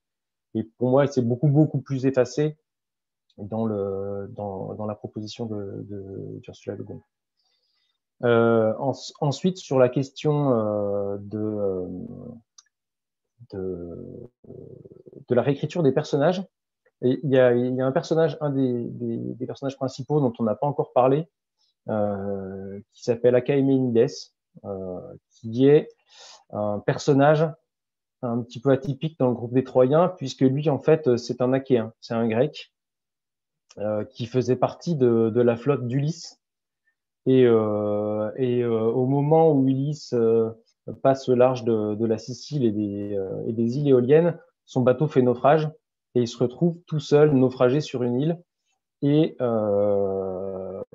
[0.78, 2.58] pour moi, c'est beaucoup, beaucoup plus effacé
[3.38, 6.86] dans, la proposition de, de d'Ursula Le.
[8.24, 11.86] Euh, ensuite, sur la question euh, de,
[13.52, 14.30] de,
[15.30, 16.44] de, la réécriture des personnages,
[17.02, 21.28] il y, a, un personnage, un des, personnages principaux dont on n'a pas encore parlé,
[21.88, 24.08] qui s'appelle Akaemenides,
[24.66, 25.90] euh, qui est
[26.52, 27.48] un personnage
[28.22, 31.54] un petit peu atypique dans le groupe des Troyens, puisque lui, en fait, c'est un
[31.54, 32.74] Achéen, c'est un Grec,
[33.78, 36.40] euh, qui faisait partie de, la flotte d'Ulysse.
[37.28, 40.50] Et, euh, euh, au moment où Ulysse euh,
[41.04, 45.08] passe le large de, de, la Sicile et des, et des îles éoliennes, son bateau
[45.08, 45.70] fait naufrage
[46.16, 48.42] et il se retrouve tout seul, naufragé sur une île.
[49.04, 49.36] Et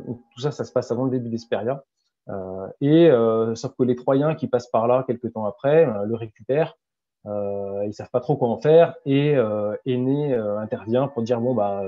[0.07, 1.84] tout ça, ça se passe avant le début d'Esperia.
[2.28, 6.05] Euh, et euh, sauf que les Troyens qui passent par là quelques temps après euh,
[6.05, 6.78] le récupèrent
[7.26, 11.55] euh, ils savent pas trop quoi en faire et euh, Aîné intervient pour dire bon
[11.55, 11.82] bah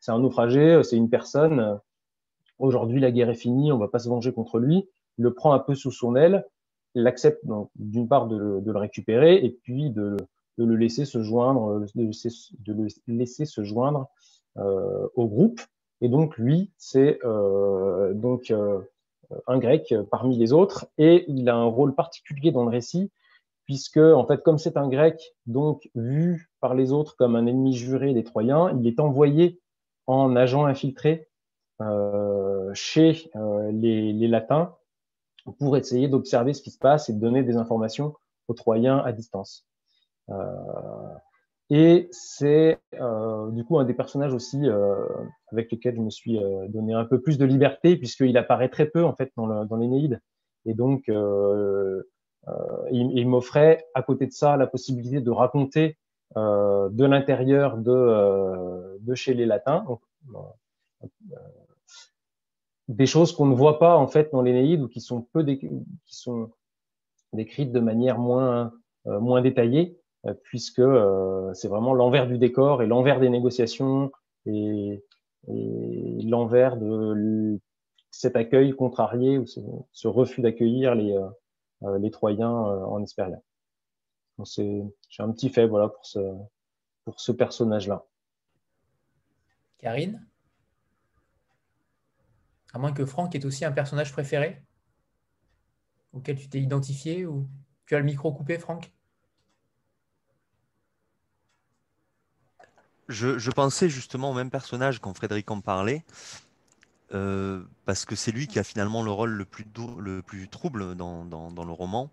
[0.00, 1.80] c'est un naufragé, c'est une personne.
[2.58, 4.88] Aujourd'hui la guerre est finie, on va pas se venger contre lui.
[5.18, 6.44] Il le prend un peu sous son aile,
[6.94, 7.42] l'accepte
[7.76, 10.16] d'une part de, de, le récupérer et puis de,
[10.58, 14.08] de, le laisser se joindre, de, le laisser se joindre
[14.56, 15.60] au groupe.
[16.00, 18.80] Et donc lui, c'est euh, donc euh,
[19.46, 23.10] un grec parmi les autres et il a un rôle particulier dans le récit
[23.68, 27.74] puisque en fait, comme c'est un grec, donc vu par les autres comme un ennemi
[27.74, 29.60] juré des Troyens, il est envoyé
[30.06, 31.28] en agent infiltré
[31.80, 34.74] euh, chez euh, les, les, Latins
[35.58, 38.14] pour essayer d'observer ce qui se passe et de donner des informations
[38.48, 39.68] aux Troyens à distance.
[40.30, 40.34] Euh,
[41.70, 45.06] et c'est euh, du coup un des personnages aussi euh,
[45.52, 48.86] avec lequel je me suis euh, donné un peu plus de liberté puisqu'il apparaît très
[48.86, 50.20] peu en fait dans l'Énéide.
[50.64, 51.10] Et donc
[52.48, 55.98] euh, il, il m'offrait à côté de ça la possibilité de raconter
[56.36, 59.84] euh, de l'intérieur de, euh, de chez les latins.
[59.86, 60.00] Donc,
[62.88, 65.68] des choses qu'on ne voit pas en fait dans l'Énéide ou qui sont peu qui
[66.06, 66.50] sont
[67.32, 68.72] décrites de manière moins
[69.04, 69.97] moins détaillée
[70.42, 70.82] puisque
[71.54, 74.10] c'est vraiment l'envers du décor et l'envers des négociations
[74.46, 75.02] et,
[75.46, 77.58] l'envers de
[78.10, 81.16] cet accueil contrarié ou ce, refus d'accueillir les
[81.84, 83.40] euh, Troyens euh, en Hesperia.
[84.44, 84.82] J'ai
[85.18, 86.18] un petit fait voilà, pour ce,
[87.04, 88.06] pour ce personnage-là.
[89.78, 90.26] Karine?
[92.72, 94.62] À moins que Franck ait aussi un personnage préféré
[96.12, 97.48] auquel tu t'es identifié ou
[97.86, 98.92] tu as le micro coupé, Franck?
[103.08, 106.04] Je, pensais justement au même personnage quand Frédéric en parlait,
[107.14, 109.64] euh, parce que c'est lui qui a finalement le rôle le plus,
[109.98, 112.10] le plus trouble dans, dans, le roman,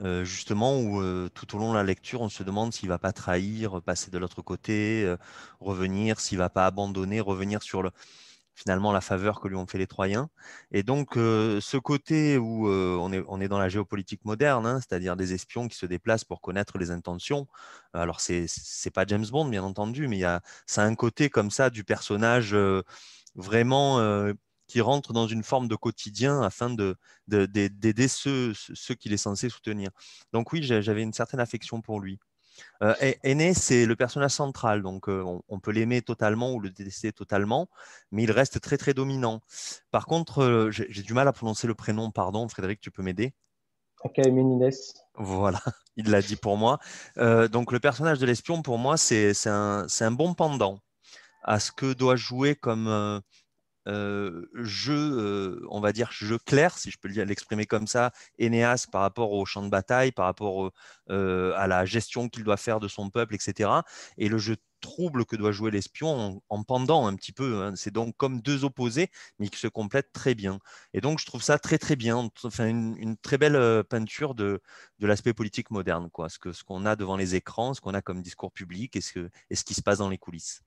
[0.00, 2.98] euh, justement où euh, tout au long de la lecture, on se demande s'il va
[2.98, 5.12] pas trahir, passer de l'autre côté,
[5.60, 7.90] revenir, s'il va pas abandonner, revenir sur le,
[8.58, 10.28] finalement la faveur que lui ont fait les Troyens.
[10.72, 14.80] Et donc euh, ce côté où on, est, on est dans la géopolitique moderne, hein,
[14.80, 17.46] c'est-à-dire des espions qui se déplacent pour connaître les intentions.
[17.92, 21.50] Alors c'est c'est pas James Bond bien entendu, mais y a ça un côté comme
[21.50, 22.54] ça du personnage
[23.34, 24.32] vraiment euh,
[24.66, 26.70] qui rentre dans une forme de quotidien afin
[27.26, 29.90] d'aider de, ceux, ceux qu'il est censé soutenir.
[30.32, 32.18] Donc oui, j'avais une certaine affection pour lui.
[32.82, 36.70] Euh, Aîné, c'est le personnage central, donc euh, on, on, peut l'aimer totalement ou le
[36.70, 37.68] détester totalement,
[38.12, 39.40] mais il reste très très dominant.
[39.90, 43.34] Par contre, euh, j'ai du mal à prononcer le prénom, pardon, Frédéric, tu peux m'aider?
[45.16, 45.60] Voilà,
[45.96, 46.78] il l'a dit pour moi.
[47.18, 50.78] Euh, donc le personnage de l'espion, pour moi, c'est un, un, bon pendant
[51.42, 53.22] à ce que doit jouer comme
[53.88, 58.86] euh, euh, jeu, on va dire jeu clair, si je peux l'exprimer comme ça, Enéas
[58.90, 60.70] par rapport au champ de bataille, par rapport
[61.08, 63.70] à la gestion qu'il doit faire de son peuple, etc.
[64.18, 67.62] Et le jeu trouble que doit jouer l'espion en, pendant un petit peu.
[67.62, 67.74] Hein.
[67.76, 70.58] C'est donc comme deux opposés, mais qui se complètent très bien.
[70.94, 72.30] Et donc, je trouve ça très, très bien.
[72.44, 74.60] Enfin, une, très belle euh, peinture de,
[74.98, 76.28] de l'aspect politique moderne, quoi.
[76.28, 79.64] Ce qu'on ce a devant les écrans, ce qu'on a comme discours public et ce
[79.64, 80.62] qui se passe dans les coulisses.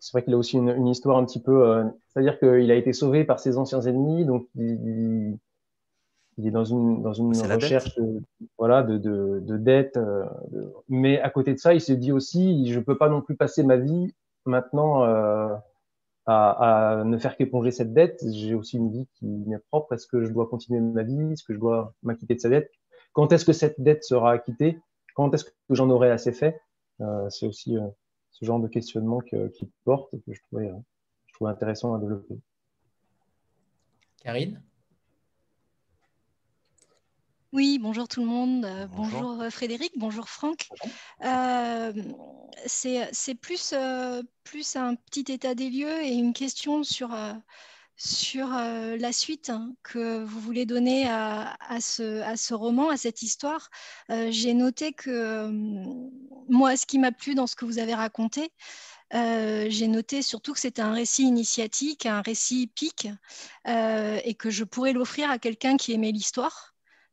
[0.00, 1.68] C'est vrai qu'il a aussi une, histoire un petit peu.
[1.68, 5.38] Euh, c'est-à-dire qu'il a été sauvé par ses anciens ennemis, donc il
[6.38, 8.22] il est dans une, dans une recherche de,
[8.56, 9.98] voilà, de, de, de dette.
[9.98, 10.24] Euh,
[10.88, 13.36] mais à côté de ça, il se dit aussi, je ne peux pas non plus
[13.36, 14.14] passer ma vie
[14.46, 15.54] maintenant euh,
[16.24, 18.24] à, à, ne faire qu'éponger cette dette.
[18.32, 19.92] J'ai aussi une vie qui m'est propre.
[19.92, 21.32] Est-ce que je dois continuer ma vie?
[21.32, 22.70] Est-ce que je dois m'acquitter de sa dette?
[23.12, 24.78] Quand est-ce que cette dette sera acquittée?
[25.14, 26.58] Quand est-ce que j'en aurai assez fait?
[27.30, 27.76] C'est aussi
[28.40, 30.70] ce genre de questionnement qui porte et que je trouvais,
[31.26, 32.38] je trouvais intéressant à développer.
[34.22, 34.62] Karine?
[37.52, 38.64] Oui, bonjour tout le monde.
[38.64, 40.68] Euh, bonjour, euh, Frédéric, bonjour Franck.
[41.24, 41.92] Euh,
[42.66, 43.74] c'est plus,
[44.44, 47.10] plus un petit état des lieux et une question sur,
[48.02, 53.68] sur la suite hein, que vous voulez donner à, ce, roman, à cette histoire.
[54.08, 55.50] J'ai noté que
[56.48, 58.52] moi, ce qui m'a plu dans ce que vous avez raconté,
[59.12, 63.08] j'ai noté surtout que c'était un récit initiatique, un récit pique,
[63.66, 66.70] et que je pourrais l'offrir à quelqu'un qui aimait l'histoire.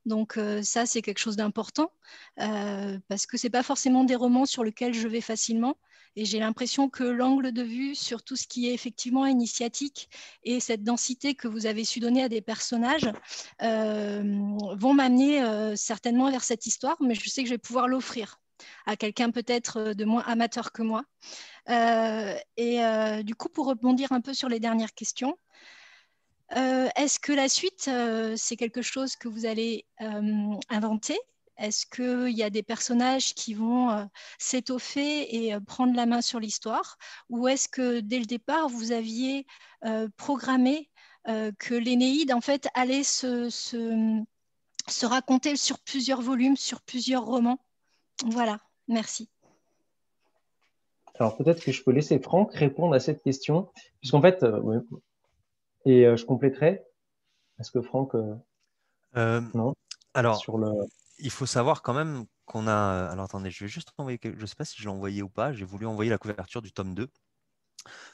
[0.07, 1.91] Donc euh, ça, c'est quelque chose d'important
[2.39, 5.77] euh, parce que ce n'est pas forcément des romans sur lesquels je vais facilement.
[6.17, 10.09] Et j'ai l'impression que l'angle de vue sur tout ce qui est effectivement initiatique
[10.43, 13.09] et cette densité que vous avez su donner à des personnages
[13.61, 14.23] euh,
[14.75, 15.41] vont m'amener
[15.77, 18.39] certainement vers cette histoire, mais je sais que je vais pouvoir l'offrir
[18.85, 21.03] à quelqu'un peut-être de moins amateur que moi.
[22.57, 25.37] et du coup, pour rebondir un peu sur les dernières questions,
[26.55, 31.17] euh, est-ce que la suite, euh, c'est quelque chose que vous allez euh, inventer?
[31.57, 36.97] Est-ce qu'il y a des personnages qui vont s'étoffer et prendre la main sur l'histoire?
[37.29, 39.45] Ou est-ce que dès le départ, vous aviez
[40.17, 40.89] programmé
[41.25, 47.59] que l'Énéide, en fait, allait se, se, raconter sur plusieurs volumes, sur plusieurs romans?
[48.25, 49.29] Voilà, merci.
[51.19, 54.43] Alors peut-être que je peux laisser Franck répondre à cette question, puisqu'en fait,
[55.87, 56.83] et euh, je compléterai.
[57.59, 58.13] Est-ce que Franck.
[58.13, 58.35] Euh,
[59.15, 59.73] euh, non?
[60.13, 60.69] Alors, sur le...
[61.19, 63.07] il faut savoir quand même qu'on a.
[63.11, 64.19] Alors attendez, je vais juste envoyer.
[64.23, 65.53] Je ne sais pas si je l'ai envoyé ou pas.
[65.53, 67.09] J'ai voulu envoyer la couverture du tome 2.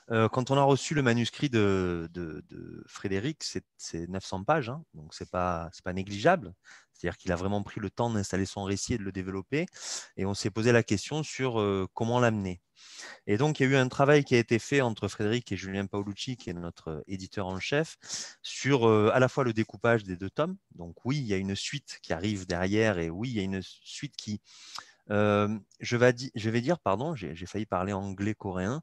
[0.10, 2.10] Quand on a reçu le manuscrit de,
[2.88, 3.44] Frédéric,
[3.78, 6.54] c'est 900 pages, hein, donc ce n'est pas, négligeable.
[6.94, 9.66] C'est-à-dire qu'il a vraiment pris le temps d'installer son récit et de le développer.
[10.16, 11.62] Et on s'est posé la question sur
[11.94, 12.62] comment l'amener.
[13.28, 15.58] Et donc, il y a eu un travail qui a été fait entre Frédéric et
[15.58, 17.98] Julien Paolucci, qui est notre éditeur en chef,
[18.42, 20.56] sur à la fois le découpage des deux tomes.
[20.76, 23.44] Donc, oui, il y a une suite qui arrive derrière, et oui, il y a
[23.44, 24.40] une suite qui,
[25.10, 28.82] je, vais dire, pardon, j'ai failli parler anglais-coréen,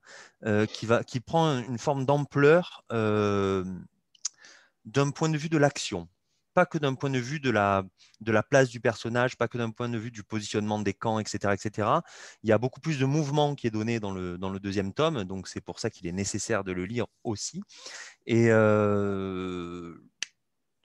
[0.72, 2.84] qui, qui prend une forme d'ampleur
[4.84, 6.08] d'un point de vue de l'action
[6.54, 7.84] pas que d'un point de vue de la,
[8.20, 11.18] de la place du personnage, pas que d'un point de vue du positionnement des camps,
[11.18, 11.88] etc., etc.
[12.42, 14.92] Il y a beaucoup plus de mouvement qui est donné dans le, dans le deuxième
[14.92, 17.62] tome, donc c'est pour ça qu'il est nécessaire de le lire aussi.
[18.26, 18.48] Et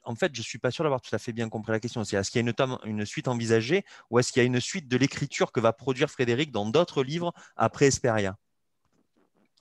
[0.06, 2.01] en fait, je ne suis pas sûr d'avoir tout à fait bien compris la question.
[2.01, 4.97] est-ce qu'il y a une suite envisagée ou est-ce qu'il y a une suite de
[4.97, 8.38] l'écriture que va produire Frédéric dans d'autres livres après Esperia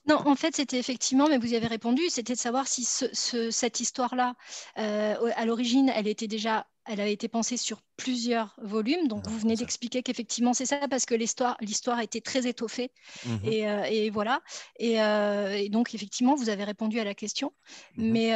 [0.07, 3.79] non, en fait, c'était effectivement, mais vous y avez répondu, c'était de savoir si cette
[3.79, 4.35] histoire-là,
[4.77, 9.07] euh, à l'origine, elle était déjà elle avait été pensée sur plusieurs volumes.
[9.07, 11.57] Donc, vous venez d'expliquer qu'effectivement, c'est ça, parce que l'histoire,
[12.01, 12.91] été très étoffée.
[13.25, 14.41] Mmh euh, et, voilà.
[14.81, 17.53] Euh, et, donc, effectivement, vous avez répondu à la question.
[17.97, 18.33] Mmh mais,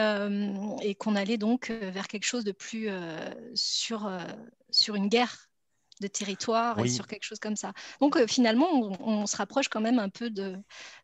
[0.82, 2.90] et qu'on allait donc vers quelque chose de plus
[3.54, 4.12] sur,
[4.72, 5.50] sur une guerre
[6.00, 7.74] de territoire et sur quelque chose comme ça.
[8.00, 8.68] Donc euh, finalement,
[9.00, 10.60] on, se rapproche quand même un peu de,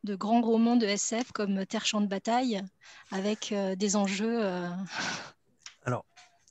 [0.06, 2.62] grands romans de SF comme Terre Champ de bataille,
[3.12, 4.44] avec euh, des enjeux.
[4.44, 4.70] Euh,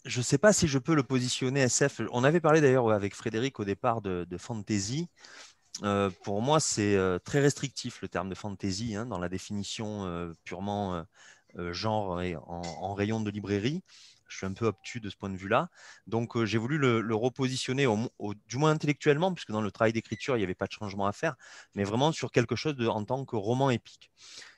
[0.05, 2.03] je ne sais pas si je peux le positionner SF.
[2.13, 5.09] On avait parlé d'ailleurs avec Frédéric au départ de, fantasy.
[6.25, 11.05] pour moi, c'est très restrictif le terme de fantasy hein, dans la définition purement
[11.71, 13.83] genre et en, rayon de librairie
[14.35, 15.71] je suis un peu obtus de ce point de vue-là.
[16.07, 17.87] Donc, j'ai voulu le, repositionner,
[18.49, 21.13] du moins intellectuellement, puisque dans le travail d'écriture, il n'y avait pas de changement à
[21.13, 21.37] faire,
[21.75, 24.11] mais vraiment sur quelque chose de, en tant que roman épique.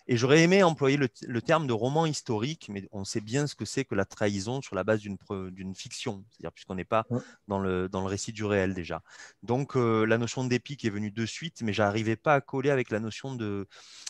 [0.08, 3.64] Et j'aurais aimé employer le, terme de roman historique, mais on sait bien ce que
[3.64, 7.06] c'est que la trahison sur la base d'une fiction, c'est-à-dire puisqu'on n'est pas
[7.48, 9.02] dans, le, dans le récit du réel déjà.
[9.42, 13.00] Donc la notion d'épique est venue de suite, mais j'arrivais pas à coller avec la
[13.00, 13.66] notion de,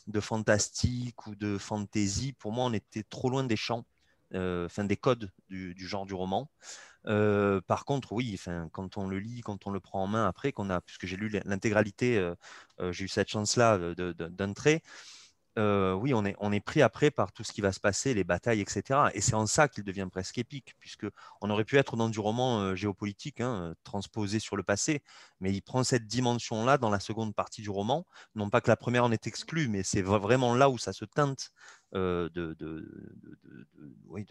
[0.07, 2.35] de fantastique ou de fantasy.
[2.35, 3.87] Pour moi, on était trop loin des champs
[4.35, 6.51] euh, des codes du, genre du roman.
[7.07, 10.27] Euh, par contre, oui, enfin, quand on le lit, quand on le prend en main
[10.27, 12.35] après, qu'on a, puisque j'ai lu l'intégralité, euh,
[12.93, 14.83] j'ai eu cette chance-là d'un trait.
[15.57, 18.25] oui, on est, on est pris après par tout ce qui va se passer, les
[18.25, 19.11] batailles, etc.
[19.15, 21.07] Et c'est en ça qu'il devient presque épique, puisque
[21.41, 25.03] on aurait pu être dans du roman géopolitique, hein, transposé sur le passé,
[25.41, 28.07] mais il prend cette dimension-là dans la seconde partie du roman.
[28.35, 31.05] Non pas que la première en est exclue, mais c'est vraiment là où ça se
[31.05, 31.53] teinte
[31.95, 32.85] euh, de, de,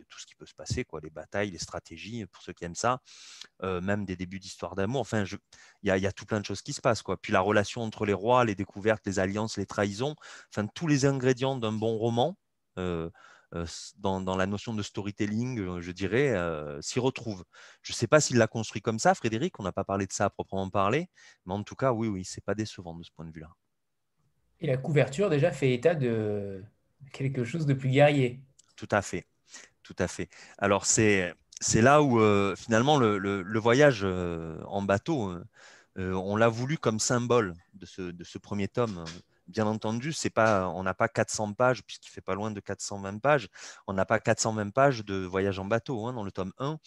[0.10, 2.76] tout ce qui peut se passer, quoi, les batailles, les stratégies, pour ceux qui aiment
[2.76, 3.02] ça,
[3.64, 5.02] euh, même des débuts d'histoire d'amour.
[5.02, 5.24] Enfin,
[5.82, 7.02] il y, a, tout plein de choses qui se passent.
[7.02, 7.18] Quoi.
[7.18, 10.16] Puis la relation entre les rois, les découvertes, les alliances, les trahisons,
[10.54, 12.38] enfin, tous les ingrédients d'un bon roman.
[12.78, 13.10] Euh,
[14.00, 16.36] dans, la notion de storytelling, je dirais,
[16.82, 17.46] s'y retrouvent.
[17.84, 20.12] Je ne sais pas s'il l'a construit comme ça, Frédéric, on n'a pas parlé de
[20.12, 21.08] ça à proprement parler,
[21.46, 23.52] mais en tout cas, oui, oui, c'est pas décevant de ce point de vue-là.
[24.60, 26.66] Et la couverture déjà fait état de,
[27.12, 28.42] quelque chose de plus guerrier.
[28.76, 29.26] Tout à fait,
[29.84, 30.30] tout à fait.
[30.58, 31.34] Alors c'est
[31.74, 35.32] là où euh, finalement le, voyage euh, en bateau,
[35.98, 39.04] euh, on l'a voulu comme symbole de ce premier tome
[39.48, 43.20] bien entendu, c'est pas, on n'a pas 400 pages, puisqu'il fait pas loin de 420
[43.20, 43.50] pages.
[43.88, 46.78] On n'a pas 420 pages de voyage en bateau hein, dans le tome 1,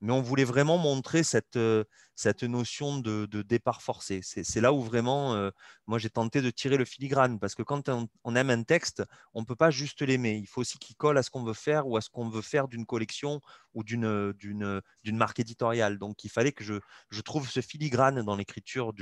[0.00, 4.20] mais on voulait vraiment montrer cette, euh, cette notion de, départ forcé.
[4.22, 5.50] C'est là où vraiment, euh,
[5.86, 9.02] moi, j'ai tenté de tirer le filigrane, parce que quand on, aime un texte,
[9.34, 10.36] on ne peut pas juste l'aimer.
[10.36, 12.42] Il faut aussi qu'il colle à ce qu'on veut faire ou à ce qu'on veut
[12.42, 13.40] faire d'une collection
[13.74, 15.98] ou d'une marque éditoriale.
[15.98, 16.74] Donc, il fallait que je,
[17.10, 18.92] je trouve ce filigrane dans l'écriture,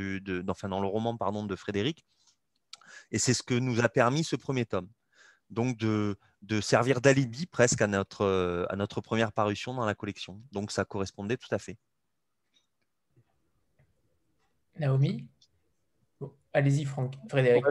[0.48, 2.04] enfin, dans le roman pardon, de Frédéric
[3.10, 4.88] et c'est ce que nous a permis ce premier tome.
[5.50, 6.16] Donc de,
[6.60, 10.40] servir d'alibi presque à notre, euh, à notre première parution dans la collection.
[10.52, 11.76] Donc ça correspondait tout à fait.
[14.78, 15.26] Naomi?
[16.52, 17.14] Allez-y, Franck.
[17.28, 17.64] Frédéric.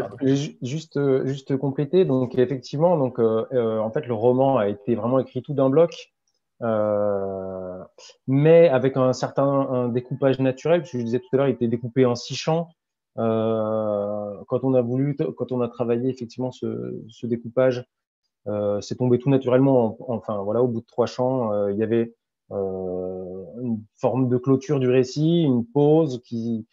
[0.61, 2.03] Juste, euh, juste compléter.
[2.03, 6.13] Donc, effectivement, donc, euh, en fait, le roman a été vraiment écrit tout d'un bloc,
[8.27, 10.81] mais avec un certain découpage naturel.
[10.81, 12.69] Puisque je disais tout à l'heure, il était découpé en six champs.
[13.19, 17.85] Euh, quand on a voulu, quand on a travaillé effectivement ce, ce découpage,
[18.47, 19.97] euh, c'est tombé tout naturellement.
[20.07, 22.13] enfin voilà, au bout de trois champs, euh, il y avait
[22.51, 26.67] euh, une forme de clôture du récit, une pause qui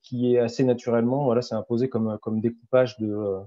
[0.00, 3.38] qui est assez naturellement, voilà, c'est imposé comme comme découpage de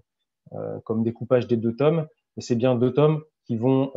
[0.83, 2.07] comme découpage des deux tomes.
[2.37, 3.91] Et c'est bien deux tomes qui vont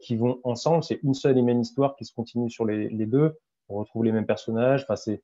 [0.00, 0.84] qui vont ensemble.
[0.84, 3.36] C'est une seule et même histoire qui se continue sur les, les deux.
[3.68, 4.84] On retrouve les mêmes personnages.
[4.84, 5.22] Enfin, c'est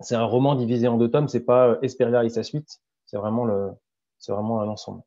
[0.00, 3.16] c'est un roman divisé en deux tomes, c'est pas euh, Esperia et sa suite, c'est
[3.16, 3.70] vraiment, le,
[4.18, 5.02] c'est vraiment un ensemble.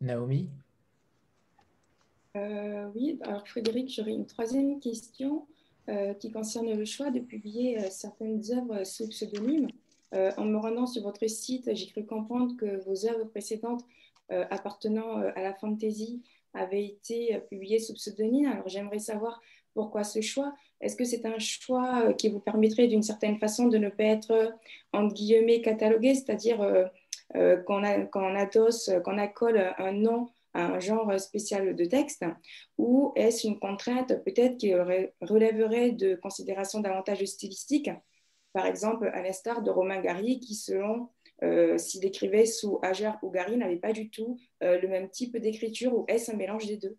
[0.00, 0.48] Naomi?
[2.36, 5.46] Euh, Oui, alors Frédéric, j'aurais une troisième question
[5.88, 9.68] euh, qui concerne le choix de publier certaines œuvres sous pseudonyme.
[10.12, 13.84] en me rendant sur votre site, j'ai cru comprendre que vos œuvres précédentes
[14.28, 16.22] appartenant à la fantasy
[16.52, 18.46] avaient été publiées sous pseudonyme.
[18.46, 19.40] Alors j'aimerais savoir
[19.72, 23.66] pourquoi ce choix Est-ce que c'est un choix euh, qui vous permettrait d'une certaine façon
[23.66, 24.50] de ne pas être, euh,
[24.92, 31.74] entre guillemets, catalogué, c'est-à-dire euh, qu'on adosse, qu'on accole un nom à un genre spécial
[31.74, 32.24] de texte?
[32.78, 37.90] Ou est-ce une contrainte peut-être qui relèverait de considérations davantage stylistiques?
[38.52, 41.08] Par exemple, à l'instar de Romain Gary qui, selon
[41.76, 46.04] s'il écrivait sous Ager ou Gary, n'avait pas du tout le même type d'écriture ou
[46.08, 46.96] est-ce un mélange des deux?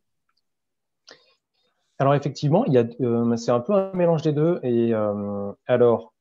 [1.99, 4.59] Alors effectivement, il y a, euh, c'est un peu un mélange des deux.
[4.63, 6.13] Et euh, alors,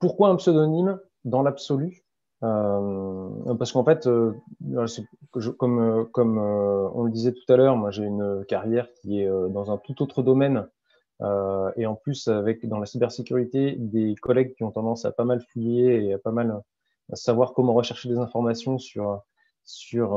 [0.00, 2.04] pourquoi un pseudonyme dans l'absolu
[2.42, 4.08] euh, Parce qu'en fait,
[5.58, 9.70] comme, comme on le disait tout à l'heure, moi j'ai une carrière qui est dans
[9.70, 10.66] un tout autre domaine.
[11.76, 15.40] et en plus, avec dans la cybersécurité, des collègues qui ont tendance à pas mal
[15.52, 16.60] fouiller et à pas mal
[17.12, 19.22] savoir comment rechercher des informations sur
[19.64, 20.08] sur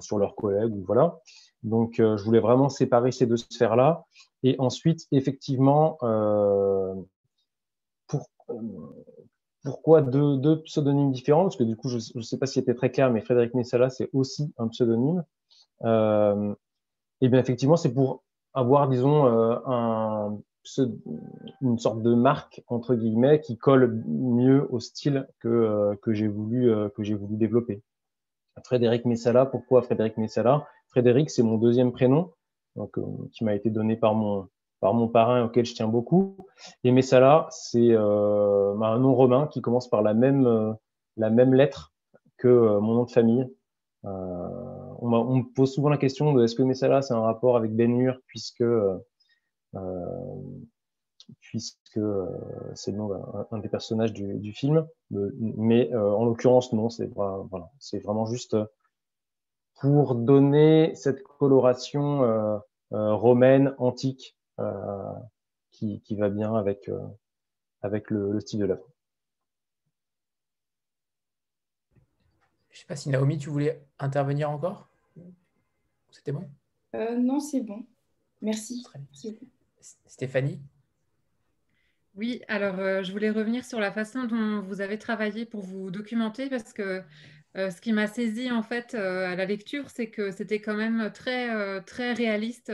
[0.00, 1.20] sur leurs collègues voilà.
[1.62, 4.04] Donc, euh, je voulais vraiment séparer ces deux sphères-là.
[4.42, 6.94] Et ensuite, effectivement, euh,
[8.08, 8.54] pour, euh,
[9.62, 11.44] pourquoi deux, deux, pseudonymes différents?
[11.44, 13.90] Parce que du coup, je ne sais pas si c'était très clair, mais Frédéric Messala,
[13.90, 15.24] c'est aussi un pseudonyme.
[15.84, 16.54] Euh,
[17.20, 20.38] et bien, effectivement, c'est pour avoir, disons, un,
[21.60, 26.72] une sorte de marque entre guillemets qui colle mieux au style que, que j'ai voulu
[26.94, 27.82] que j'ai voulu développer.
[28.64, 30.66] Frédéric Messala, pourquoi Frédéric Messala?
[30.92, 32.32] Frédéric, c'est mon deuxième prénom.
[33.32, 34.48] qui m'a été donné par mon,
[34.80, 36.36] par mon parrain auquel je tiens beaucoup.
[36.84, 40.76] Et Messala, c'est bah, un nom romain qui commence par la même,
[41.16, 41.92] la même lettre
[42.38, 43.46] que mon nom de famille.
[44.04, 48.14] On, me pose souvent la question de est-ce que Messala c'est un rapport avec Ben
[48.26, 48.64] puisque
[51.40, 52.26] puisque euh,
[52.74, 53.08] c'est le nom
[53.50, 54.86] d'un des personnages du, film.
[55.10, 57.44] Mais euh, en l'occurrence, non, c'est voilà,
[58.04, 58.56] vraiment juste
[59.82, 62.58] pour donner cette coloration euh,
[63.14, 64.38] romaine, antique,
[65.72, 66.88] qui, qui, va bien avec,
[67.80, 68.86] avec le, style de l'œuvre.
[72.70, 74.88] Je ne sais pas si Naomi, tu voulais intervenir encore?
[76.12, 76.48] C'était bon?
[76.94, 77.84] Non, c'est bon.
[78.40, 78.86] Merci.
[80.06, 80.62] Stéphanie?
[82.14, 85.90] Oui, alors euh, je voulais revenir sur la façon dont vous avez travaillé pour vous
[85.90, 87.02] documenter parce que
[87.56, 90.74] euh, ce qui m'a saisi en fait euh, à la lecture, c'est que c'était quand
[90.74, 92.72] même très, très réaliste,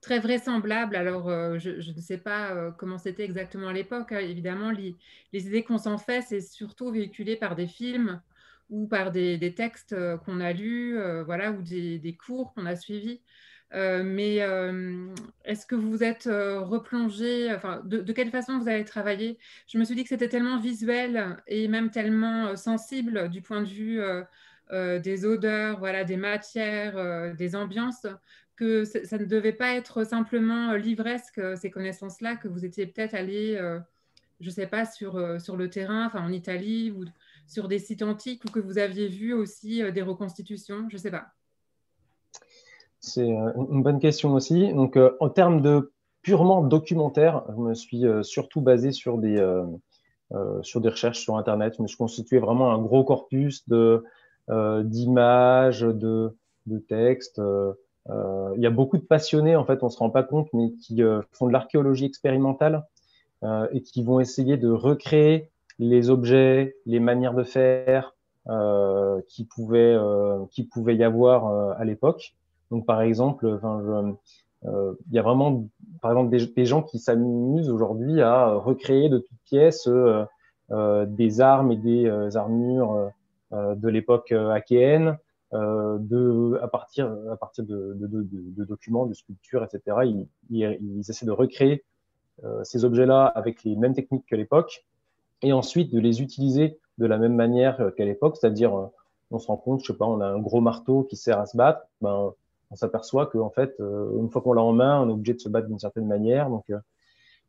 [0.00, 0.96] très vraisemblable.
[0.96, 4.12] Alors je, ne sais pas comment c'était exactement à l'époque.
[4.12, 4.18] Hein.
[4.20, 4.96] Évidemment, les,
[5.32, 8.20] idées qu'on s'en fait, c'est surtout véhiculé par des films
[8.70, 9.94] ou par des, textes
[10.24, 13.20] qu'on a lus, voilà, ou des cours qu'on a suivis.
[13.74, 15.12] Euh, mais euh,
[15.44, 19.38] est-ce que vous êtes euh, replongé, enfin, de, quelle façon vous avez travaillé?
[19.66, 23.68] Je me suis dit que c'était tellement visuel et même tellement sensible du point de
[23.68, 24.00] vue
[24.70, 28.06] des odeurs, voilà, des matières, des ambiances,
[28.56, 33.56] que ça ne devait pas être simplement livresque, ces connaissances-là, que vous étiez peut-être allé,
[34.40, 37.04] je ne sais pas, sur, sur le terrain, enfin en Italie ou
[37.46, 41.10] sur des sites antiques, ou que vous aviez vu aussi des reconstitutions, je ne sais
[41.10, 41.36] pas.
[43.06, 44.72] C'est euh, une bonne question aussi.
[44.72, 45.92] Donc, euh, en termes de
[46.22, 49.36] purement documentaire, je me suis euh, surtout basé sur des,
[50.62, 51.74] sur des recherches sur Internet.
[51.76, 54.04] Je me suis constitué vraiment un gros corpus de,
[54.48, 56.36] d'images, de,
[56.66, 57.40] de textes.
[58.08, 61.00] il y a beaucoup de passionnés, en fait, on se rend pas compte, mais qui
[61.30, 62.84] font de l'archéologie expérimentale
[63.70, 68.16] et qui vont essayer de recréer les objets, les manières de faire
[69.28, 69.96] qui pouvaient
[70.50, 72.34] qui pouvait y avoir à l'époque.
[72.70, 73.46] Donc, par exemple,
[74.64, 75.66] euh, il y a vraiment,
[76.00, 80.24] par exemple, des, gens qui s'amusent aujourd'hui à recréer de toutes pièces euh,
[80.72, 83.10] euh, des armes et des armures
[83.52, 85.18] de l'époque achéenne,
[85.52, 89.98] de, à partir, à partir de, de, de, de documents, de sculptures, etc.
[90.04, 91.84] Ils, ils, essaient de recréer
[92.64, 94.84] ces objets-là avec les mêmes techniques qu'à l'époque,
[95.42, 98.90] et ensuite de les utiliser de la même manière qu'à l'époque, c'est-à-dire
[99.30, 101.46] on se rend compte, je sais pas, on a un gros marteau qui sert à
[101.46, 102.34] se battre, ben,
[102.70, 105.40] on s'aperçoit qu'en fait, euh, une fois qu'on l'a en main, on est obligé de
[105.40, 106.50] se battre d'une certaine manière.
[106.50, 106.78] Donc, euh,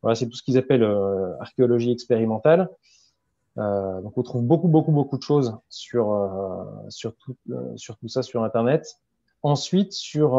[0.02, 2.68] voilà, c'est tout ce qu'ils appellent euh, archéologie expérimentale.
[3.56, 6.06] donc, on trouve beaucoup, beaucoup, beaucoup de choses sur,
[7.18, 9.00] tout, ça sur Internet.
[9.42, 10.38] Ensuite, sur,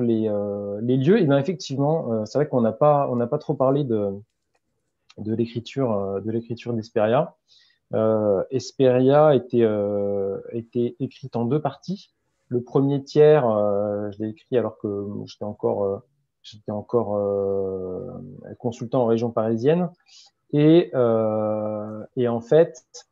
[0.00, 0.28] les,
[0.96, 4.14] lieux, et eh effectivement, c'est vrai qu'on n'a pas, trop parlé de,
[5.18, 7.36] l'écriture de l'écriture d'Esperia.
[8.50, 9.68] Esperia était,
[10.52, 12.14] était écrite en deux parties.
[12.50, 15.98] Le premier tiers, euh, je l'ai écrit alors que j'étais encore, euh,
[16.42, 18.10] j'étais encore euh,
[18.58, 19.88] consultant en région parisienne.
[20.52, 20.90] Et,
[22.16, 23.06] et en fait,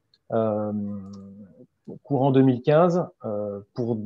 [2.02, 3.06] courant 2015,
[3.74, 3.96] pour,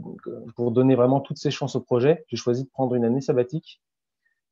[0.54, 3.80] pour donner vraiment toutes ses chances au projet, j'ai choisi de prendre une année sabbatique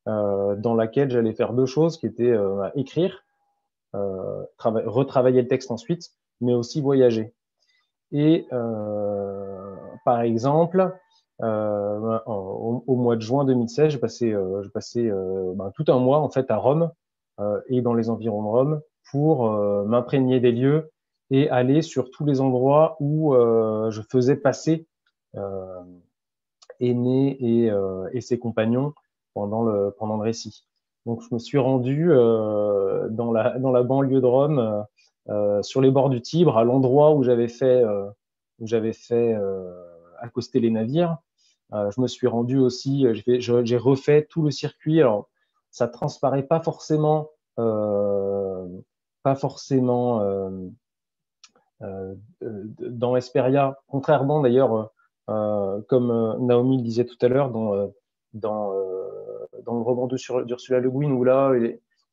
[0.06, 2.34] dans laquelle j'allais faire deux choses qui étaient
[2.74, 3.22] écrire,
[3.92, 7.34] retravailler le texte ensuite, mais aussi voyager.
[8.12, 9.69] Et euh,
[10.04, 10.96] par exemple,
[11.42, 14.62] euh, au, mois de juin 2016, j'ai passé, euh,
[14.96, 16.90] euh, tout un mois en fait à Rome
[17.68, 18.80] et dans les environs de Rome
[19.10, 19.50] pour
[19.86, 20.90] m'imprégner des lieux
[21.30, 24.86] et aller sur tous les endroits où je faisais passer
[26.80, 27.70] Aîné et,
[28.12, 28.92] et, ses compagnons
[29.32, 30.66] pendant le, pendant le récit.
[31.06, 34.84] Donc, je me suis rendu euh, dans, la, dans la banlieue de Rome,
[35.28, 37.82] euh, sur les bords du Tibre, à l'endroit où j'avais fait,
[38.58, 39.36] où j'avais fait
[40.20, 41.18] accoster les navires.
[41.72, 45.00] Euh, je me suis rendu aussi, euh, j'ai refait tout le circuit.
[45.00, 45.28] Alors,
[45.70, 48.66] ça transparaît pas forcément, euh,
[49.22, 50.20] pas forcément
[52.60, 54.90] dans Esperia, contrairement d'ailleurs,
[55.26, 57.92] comme Naomi le disait tout à l'heure, dans,
[58.34, 58.72] dans,
[59.64, 61.52] dans le roman d'Ursula Le Guin, où là,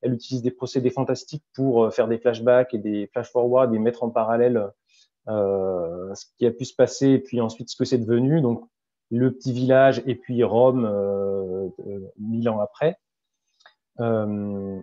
[0.02, 4.10] elle, utilise des procédés fantastiques pour faire des flashbacks et des flash-forward et mettre en
[4.12, 4.72] parallèle
[5.28, 8.42] ce qui a pu se passer et puis ensuite ce que c'est devenu.
[8.42, 8.68] Donc
[9.10, 11.70] le petit village et puis Rome euh,
[12.20, 12.98] mille ans après.
[14.00, 14.80] Euh,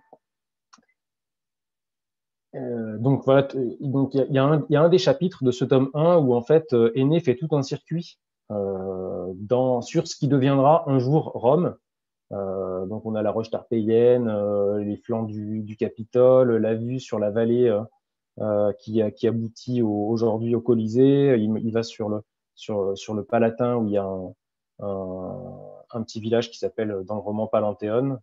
[2.55, 3.49] donc voilà,
[3.81, 7.19] donc il y, a un des chapitres de ce tome 1 où en fait Aîné
[7.19, 11.75] fait tout un circuit dans, sur ce qui deviendra un jour Rome.
[12.31, 14.31] donc on a la roche tarpéienne,
[14.79, 17.77] les flancs du, du, Capitole, la vue sur la vallée
[18.79, 21.37] qui, qui, aboutit aujourd'hui au Colisée.
[21.37, 22.23] Il, il, va sur le,
[22.55, 24.35] sur, sur le Palatin où il y a un,
[24.81, 28.19] un, petit village qui s'appelle dans le roman Palanthéon.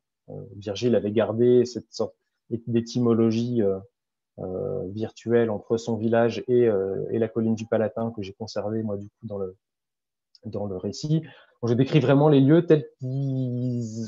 [0.56, 2.16] Virgile avait gardé cette sorte
[2.68, 3.62] d'étymologie
[4.40, 8.82] euh, virtuelle entre son village et, euh, et, la colline du Palatin que j'ai conservé
[8.82, 9.58] moi du coup dans le
[10.46, 11.22] dans le récit.
[11.64, 14.08] je décris vraiment les lieux tels qu'ils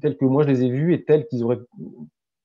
[0.00, 1.60] tels que moi je les ai vus et tels qu'ils auraient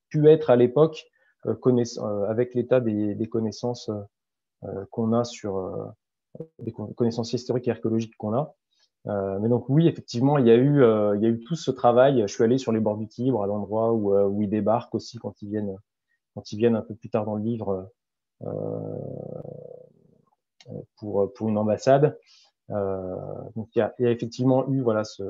[0.10, 3.90] pu être à l'époque euh, euh avec l'état des, des, connaissances
[4.64, 5.94] euh, qu'on a sur
[6.60, 8.56] des connaissances historiques et archéologiques qu'on a.
[9.08, 10.84] Euh, mais donc oui, effectivement, il y a eu,
[11.16, 12.22] il y a eu tout ce travail.
[12.22, 15.18] Je suis allé sur les bords du Tibre, à l'endroit où, où ils débarquent aussi
[15.18, 15.78] quand ils viennent
[16.36, 17.92] quand ils viennent un peu plus tard dans le livre
[20.70, 22.18] euh, pour, pour une ambassade.
[22.70, 23.16] Euh,
[23.56, 25.24] donc il y, a, il y, a, effectivement eu voilà ce,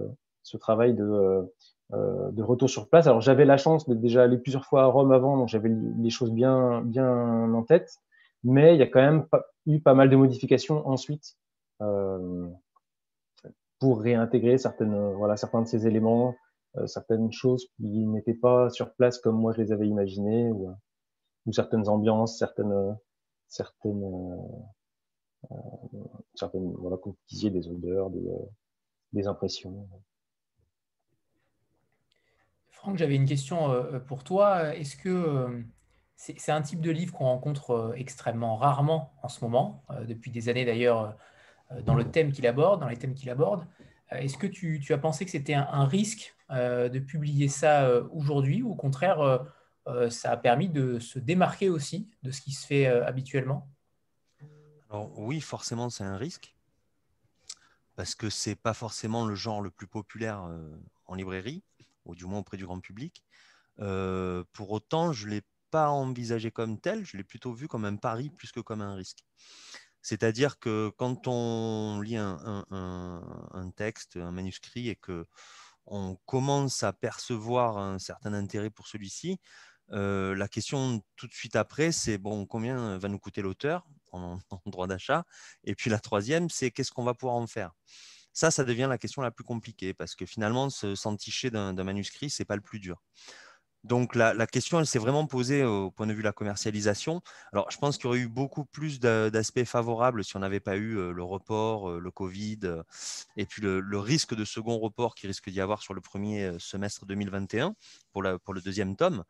[0.43, 1.43] ce travail de, euh,
[1.91, 3.07] de retour sur place.
[3.07, 6.09] Alors j'avais la chance d'être déjà allé plusieurs fois à Rome avant, donc j'avais les
[6.09, 7.97] choses bien bien en tête,
[8.43, 9.25] mais il y a quand même
[9.65, 11.35] eu pas mal de modifications ensuite
[11.81, 12.47] euh,
[13.79, 16.35] pour réintégrer certaines voilà certains de ces éléments,
[16.77, 20.69] euh, certaines choses qui n'étaient pas sur place comme moi je les avais imaginées ou,
[21.45, 22.95] ou certaines ambiances, certaines,
[23.47, 24.03] certaines,
[25.51, 25.55] euh,
[26.35, 28.49] certaines voilà, comme vous des odeurs, des, euh,
[29.13, 29.87] des impressions.
[32.79, 34.75] Franck, j'avais une question euh, pour toi.
[34.75, 35.63] Est-ce que
[36.15, 40.65] c'est un type de livre qu'on rencontre extrêmement rarement en ce moment, depuis des années
[40.65, 41.15] d'ailleurs,
[41.85, 43.65] dans le thème qu'il aborde, dans les thèmes qu'il aborde.
[44.11, 48.75] Est-ce que tu, as pensé que c'était un, risque de publier ça aujourd'hui ou au
[48.75, 49.39] contraire,
[49.89, 53.69] euh, ça a permis de se démarquer aussi de ce qui se fait euh, habituellement?
[54.89, 56.55] Alors oui, forcément, c'est un risque
[57.95, 61.63] parce que c'est pas forcément le genre le plus populaire euh, en librairie,
[62.09, 63.23] ou du moins auprès du grand public.
[63.77, 65.41] pour autant, je ne l'ai
[65.71, 68.95] pas envisagé comme tel, je l'ai plutôt vu comme un pari plus que comme un
[68.95, 69.23] risque.
[70.01, 75.25] C'est-à-dire que quand on lit un, un, texte, un manuscrit, et que
[75.85, 79.39] on commence à percevoir un certain intérêt pour celui-ci,
[79.91, 84.39] euh, la question tout de suite après, c'est bon, combien va nous coûter l'auteur en,
[84.67, 85.25] droit d'achat?
[85.63, 87.73] Et puis la troisième, c'est qu'est-ce qu'on va pouvoir en faire?
[88.33, 92.45] Ça, ça devient la question la plus compliquée parce que finalement, s'enticher d'un manuscrit, c'est
[92.45, 93.01] pas le plus dur.
[93.85, 97.21] Donc la, question, elle s'est vraiment posée au point de vue de la commercialisation.
[97.53, 100.75] Alors je pense qu'il y aurait eu beaucoup plus d'aspects favorables si on n'avait pas
[100.75, 102.59] eu euh, le report, euh, le Covid,
[103.37, 107.05] et puis le, risque de second report qui risque d'y avoir sur le premier semestre
[107.05, 107.73] 2021
[108.11, 109.23] pour, pour le deuxième tome.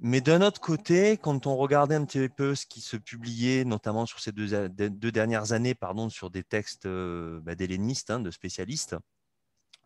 [0.00, 4.04] Mais d'un autre côté, quand on regardait un petit peu ce qui se publiait, notamment
[4.04, 4.68] sur ces deux,
[5.10, 8.96] dernières années, pardon, sur des textes euh, bah, d'hellénistes, hein, de spécialistes,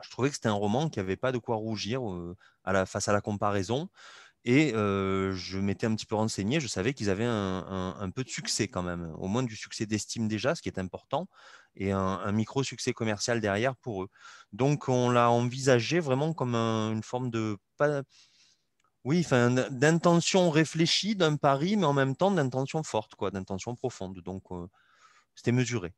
[0.03, 2.87] je trouvais que c'était un roman qui n'avait pas de quoi rougir euh, à la,
[2.87, 3.89] face à la comparaison.
[4.45, 8.31] Et euh, je m'étais un petit peu renseigné, je savais qu'ils avaient un, peu de
[8.31, 11.29] succès quand même, au moins du succès d'estime déjà, ce qui est important,
[11.77, 14.09] et un, micro-succès commercial derrière pour eux.
[14.53, 17.59] Donc on l'a envisagé vraiment comme une forme de...
[19.05, 19.26] oui,
[19.70, 24.20] d'intention réfléchie d'un pari, mais en même temps d'intention forte, quoi, d'intention profonde.
[24.20, 24.66] Donc, euh,
[25.34, 25.94] c'était mesuré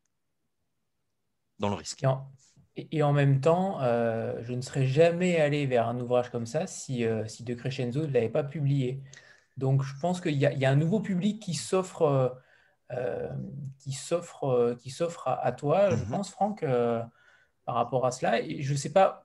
[1.59, 2.05] dans le risque.
[2.77, 6.67] Et en, même temps, euh, je ne serais jamais allé vers un ouvrage comme ça
[6.67, 9.03] si, euh, si De Crescenzo ne l'avait pas publié.
[9.59, 12.39] Donc, je pense qu'il y, y, a un nouveau public qui s'offre
[13.79, 16.09] qui s'offre qui s'offre à, toi, je mm-hmm.
[16.11, 16.65] pense, Franck,
[17.65, 18.41] par rapport à cela.
[18.41, 19.22] Et je ne sais pas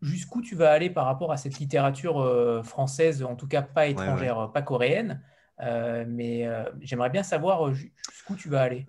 [0.00, 3.86] jusqu'où tu vas aller par rapport à cette littérature euh, française, en tout cas pas
[3.86, 5.22] étrangère, pas coréenne.
[5.60, 8.84] Euh, mais euh, j'aimerais bien savoir jusqu'où tu vas aller.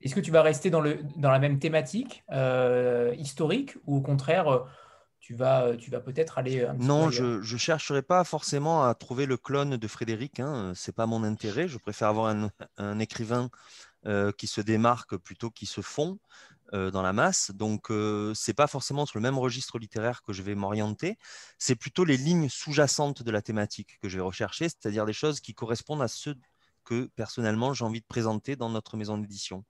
[0.00, 2.24] Est-ce que tu vas rester dans, le, dans la même thématique
[3.16, 4.66] historique ou au contraire
[5.20, 8.92] tu vas, tu vas peut-être aller un petit Non, je ne chercherai pas forcément à
[8.96, 10.40] trouver le clone de Frédéric.
[10.40, 11.68] Hein, Ce n'est pas mon intérêt.
[11.68, 13.50] Je préfère avoir un, un écrivain
[14.36, 16.18] qui se démarque plutôt qui se fond.
[16.72, 17.50] Dans la masse.
[17.50, 21.18] Donc, euh, ce n'est pas forcément sur le même registre littéraire que je vais m'orienter.
[21.58, 25.40] C'est plutôt les lignes sous-jacentes de la thématique que je vais rechercher, c'est-à-dire des choses
[25.40, 26.30] qui correspondent à ce
[26.84, 29.64] que personnellement j'ai envie de présenter dans notre maison d'édition.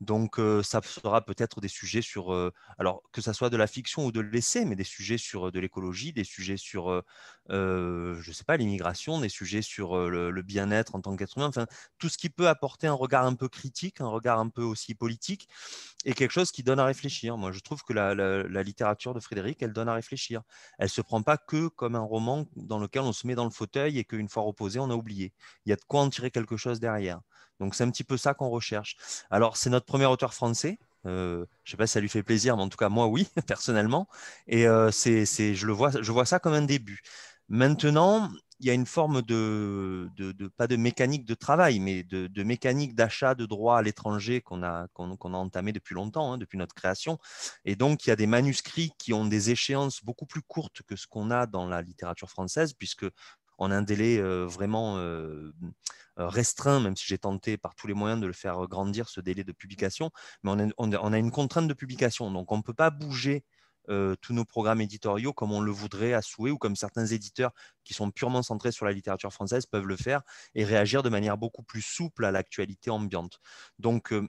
[0.00, 2.32] Donc ça sera peut-être des sujets sur,
[2.78, 5.58] alors que ça soit de la fiction ou de l'essai, mais des sujets sur de
[5.58, 7.02] l'écologie, des sujets sur,
[7.52, 11.66] je ne sais pas, l'immigration, des sujets sur le, bien-être en tant qu'être humain, enfin
[11.98, 14.94] tout ce qui peut apporter un regard un peu critique, un regard un peu aussi
[14.94, 15.48] politique,
[16.04, 17.36] et quelque chose qui donne à réfléchir.
[17.36, 20.42] Moi je trouve que la, littérature de Frédéric, elle donne à réfléchir.
[20.78, 23.44] Elle ne se prend pas que comme un roman dans lequel on se met dans
[23.44, 25.32] le fauteuil et qu'une fois reposé, on a oublié.
[25.66, 27.20] Il y a de quoi en tirer quelque chose derrière.
[27.60, 28.96] Donc c'est un petit peu ça qu'on recherche.
[29.30, 30.78] Alors c'est notre premier auteur français.
[31.04, 33.28] je ne sais pas si ça lui fait plaisir, mais en tout cas moi oui,
[33.46, 34.08] personnellement.
[34.46, 37.02] Et c'est, je le vois, je vois ça comme un début.
[37.52, 38.30] Maintenant,
[38.60, 40.08] il y a une forme de,
[40.56, 44.86] pas de mécanique de travail, mais de, mécanique d'achat de droits à l'étranger qu'on a,
[44.96, 47.18] entamé depuis longtemps, hein, depuis notre création.
[47.66, 50.96] Et donc, il y a des manuscrits qui ont des échéances beaucoup plus courtes que
[50.96, 55.52] ce qu'on a dans la littérature française, puisque a un délai euh, vraiment euh,
[56.16, 59.44] restreint, même si j'ai tenté par tous les moyens de le faire grandir, ce délai
[59.44, 60.10] de publication,
[60.42, 62.30] mais on a une contrainte de publication.
[62.30, 63.44] Donc, on ne peut pas bouger
[63.88, 67.52] euh, tous nos programmes éditoriaux comme on le voudrait à souhait ou comme certains éditeurs
[67.84, 70.22] qui sont purement centrés sur la littérature française peuvent le faire
[70.54, 73.38] et réagir de manière beaucoup plus souple à l'actualité ambiante.
[73.78, 74.28] Donc, euh,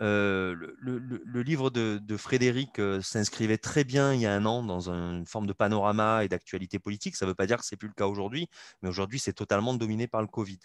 [0.00, 4.90] euh, le, livre de, Frédéric euh, s'inscrivait très bien il y a un an dans
[4.90, 7.16] une forme de panorama et d'actualité politique.
[7.16, 8.48] Ça ne veut pas dire que ce n'est plus le cas aujourd'hui,
[8.82, 10.58] mais aujourd'hui, c'est totalement dominé par le Covid.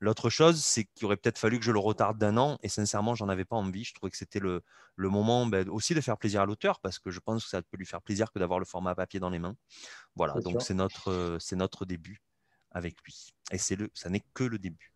[0.00, 3.14] L'autre chose, c'est qu'il aurait peut-être fallu que je le retarde d'un an, et sincèrement,
[3.14, 3.84] j'en avais pas envie.
[3.84, 4.62] Je trouvais que c'était le,
[4.96, 7.76] moment ben, aussi de faire plaisir à l'auteur, parce que je pense que ça peut
[7.76, 9.56] lui faire plaisir que d'avoir le format papier dans les mains.
[10.16, 12.22] Voilà, donc c'est notre, euh, c'est notre début
[12.72, 13.34] avec lui.
[13.52, 14.92] Et c'est le, ça n'est que le début.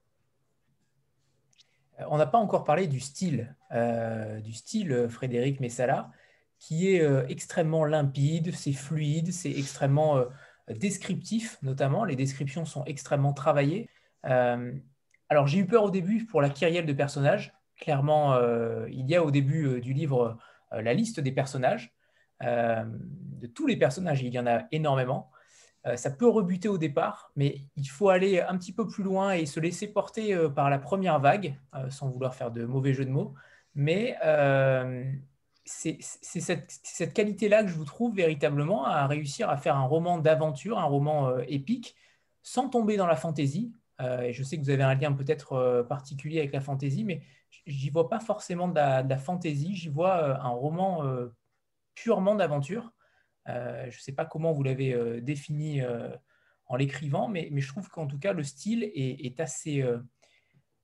[2.01, 6.11] Euh, on n'a pas encore parlé du style, euh, du style euh, Frédéric Messala,
[6.59, 10.25] qui est extrêmement limpide, c'est fluide, c'est extrêmement
[10.71, 12.05] descriptif, notamment.
[12.07, 13.91] Les descriptions sont extrêmement travaillées.
[14.23, 17.53] alors, j'ai eu peur au début pour la kyrielle de personnages.
[17.77, 18.39] Clairement,
[18.87, 20.39] il y a au début du livre
[20.73, 21.93] la liste des personnages.
[22.41, 25.31] de tous les personnages, il y en a énormément.
[25.87, 29.33] Euh, ça peut rebuter au départ, mais il faut aller un petit peu plus loin
[29.33, 32.95] et se laisser porter euh, par la première vague, euh, sans vouloir faire de mauvais
[32.95, 33.35] jeux de mots.
[33.75, 34.17] Mais
[35.65, 40.79] c'est cette, qualité-là que je vous trouve véritablement à réussir à faire un roman d'aventure,
[40.79, 41.97] un roman épique,
[42.43, 43.73] sans tomber dans la fantaisie.
[44.01, 47.23] et je sais que vous avez un lien peut-être particulier avec la fantaisie, mais
[47.67, 51.03] j'y vois pas forcément de la, fantaisie, j'y vois un roman
[51.97, 52.94] purement d'aventure
[53.47, 56.09] je ne sais pas comment vous l'avez euh, défini euh,
[56.67, 59.85] en l'écrivant, mais, je trouve qu'en tout cas, le style est, assez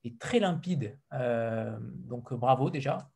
[0.03, 0.99] est très limpide.
[1.11, 3.09] donc bravo déjà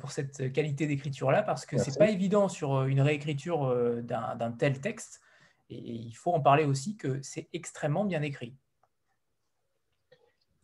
[0.00, 3.72] pour, cette qualité d'écriture-là, parce que ce n'est pas évident sur une réécriture
[4.02, 5.20] d'un tel texte.
[5.70, 8.56] Et, il faut en parler aussi que c'est extrêmement bien écrit.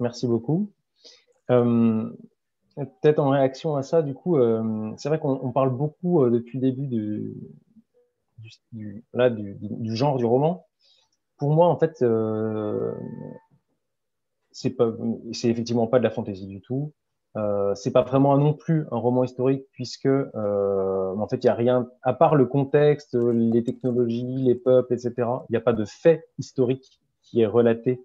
[0.01, 0.73] Merci beaucoup.
[1.47, 4.37] Peut-être en réaction à ça, du coup,
[4.97, 7.33] c'est vrai qu'on parle beaucoup depuis le début de,
[8.73, 10.67] du, là, du, genre du roman,
[11.37, 12.93] pour moi, en fait, euh,
[14.53, 14.75] c'est
[15.45, 16.93] effectivement pas de la fantaisie du tout.
[17.37, 21.51] Euh, c'est pas vraiment non plus un roman historique puisque euh, en fait il y
[21.51, 25.13] a rien à part le contexte, les technologies, les peuples, etc.
[25.19, 28.01] Il n'y a pas de fait historique qui est relaté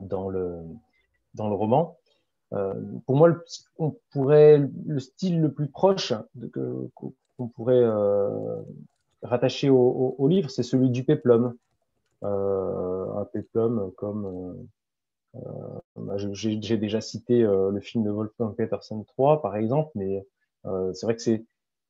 [0.00, 0.58] dans le
[1.32, 1.96] dans le roman.
[2.52, 2.74] Euh,
[3.06, 3.42] pour moi, le,
[3.78, 6.12] on pourrait le style le plus proche
[6.54, 8.60] qu'on pourrait euh,
[9.22, 11.54] rattaché au, livre, c'est celui du péplum.
[12.24, 19.04] Euh, un péplum comme euh, euh, bah, j'ai déjà cité le film de Wolfgang Petersen
[19.04, 20.26] 3 par exemple, mais
[20.64, 21.44] c'est vrai que c'est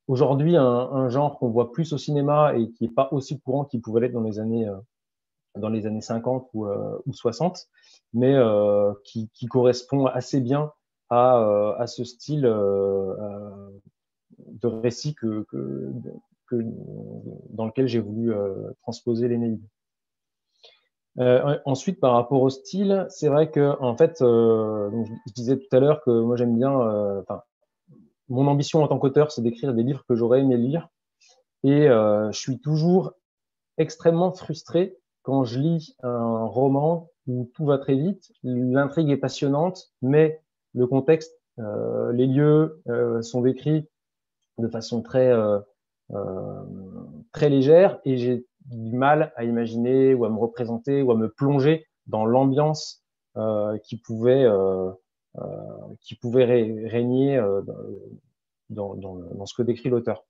[0.07, 3.81] aujourd'hui un, genre qu'on voit plus au cinéma et qui est pas aussi courant qu'il
[3.81, 4.67] pouvait l'être dans les années
[5.55, 7.67] dans les années 50 ou, ou 60,
[8.13, 8.35] mais
[9.03, 10.71] qui, correspond assez bien
[11.09, 15.45] à, à ce style de récit que,
[17.49, 19.61] dans lequel j'ai voulu euh, transposer l'Énéide.
[21.19, 24.89] Euh, ensuite, par rapport au style, c'est vrai que en fait, euh,
[25.27, 26.71] je disais tout à l'heure que moi j'aime bien.
[28.29, 30.89] mon ambition en tant qu'auteur, c'est d'écrire des livres que j'aurais aimé lire,
[31.63, 33.13] et je suis toujours
[33.77, 39.91] extrêmement frustré quand je lis un roman où tout va très vite, l'intrigue est passionnante,
[40.01, 40.41] mais
[40.73, 42.81] le contexte, les lieux
[43.21, 43.87] sont décrits
[44.57, 45.59] de façon très euh,
[47.31, 51.29] très légère et j'ai du mal à imaginer ou à me représenter ou à me
[51.29, 53.03] plonger dans l'ambiance
[53.37, 54.91] euh, qui pouvait euh,
[56.01, 57.41] qui pouvait régner
[58.69, 60.23] dans, dans, dans, ce que décrit l'auteur.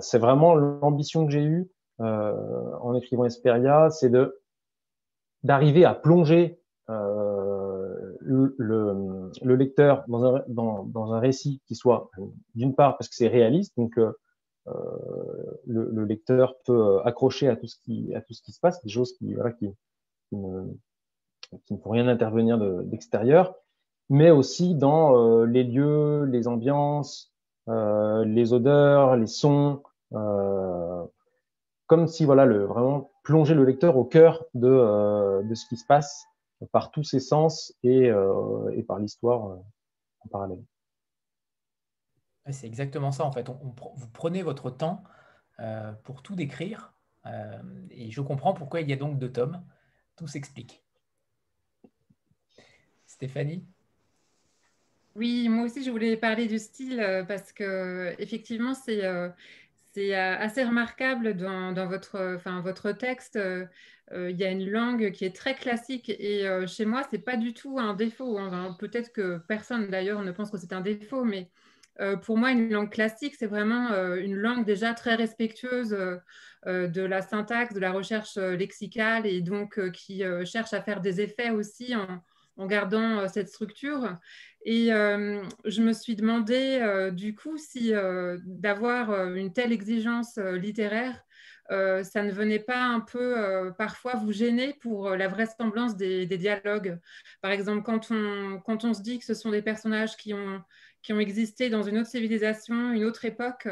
[0.00, 4.40] c'est vraiment l'ambition que j'ai eue en écrivant Esperia, c'est de
[5.42, 6.58] d'arriver à plonger
[6.90, 12.10] euh, le, le, le, lecteur dans un, dans, dans un récit qui soit,
[12.54, 14.14] d'une part, parce que c'est réaliste, donc euh, euh,
[14.66, 18.60] le, le, lecteur peut euh, accrocher à tout ce qui à tout ce qui se
[18.60, 19.68] passe, des choses qui voilà qui,
[20.28, 20.64] qui ne
[21.66, 23.54] qui ne font rien intervenir d'extérieur,
[24.08, 27.32] mais aussi dans euh, les lieux, les ambiances,
[27.68, 29.82] euh, les odeurs, les sons,
[31.86, 35.84] comme si voilà le vraiment plonger le lecteur au cœur de, de ce qui se
[35.84, 36.26] passe
[36.72, 38.10] par tous ses sens et,
[38.74, 39.58] et par l'histoire
[40.20, 40.62] en parallèle.
[42.50, 43.48] C'est exactement ça en fait.
[43.48, 45.04] vous prenez votre temps
[46.04, 46.92] pour tout décrire
[47.90, 49.64] et je comprends pourquoi il y a donc deux tomes.
[50.16, 50.82] Tout s'explique.
[53.06, 53.64] Stéphanie?
[55.16, 59.04] Oui, moi aussi je voulais parler du style parce que effectivement c'est
[59.96, 63.36] euh, assez remarquable dans, votre, enfin, votre texte.
[63.36, 63.66] Euh,
[64.12, 67.22] euh, il y a une langue qui est très classique et chez moi, ce n'est
[67.22, 68.38] pas du tout un défaut.
[68.38, 68.76] Hein.
[68.78, 71.48] Peut-être que personne d'ailleurs ne pense que c'est un défaut, mais
[72.22, 75.96] pour moi, une langue classique, c'est vraiment une langue déjà très respectueuse
[76.66, 81.50] de la syntaxe, de la recherche lexicale et donc qui cherche à faire des effets
[81.50, 82.20] aussi en,
[82.56, 84.16] en gardant cette structure.
[84.64, 87.92] Et je me suis demandé du coup si
[88.44, 91.22] d'avoir une telle exigence littéraire,
[91.68, 96.98] ça ne venait pas un peu parfois vous gêner pour la vraisemblance des, des, dialogues.
[97.40, 100.62] Par exemple, quand on, quand on se dit que ce sont des personnages qui ont,
[101.04, 103.68] qui ont existé dans une autre civilisation, une autre époque,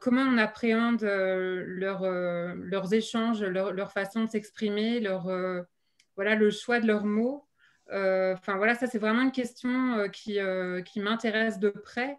[0.00, 5.30] comment on appréhende leur, leurs échanges, leur, leur façon de s'exprimer, leur,
[6.16, 7.46] voilà, le choix de leurs mots
[7.92, 12.18] euh, enfin voilà, ça c'est vraiment une question euh, qui, euh, m'intéresse de près.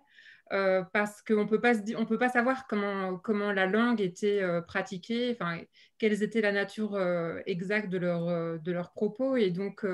[0.49, 5.59] parce qu'on ne peut pas savoir comment, comment la langue était pratiquée, enfin,
[5.97, 6.97] quelles étaient la nature
[7.45, 9.85] exacte de, leur, de leurs propos et donc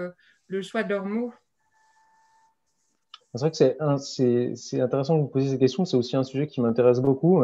[0.47, 1.33] le choix de leurs mots.
[3.35, 6.61] C'est vrai que c'est intéressant que vous posiez ces questions, c'est aussi un sujet qui
[6.61, 7.43] m'intéresse beaucoup.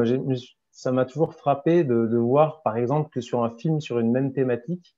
[0.72, 4.12] Ça m'a toujours frappé de, de, voir, par exemple, que sur un film sur une
[4.12, 4.96] même thématique,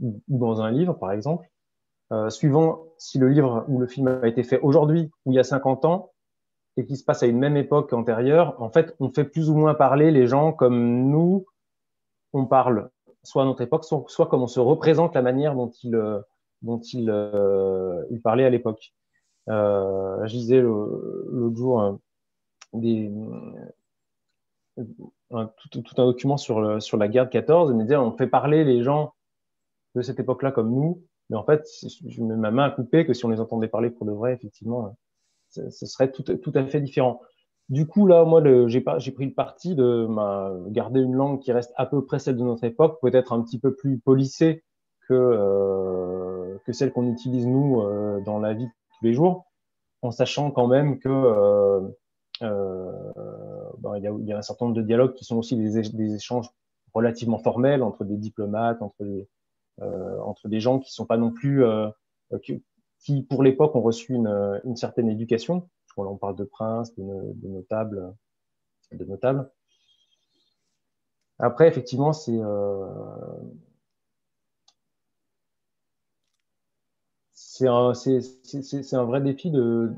[0.00, 1.50] ou dans un livre, par exemple,
[2.12, 5.38] euh, suivant si le livre ou le film a été fait aujourd'hui ou il y
[5.38, 6.10] a 50 ans
[6.76, 9.54] et qui se passe à une même époque antérieure, en fait, on fait plus ou
[9.54, 11.46] moins parler les gens comme nous,
[12.32, 12.90] on parle,
[13.22, 16.20] soit à notre époque, soit, comme on se représente la manière dont ils euh,
[16.62, 18.92] dont il, euh, il parlait à l'époque.
[19.50, 21.92] Euh, je disais l'autre jour euh,
[25.32, 28.64] un, tout, un document sur, la guerre de 14, et me disait on fait parler
[28.64, 29.14] les gens
[29.94, 33.12] de cette époque-là comme nous, mais en fait, je mets ma main à couper que
[33.12, 34.96] si on les entendait parler pour de vrai, effectivement,
[35.48, 37.20] ce serait tout, à fait différent.
[37.68, 41.72] Du coup, là, moi, j'ai pris le parti de bah, garder une langue qui reste
[41.76, 44.64] à peu près celle de notre époque, peut-être un petit peu plus polissée
[45.08, 48.68] que, euh, que celle qu'on utilise nous euh, dans la vie
[49.00, 49.46] tous les jours,
[50.02, 51.80] en sachant quand même que euh,
[52.42, 52.92] euh
[53.78, 56.50] bah, il, y a, un certain nombre de dialogues qui sont aussi des, échanges
[56.92, 59.26] relativement formels entre des diplomates, entre des,
[59.80, 61.64] euh, gens qui sont pas non plus
[62.98, 65.68] qui, pour l'époque ont reçu une, certaine éducation.
[65.96, 68.14] On parle de princes, de, notables,
[68.92, 69.50] de notables.
[71.38, 72.38] Après, effectivement, c'est
[77.94, 79.92] c'est un, vrai défi de,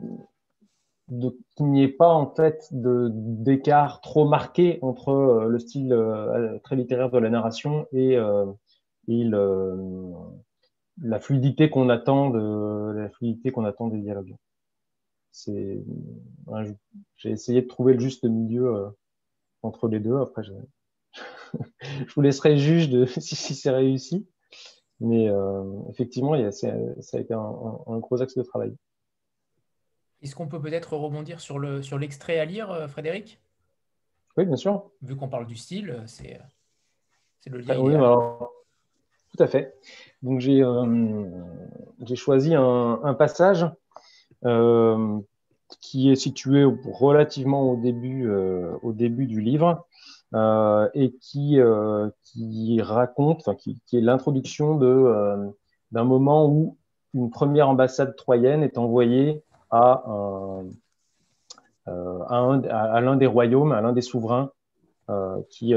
[1.57, 5.97] qu'il n'y ait pas en fait d'écart trop marqué entre le style
[6.65, 8.17] très littéraire de la narration et,
[9.09, 9.25] et
[11.01, 14.37] la fluidité qu'on attend de la fluidité qu'on attend des dialogues.
[15.33, 15.83] J'ai
[17.25, 18.89] essayé de trouver le juste milieu euh,
[19.63, 20.17] entre les deux.
[20.19, 20.53] Après, je,
[22.15, 24.27] vous laisserai juge de si c'est réussi.
[25.03, 28.75] Mais euh, effectivement, il y a, ça a été un, un, gros axe de travail.
[30.23, 33.41] Est-ce qu'on peut peut-être rebondir sur, le, sur l'extrait à lire, euh, Frédéric?
[34.37, 34.91] Oui, bien sûr.
[35.03, 36.41] Vu qu'on parle du style, c'est,
[37.47, 37.75] le lien.
[37.77, 38.53] Ah, oui, alors,
[39.37, 39.75] tout à fait.
[40.23, 41.27] Donc j'ai euh,
[42.15, 43.67] choisi un, un passage
[44.45, 45.19] euh,
[45.81, 49.87] qui est situé relativement au début, euh, au début du livre
[50.35, 52.09] euh, et qui, euh,
[52.81, 55.51] raconte, qui, est l'introduction euh,
[55.91, 56.79] d'un moment où
[57.13, 60.05] une première ambassade troyenne est envoyée à,
[61.87, 64.51] à, l'un des royaumes, à l'un des souverains
[65.51, 65.75] qui,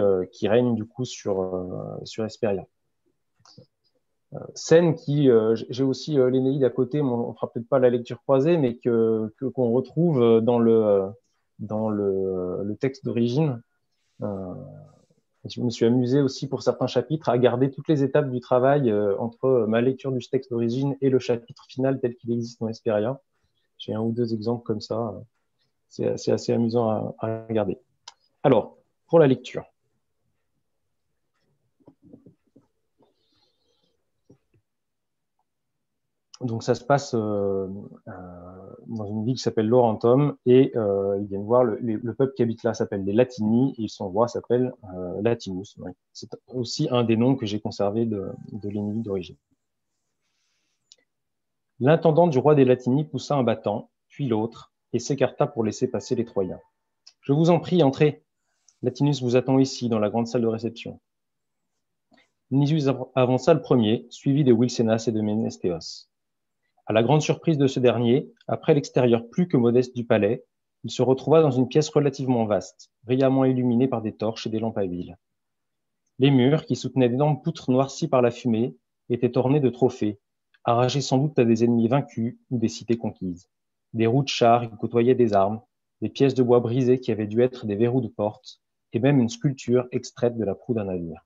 [0.48, 2.66] règne du coup sur, sur Hesperia
[4.54, 5.30] scène qui,
[5.70, 9.72] j'ai aussi l'Énéide à côté, on, on fera peut-être pas la lecture croisée, mais qu'on
[9.72, 11.10] retrouve dans le
[11.60, 13.62] dans le texte d'origine.
[14.22, 18.94] Je me suis amusé aussi pour certains chapitres à garder toutes les étapes du travail
[19.20, 23.22] entre ma lecture du texte d'origine et le chapitre final tel qu'il existe dans Esperia.
[23.78, 25.14] J'ai un ou deux exemples comme ça.
[25.90, 27.78] C'est assez, assez amusant à, à regarder.
[28.44, 28.78] Alors,
[29.08, 29.66] pour la lecture.
[36.46, 37.68] Donc ça se passe euh,
[38.08, 38.12] euh,
[38.88, 42.44] dans une ville qui s'appelle Laurentum et euh, ils viennent voir le, le, peuple qui
[42.44, 45.78] habite là s'appelle les Latini et son roi s'appelle euh, Latinus.
[46.14, 49.38] C'est aussi un des noms que j'ai conservé de, de l'ennemi d'origine.
[51.80, 56.16] L'intendant du roi des Latini poussa un battant, puis l'autre, et s'écarta pour laisser passer
[56.16, 56.60] les Troyens.
[57.22, 58.24] Je vous en prie, entrez.
[58.82, 61.00] Latinus vous attend ici, dans la grande salle de réception.
[62.52, 66.08] Nisius avança le premier, suivi de Wilsenas et de Ménestéos.
[66.88, 70.46] À la grande surprise de ce dernier, après l'extérieur plus que modeste du palais,
[70.84, 74.60] il se retrouva dans une pièce relativement vaste, brillamment illuminée par des torches et des
[74.60, 75.18] lampes à huile.
[76.20, 78.78] Les murs, qui soutenaient d'énormes poutres noircies par la fumée,
[79.10, 80.20] étaient ornés de trophées,
[80.64, 83.50] arrachés sans doute à des ennemis vaincus ou des cités conquises.
[83.94, 85.62] Des roues de chars qui côtoyaient des armes,
[86.02, 88.62] des pièces de bois brisées qui avaient dû être des verrous de porte,
[88.94, 91.26] et même une sculpture extraite de la proue d'un navire.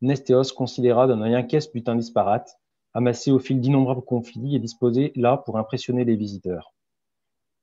[0.00, 2.56] Nestéos considéra d'un œil inquiet ce butin disparate,
[2.96, 6.72] amassé au fil d'innombrables conflits et disposé là pour impressionner les visiteurs.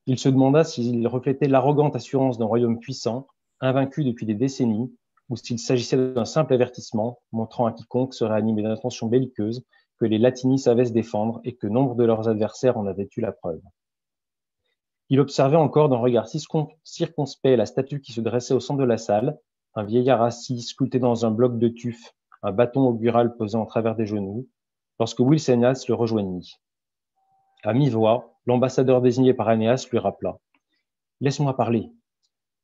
[0.06, 3.28] Il se demanda s'il reflétait l'arrogante assurance d'un royaume puissant,
[3.60, 4.96] invaincu depuis des décennies,
[5.30, 9.66] ou s'il s'agissait d'un simple avertissement montrant à quiconque serait animé d'intentions belliqueuses
[9.98, 13.22] que les Latini savaient se défendre et que nombre de leurs adversaires en avaient eu
[13.22, 13.62] la preuve.
[15.10, 16.28] Il observait encore d'un regard
[16.84, 19.40] circonspect la statue qui se dressait au centre de la salle,
[19.74, 23.96] un vieillard assis sculpté dans un bloc de tuf un bâton augural posé en travers
[23.96, 24.48] des genoux,
[25.00, 26.60] lorsque Wilsénas le rejoignit.
[27.64, 30.38] À mi-voix, l'ambassadeur désigné par Anéas lui rappela
[31.22, 31.92] Laisse-moi parler.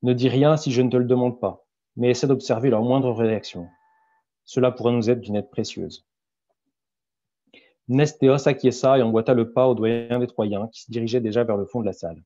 [0.02, 1.66] Ne dis rien si je ne te le demande pas,
[1.96, 3.68] mais essaie d'observer leur moindre réaction.
[4.44, 6.06] Cela pourrait nous être d'une aide précieuse.
[7.88, 11.58] Nestéos acquiesça et emboîta le pas aux doyens des Troyens qui se dirigeaient déjà vers
[11.58, 12.24] le fond de la salle.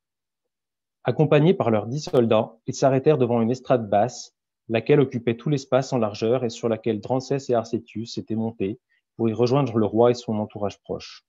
[1.06, 4.36] Accompagnés par leurs dix soldats, ils s'arrêtèrent devant une estrade basse
[4.70, 8.80] laquelle occupait tout l'espace en largeur et sur laquelle Drancès et Arcétus étaient montés
[9.16, 11.26] pour y rejoindre le roi et son entourage proche.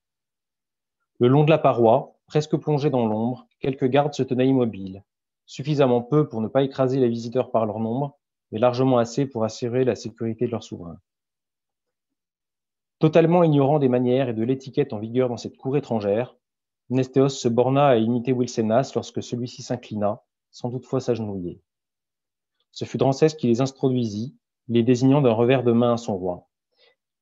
[1.18, 5.04] Le long de la paroi, presque plongé dans l'ombre, quelques gardes se tenaient immobiles,
[5.46, 8.18] suffisamment peu pour ne pas écraser les visiteurs par leur nombre,
[8.50, 10.98] mais largement assez pour assurer la sécurité de leur souverain.
[12.98, 16.36] Totalement ignorant des manières et de l'étiquette en vigueur dans cette cour étrangère,
[16.90, 21.62] Nestéos se borna à imiter Wilsénas lorsque celui-ci s'inclina, sans toutefois s'agenouiller.
[22.72, 24.36] Ce fut Drancès qui les introduisit,
[24.68, 26.48] les désignant d'un revers de main à son roi.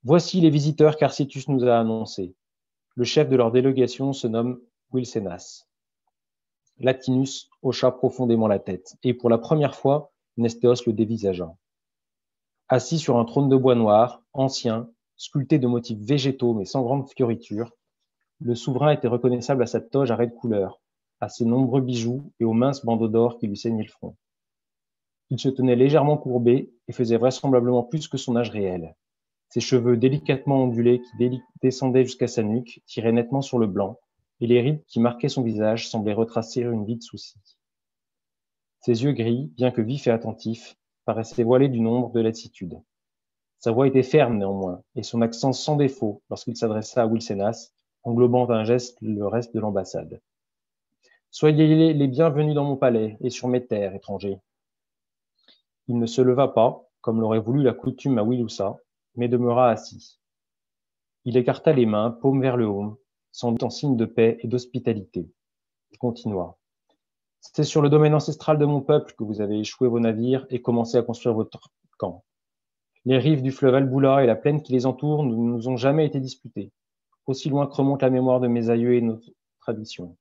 [0.04, 2.34] Voici les visiteurs qu'Arcitus nous a annoncés.
[2.96, 4.60] Le chef de leur délégation se nomme
[4.90, 5.68] Wilsenas.
[6.80, 11.54] Latinus hocha profondément la tête, et pour la première fois, Nestéos le dévisagea.
[12.68, 17.08] Assis sur un trône de bois noir, ancien, sculpté de motifs végétaux mais sans grande
[17.08, 17.70] fioriture,
[18.40, 20.80] le souverain était reconnaissable à sa toge à raie couleur,
[21.20, 24.16] à ses nombreux bijoux et aux minces bandeaux d'or qui lui saignaient le front.
[25.30, 28.96] Il se tenait légèrement courbé et faisait vraisemblablement plus que son âge réel.
[29.52, 33.98] Ses cheveux délicatement ondulés qui descendaient jusqu'à sa nuque tiraient nettement sur le blanc,
[34.40, 37.38] et les rides qui marquaient son visage semblaient retracer une vie de soucis.
[38.80, 42.80] Ses yeux gris, bien que vifs et attentifs, paraissaient voilés d'une ombre de lassitude.
[43.58, 47.72] Sa voix était ferme néanmoins, et son accent sans défaut lorsqu'il s'adressa à Wilsenas,
[48.04, 50.22] englobant d'un geste le reste de l'ambassade.
[51.30, 54.38] Soyez les bienvenus dans mon palais et sur mes terres, étrangers.
[55.88, 58.78] Il ne se leva pas, comme l'aurait voulu la coutume à Wilusa,
[59.14, 60.20] mais demeura assis.
[61.24, 64.48] Il écarta les mains, paume vers le haut, sans doute en signe de paix et
[64.48, 65.30] d'hospitalité.
[65.90, 66.58] Il continua.
[67.40, 70.62] C'est sur le domaine ancestral de mon peuple que vous avez échoué vos navires et
[70.62, 71.58] commencé à construire votre
[71.98, 72.24] camp.
[73.04, 76.06] Les rives du fleuve Alboula et la plaine qui les entoure ne nous ont jamais
[76.06, 76.72] été disputées,
[77.26, 79.18] aussi loin que remonte la mémoire de mes aïeux et nos
[79.60, 80.16] traditions.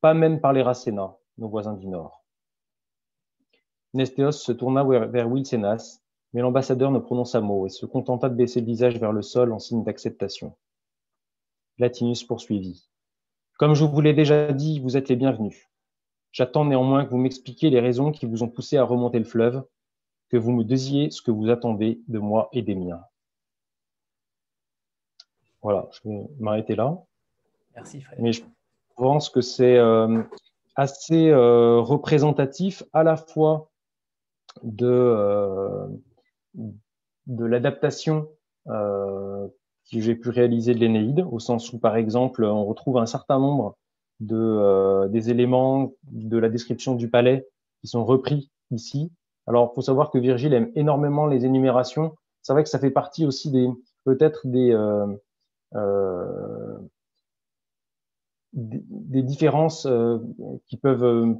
[0.00, 2.24] Pas même par les Racena, nos voisins du Nord.
[3.92, 6.00] Nestéos se tourna vers Wilsenas,
[6.32, 9.52] mais l'ambassadeur ne prononça mot et se contenta de baisser le visage vers le sol
[9.52, 10.54] en signe d'acceptation.
[11.78, 12.88] Latinus poursuivit.
[13.58, 15.68] Comme je vous l'ai déjà dit, vous êtes les bienvenus.
[16.32, 19.64] J'attends néanmoins que vous m'expliquiez les raisons qui vous ont poussé à remonter le fleuve,
[20.28, 23.02] que vous me disiez ce que vous attendez de moi et des miens.
[25.62, 27.02] Voilà, je vais m'arrêter là.
[27.74, 28.20] Merci Fred.
[28.20, 28.42] Mais je
[28.96, 30.22] pense que c'est euh,
[30.74, 33.70] assez euh, représentatif à la fois
[34.62, 35.86] de, euh,
[37.26, 38.28] de l'adaptation
[38.68, 39.46] euh,
[39.90, 43.38] que j'ai pu réaliser de l'Énéide, au sens où, par exemple, on retrouve un certain
[43.38, 43.76] nombre
[44.20, 47.46] de, euh, des éléments de la description du palais
[47.80, 49.12] qui sont repris ici.
[49.46, 52.16] Alors, faut savoir que Virgile aime énormément les énumérations.
[52.42, 53.68] C'est vrai que ça fait partie aussi des
[54.04, 55.06] peut-être des, euh,
[55.74, 56.78] euh,
[58.52, 60.18] des, différences euh,
[60.66, 61.34] qui peuvent euh,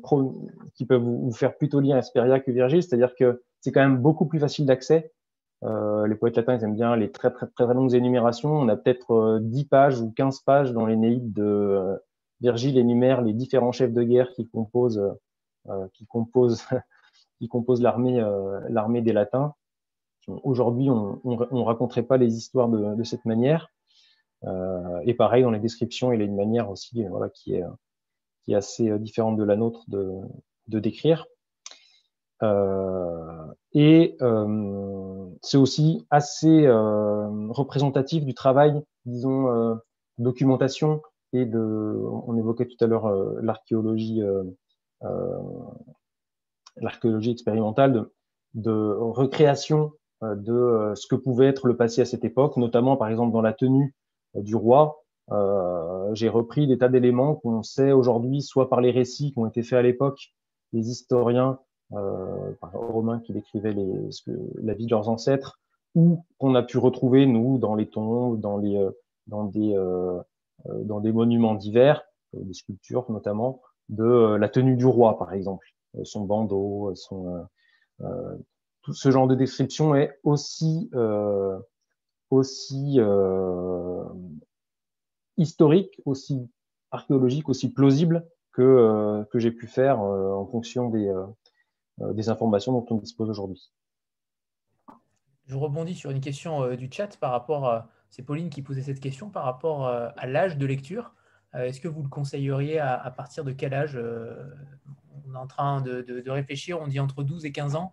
[0.74, 4.26] qui peuvent vous faire plutôt lire Asperia que Virgile, c'est-à-dire que c'est quand même beaucoup
[4.26, 5.12] plus facile d'accès.
[5.64, 8.55] Euh, les poètes latins ils aiment bien les très très très longues énumérations.
[8.55, 12.01] On a peut-être 10 pages ou 15 pages dans l'Énéide de
[12.40, 15.02] Virgile énumère les différents chefs de guerre qui composent
[17.80, 19.52] l'armée des Latins.
[20.28, 23.72] Aujourd'hui, on, on raconterait pas les histoires de, cette manière.
[25.05, 29.43] et pareil, dans les descriptions, il a une manière aussi qui, est, assez différente de
[29.43, 31.26] la nôtre de décrire.
[32.42, 34.16] Et
[35.42, 39.78] c'est aussi assez représentatif du travail, disons,
[40.18, 41.02] documentation
[41.32, 41.58] et de,
[42.26, 43.08] on évoquait tout à l'heure
[43.42, 44.22] l'archéologie
[46.78, 48.12] l'archéologie expérimentale de,
[48.54, 49.92] de recréation
[50.22, 53.32] euh, de euh, ce que pouvait être le passé à cette époque, notamment par exemple
[53.32, 53.94] dans la tenue
[54.36, 55.02] euh, du roi.
[56.12, 59.64] J'ai repris des tas d'éléments qu'on sait aujourd'hui, soit par les récits qui ont été
[59.64, 60.32] faits à l'époque,
[60.72, 61.58] les historiens
[61.92, 64.30] euh, romains qui décrivaient les, ce
[64.62, 65.60] la vie de leurs ancêtres,
[65.94, 72.02] ou qu'on a pu retrouver nous dans les tombes, dans euh, dans des monuments divers,
[72.32, 75.66] des sculptures notamment, de la tenue du roi par exemple,
[76.04, 77.46] son bandeau, son
[78.02, 78.36] euh,
[78.82, 81.58] tout ce genre de description est aussi, euh,
[82.30, 84.04] aussi euh,
[85.36, 86.48] historique, aussi
[86.90, 91.12] archéologique, aussi plausible que, que j'ai pu faire en fonction des,
[91.98, 93.73] des informations dont on dispose aujourd'hui.
[95.47, 97.89] Je rebondis sur une question du chat par rapport à.
[98.10, 101.14] C'est Pauline qui posait cette question par rapport à l'âge de lecture.
[101.55, 103.98] Est-ce que vous le conseilleriez à, partir de quel âge
[105.27, 107.93] On est en train de, de, réfléchir, on dit entre 12 et 15 ans.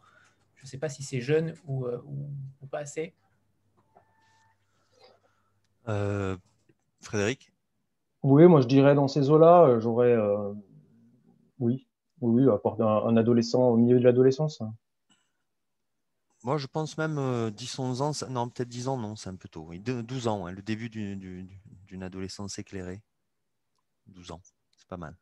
[0.64, 2.02] Je ne sais pas si c'est jeune ou, euh,
[2.72, 3.14] pas assez.
[5.90, 6.38] Euh,
[7.02, 7.52] Frédéric?
[8.22, 10.16] Oui, moi je dirais dans ces eaux-là, euh, j'aurais.
[11.60, 11.86] oui,
[12.32, 14.62] oui, un, un, adolescent au milieu de l'adolescence.
[16.44, 19.66] Moi, je pense même 10-11 ans, non, peut-être 10 ans, non, c'est un peu tôt.
[19.68, 19.80] Oui.
[19.80, 23.02] 12 ans, hein, le début d'une adolescence éclairée.
[24.08, 24.42] 12 ans,
[24.76, 25.16] c'est pas mal.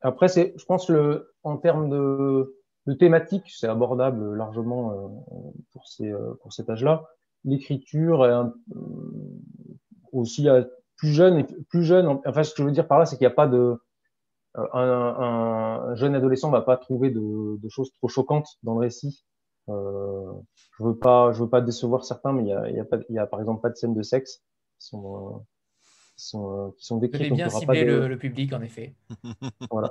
[0.00, 6.10] Après, je pense, le, en termes de, de thématique, c'est abordable largement euh, pour, ces,
[6.10, 7.04] euh, pour cet âge-là.
[7.44, 8.44] L'écriture euh,
[10.12, 10.48] aussi
[10.96, 12.20] plus jeune, plus jeune.
[12.26, 13.80] Enfin, ce que je veux dire par là, c'est qu'il n'y a pas de
[14.54, 19.24] un, un, jeune adolescent va pas trouver de, de, choses trop choquantes dans le récit.
[19.68, 20.32] Euh,
[20.78, 22.84] je veux pas, je veux pas décevoir certains, mais il y a, il y a,
[22.84, 24.42] pas, il y a par exemple pas de scènes de sexe
[24.78, 25.44] qui sont,
[26.16, 27.32] qui sont, qui sont décrites.
[27.32, 28.94] bien cibler le, le, public, en effet.
[29.70, 29.88] Voilà.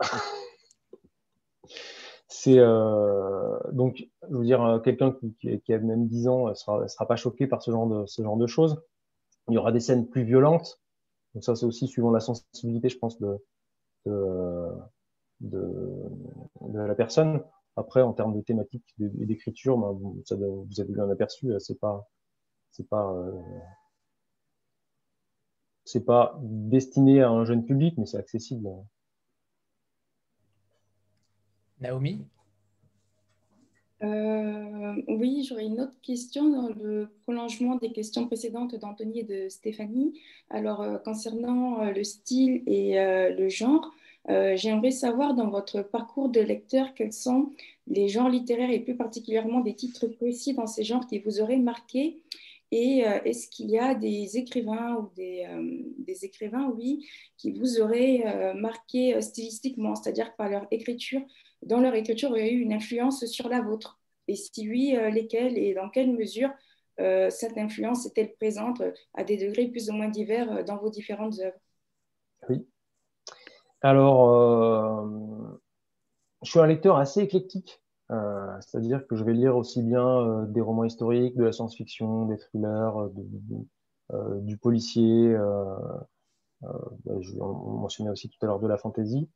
[2.28, 6.54] C'est euh, donc, je veux dire, euh, quelqu'un qui, qui, a même 10 ans ne
[6.54, 8.82] sera, sera pas choqué par ce genre de ce genre de choses.
[9.50, 10.82] Il y aura des scènes plus violentes.
[11.34, 13.44] Donc ça, c'est aussi suivant la sensibilité, je pense, de
[14.06, 14.72] de,
[16.74, 17.44] la personne.
[17.76, 21.80] Après, en termes de thématique et d'écriture, ben, vous, vous avez bien aperçu, euh, c'est
[21.80, 22.08] pas
[22.90, 23.14] pas
[25.84, 28.70] c'est pas destiné à un jeune public, mais c'est accessible
[31.80, 32.26] Naomi?
[34.04, 39.50] Euh, Oui, j'aurais une autre question dans le prolongement des questions précédentes d'Anthony et de
[39.50, 40.20] Stéphanie.
[40.50, 43.92] Alors, euh, concernant euh, le style et le genre,
[44.28, 47.50] j'aimerais savoir dans votre parcours de lecteur quels sont
[47.88, 51.58] les genres littéraires et plus particulièrement des titres précis dans ces genres qui vous auraient
[51.58, 52.22] marqué
[52.74, 57.06] et est-ce qu'il y a des écrivains ou des, écrivains, oui,
[57.36, 61.22] qui vous auraient marqué stylistiquement, c'est-à-dire par leur écriture,
[61.64, 64.96] dans leur écriture, il y a eu une influence sur la vôtre Et si oui,
[64.96, 66.50] euh, lesquelles et dans quelle mesure
[67.00, 68.82] euh, cette influence est-elle présente
[69.14, 71.58] à des degrés plus ou moins divers euh, dans vos différentes œuvres?
[72.50, 72.66] Oui.
[73.82, 75.08] Alors,
[76.44, 77.82] je suis un lecteur assez éclectique.
[78.10, 83.10] C'est-à-dire que je vais lire aussi bien des romans historiques, de la science-fiction, des thrillers,
[84.42, 85.36] du policier.
[86.62, 89.30] Bah, je, on mentionnait aussi tout à l'heure de la fantasy.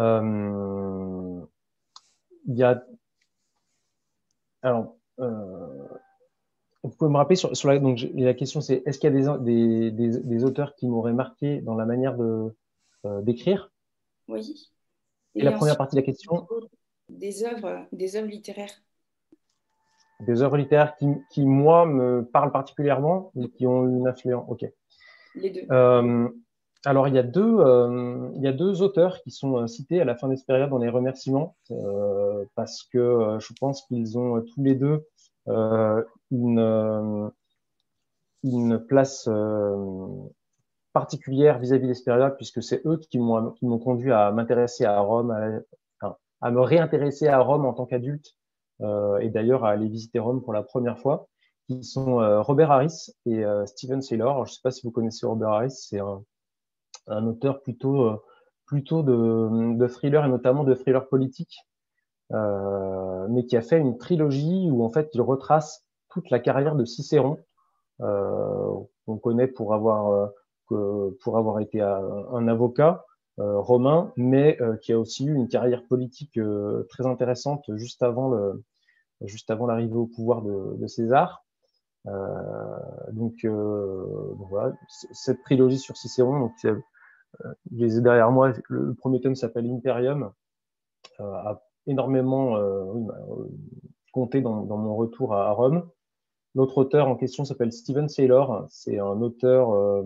[0.00, 1.40] Euh,
[2.46, 2.84] il y a.
[4.62, 5.88] Alors, euh,
[6.82, 9.38] vous pouvez me rappeler sur, sur la, donc la question c'est est-ce qu'il y a
[9.38, 12.54] des, des, des, auteurs qui m'auraient marqué dans la manière de
[13.06, 13.72] euh, d'écrire?
[14.28, 14.70] Oui.
[15.34, 16.46] Et, la première partie de la question?
[17.08, 18.82] Des œuvres, des œuvres littéraires.
[20.20, 24.44] Des œuvres littéraires qui, qui moi me parlent particulièrement et qui ont une influence?
[24.48, 24.64] Ok.
[25.34, 25.66] Les deux.
[25.70, 26.28] Euh,
[26.86, 30.02] alors, il y, a deux, euh, il y a deux auteurs qui sont euh, cités
[30.02, 33.82] à la fin de cette période dans les remerciements, euh, parce que euh, je pense
[33.86, 35.06] qu'ils ont tous les deux
[36.30, 37.30] une,
[38.42, 39.28] une place
[40.92, 45.30] particulière vis-à-vis d'Esperia, puisque c'est eux qui m'ont conduit à m'intéresser à Rome,
[46.00, 48.36] à, à, me réintéresser à Rome en tant qu'adulte,
[48.80, 51.28] et d'ailleurs à aller visiter Rome pour la première fois,
[51.66, 54.46] qui sont Robert Harris et Steven Saylor.
[54.46, 56.24] je ne sais pas si vous connaissez Robert Harris, c'est un
[57.06, 58.16] un auteur plutôt, euh,
[58.66, 61.58] plutôt de, de thriller et notamment de thriller politique,
[62.32, 66.76] euh, mais qui a fait une trilogie où en fait il retrace toute la carrière
[66.76, 67.38] de Cicéron,
[68.00, 68.70] euh,
[69.06, 70.30] qu'on connaît pour avoir,
[70.68, 73.04] pour avoir été un avocat
[73.36, 76.38] romain, mais qui a aussi eu une carrière politique
[76.88, 78.64] très intéressante juste avant le,
[79.22, 81.44] juste avant l'arrivée au pouvoir de, de César.
[83.12, 86.52] donc, voilà, cette trilogie sur Cicéron, donc,
[87.72, 88.52] je les ai derrière moi.
[88.68, 90.32] Le premier tome s'appelle Imperium,
[91.18, 92.58] a énormément
[93.06, 93.18] bah,
[94.12, 95.88] compté dans, dans, mon retour à, Rome.
[96.54, 98.66] L'autre auteur en question s'appelle Steven Saylor.
[98.70, 100.04] C'est un auteur,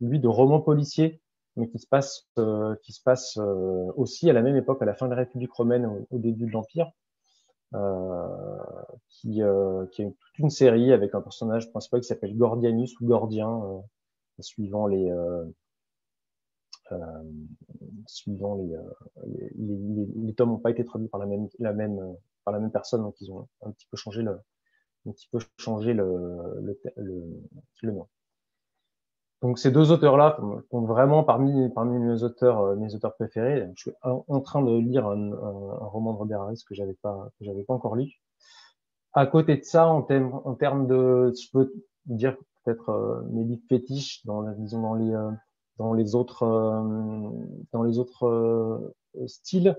[0.00, 1.20] lui, de romans policiers,
[1.56, 2.28] mais qui se passe,
[2.82, 3.38] qui se passe
[3.96, 6.52] aussi à la même époque, à la fin de la République romaine, au, début de
[6.52, 6.92] l'Empire.
[7.74, 8.26] Euh,
[9.10, 13.06] qui, euh, qui, a toute une série avec un personnage principal qui s'appelle Gordianus ou
[13.06, 13.80] Gordien, euh,
[14.40, 15.12] suivant les,
[18.06, 18.76] suivant les,
[19.26, 22.60] les, les, les tomes n'ont pas été traduits par la même, la même, par la
[22.60, 24.38] même personne, donc ils ont un petit peu changé le,
[25.06, 27.24] un petit peu changé le, le, le,
[27.82, 28.06] le nom.
[29.40, 30.36] Donc ces deux auteurs-là
[30.70, 33.68] sont vraiment parmi, parmi mes auteurs, euh, mes auteurs préférés.
[33.76, 37.30] Je suis en train de lire un, un, roman de Robert Harris que j'avais pas,
[37.38, 38.20] que j'avais pas encore lu.
[39.12, 41.72] À côté de ça, en, termes, en termes de, je peux
[42.06, 45.30] dire peut-être euh, mes livres fétiches dans la vision dans les, euh,
[45.78, 46.44] dans les autres,
[47.72, 48.94] dans les autres
[49.26, 49.76] styles.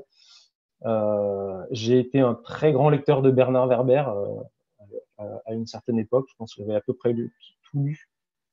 [1.72, 4.06] j'ai été un très grand lecteur de Bernard Werber
[5.18, 6.28] à, une certaine époque.
[6.30, 8.10] Je pense que j'avais à peu près lu, tout lu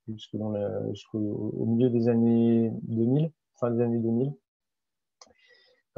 [0.09, 4.33] jusqu'au milieu des années 2000, fin des années 2000.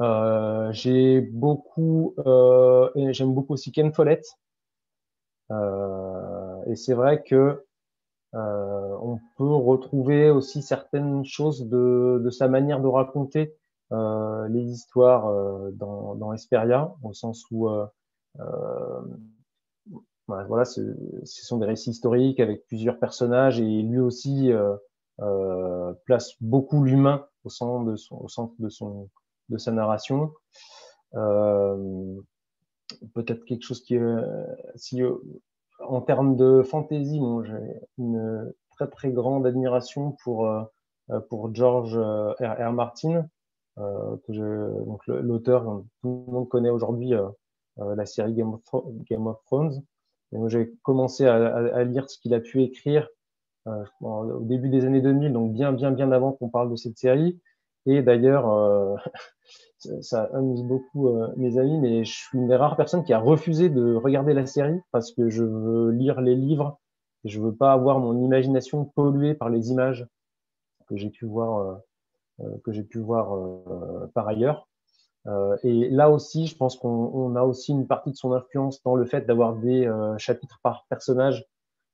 [0.01, 4.25] Euh, j'ai beaucoup, euh, j'aime beaucoup aussi Ken Follett.
[5.51, 7.65] Euh, et c'est vrai que
[8.35, 13.55] euh, on peut retrouver aussi certaines choses de, de sa manière de raconter
[13.91, 17.67] euh, les histoires euh, dans, dans Esperia, au sens où
[20.47, 20.81] voilà, ce,
[21.23, 24.75] ce, sont des récits historiques avec plusieurs personnages et lui aussi euh,
[25.21, 29.09] euh, place beaucoup l'humain au centre de son, au centre de son
[29.49, 30.31] de sa narration.
[31.15, 32.15] Euh,
[33.13, 33.99] Peut-être quelque chose qui,
[34.75, 35.03] si
[35.79, 40.63] en termes de fantaisie, bon, j'ai une très très grande admiration pour euh,
[41.29, 42.69] pour George R.
[42.69, 42.71] R.
[42.73, 43.25] Martin,
[43.77, 47.13] euh, que je, donc l'auteur tout le monde connaît aujourd'hui
[47.77, 48.61] la série Game of,
[49.09, 49.81] Game of Thrones
[50.47, 53.07] j'ai commencé à, à, lire ce qu'il a pu écrire
[53.67, 56.97] euh, au début des années 2000, donc bien, bien, bien avant qu'on parle de cette
[56.97, 57.39] série.
[57.85, 58.95] Et d'ailleurs, euh,
[60.01, 63.19] ça amuse beaucoup euh, mes amis, mais je suis une des rares personnes qui a
[63.19, 66.79] refusé de regarder la série parce que je veux lire les livres
[67.23, 70.07] et je veux pas avoir mon imagination polluée par les images
[70.87, 71.81] que j'ai pu voir,
[72.41, 73.37] euh, que j'ai pu voir
[74.13, 74.69] par ailleurs.
[75.27, 78.95] Euh, et là aussi, je pense qu'on a aussi une partie de son influence dans
[78.95, 81.45] le fait d'avoir des euh, chapitres par personnage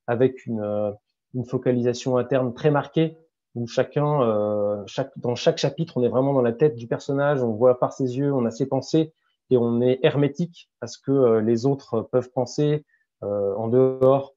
[0.08, 0.92] avec une, euh,
[1.34, 3.18] une, focalisation interne très marquée,
[3.56, 7.54] où chacun, chaque, dans chaque chapitre, on est vraiment dans la tête du personnage, on
[7.54, 9.14] voit par ses yeux, on a ses pensées,
[9.50, 12.86] et on est hermétique à ce que les autres peuvent penser
[13.22, 14.36] en dehors,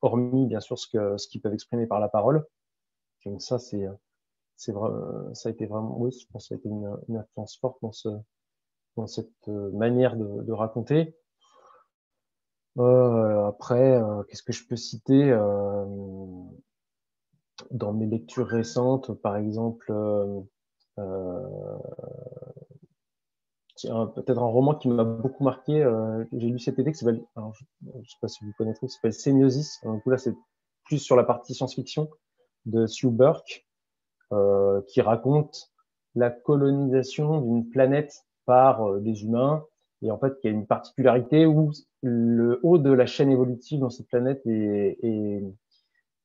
[0.00, 2.46] hormis bien sûr ce qu'ils ce qu'ils peuvent exprimer par la parole.
[3.26, 3.86] Donc ça, c'est
[4.56, 4.90] c'est vrai,
[5.34, 7.78] ça a été vraiment, oui, je pense que ça a été une, une influence forte
[7.80, 8.08] dans, ce,
[8.96, 11.16] dans cette euh, manière de, de raconter.
[12.78, 15.30] Euh, après, euh, qu'est-ce que je peux citer?
[15.30, 15.84] Euh,
[17.70, 20.40] dans mes lectures récentes, par exemple, euh,
[23.84, 25.84] peut-être un roman qui m'a beaucoup marqué.
[26.32, 29.12] J'ai lu cet été qui s'appelle, je ne sais pas si vous connaissez, qui s'appelle
[29.12, 29.80] Semiosis.
[29.82, 30.34] Du là, c'est
[30.84, 32.08] plus sur la partie science-fiction
[32.66, 33.68] de Sue Burke.
[34.30, 35.72] Euh, qui raconte
[36.14, 38.12] la colonisation d'une planète
[38.44, 39.64] par euh, des humains.
[40.02, 41.72] Et en fait, il y a une particularité où
[42.02, 45.42] le haut de la chaîne évolutive dans cette planète est, est,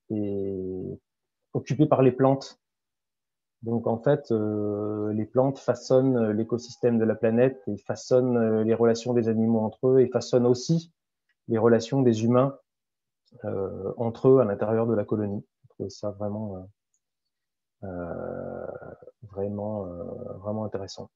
[0.09, 0.99] est
[1.53, 2.59] occupé par les plantes.
[3.61, 8.73] Donc en fait, euh, les plantes façonnent l'écosystème de la planète et façonnent euh, les
[8.73, 10.91] relations des animaux entre eux et façonnent aussi
[11.47, 12.57] les relations des humains
[13.45, 15.45] euh, entre eux à l'intérieur de la colonie.
[15.63, 16.67] Je trouve ça vraiment
[17.83, 18.65] euh,
[19.23, 20.03] vraiment, euh,
[20.37, 21.09] vraiment intéressant.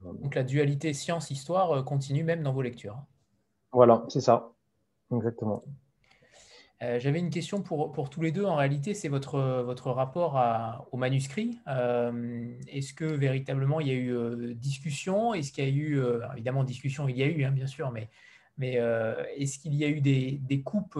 [0.00, 2.98] Donc la dualité science-histoire euh, continue même dans vos lectures.
[3.72, 4.50] Voilà, c'est ça,
[5.12, 5.62] exactement.
[6.80, 8.46] J'avais une question pour, pour, tous les deux.
[8.46, 10.40] En réalité, c'est votre, votre rapport
[10.92, 11.58] au manuscrit.
[11.66, 15.34] Est-ce que véritablement il y a eu discussion?
[15.34, 16.02] Est-ce qu'il y a eu,
[16.32, 18.08] évidemment, discussion, il y a eu, hein, bien sûr, mais,
[18.56, 18.80] mais
[19.36, 20.98] est-ce qu'il y a eu des, des coupes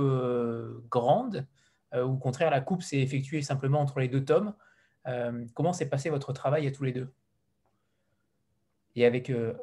[0.91, 1.47] grandes?
[1.95, 4.55] Euh, ou au contraire la coupe s'est effectuée simplement entre les deux tomes.
[5.07, 7.13] Euh, comment s'est passé votre travail à tous les deux?
[8.97, 9.55] Et avec, euh,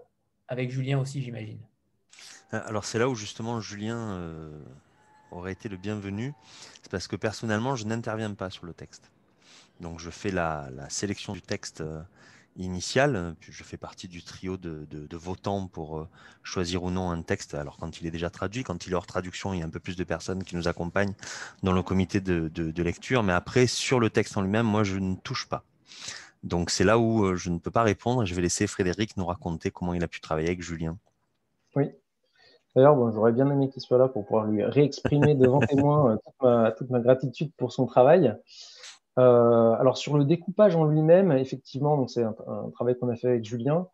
[0.47, 1.59] avec Julien aussi, j'imagine.
[2.51, 4.17] Alors c'est là où justement Julien
[5.31, 6.33] aurait été le bienvenu.
[6.81, 9.11] C'est parce que personnellement, je n'interviens pas sur le texte.
[9.79, 12.01] Donc je fais la, sélection du texte euh,
[12.55, 13.35] initial.
[13.41, 16.07] Je fais partie du trio de, votants pour euh,
[16.43, 17.53] choisir ou non un texte.
[17.53, 19.69] Alors quand il est déjà traduit, quand il est hors traduction, il y a un
[19.69, 21.13] peu plus de personnes qui nous accompagnent
[21.63, 23.23] dans le comité de, lecture.
[23.23, 25.63] Mais après, sur le texte en lui-même, moi, je ne touche pas.
[26.43, 28.25] Donc c'est là où euh, je ne peux pas répondre.
[28.25, 30.97] Je vais laisser Frédéric nous raconter comment il a pu travailler avec Julien.
[31.75, 31.91] Oui,
[32.77, 36.19] D'ailleurs, j'aurais bien aimé qu'il soit là pour pouvoir lui réexprimer devant témoin
[36.77, 38.35] toute ma, gratitude pour son travail.
[39.17, 42.35] Euh, alors sur le découpage en lui-même, effectivement, c'est un,
[42.75, 43.87] travail qu'on a fait avec Julien,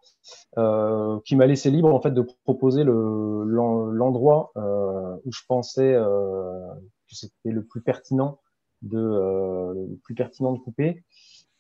[0.57, 7.15] euh, qui m'a laissé libre en fait de proposer l'endroit euh, où je pensais que
[7.15, 8.41] c'était le plus pertinent
[8.81, 11.05] de le plus pertinent de couper.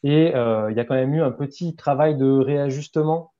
[0.03, 3.31] Et il y a quand même eu un petit travail de réajustement,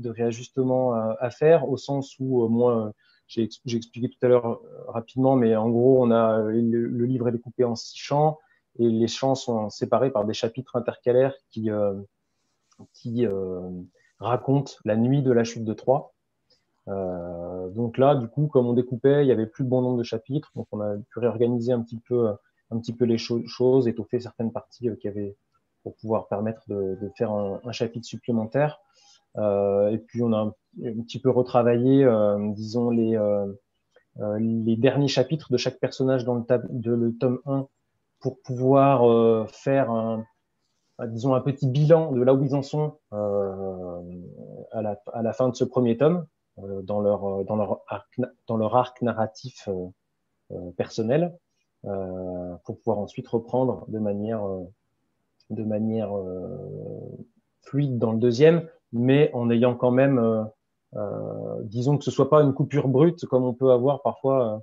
[0.00, 2.92] de réajustement à, faire, au sens où moi
[3.26, 4.58] j'ai expliqué tout à l'heure euh,
[4.88, 8.38] rapidement, mais en gros, on a le, livre est découpé en six champs
[8.78, 11.94] et les champs sont séparés par des chapitres intercalaires qui, euh,
[12.92, 13.60] qui euh,
[14.18, 16.12] racontent la nuit de la chute de Troie.
[16.88, 19.98] Euh, donc là, du coup, comme on découpait, il y avait plus de bon nombre
[19.98, 22.30] de chapitres, donc on a pu réorganiser un petit peu,
[22.70, 25.36] un petit peu les choses, étoffer certaines parties euh, qui avaient
[25.82, 28.80] pour pouvoir permettre de, de faire un, chapitre supplémentaire.
[29.38, 30.54] Euh, et puis on a un,
[31.02, 33.46] petit peu retravaillé, euh, disons, les, euh,
[34.38, 37.66] les derniers chapitres de chaque personnage dans le, de, le tome 1
[38.20, 40.24] pour pouvoir faire un,
[41.06, 45.48] disons, un petit bilan de là où ils en sont à la, à, la, fin
[45.48, 46.26] de ce premier tome,
[46.58, 49.70] dans, leur, dans, leur arc, dans leur arc narratif
[50.76, 51.34] personnel,
[51.82, 54.42] pour pouvoir ensuite reprendre de manière,
[55.48, 56.12] de manière
[57.62, 60.44] fluide dans le deuxième, mais en ayant quand même, euh,
[60.96, 64.56] euh, disons que ce soit pas une coupure brute comme on peut avoir parfois.
[64.56, 64.58] Euh,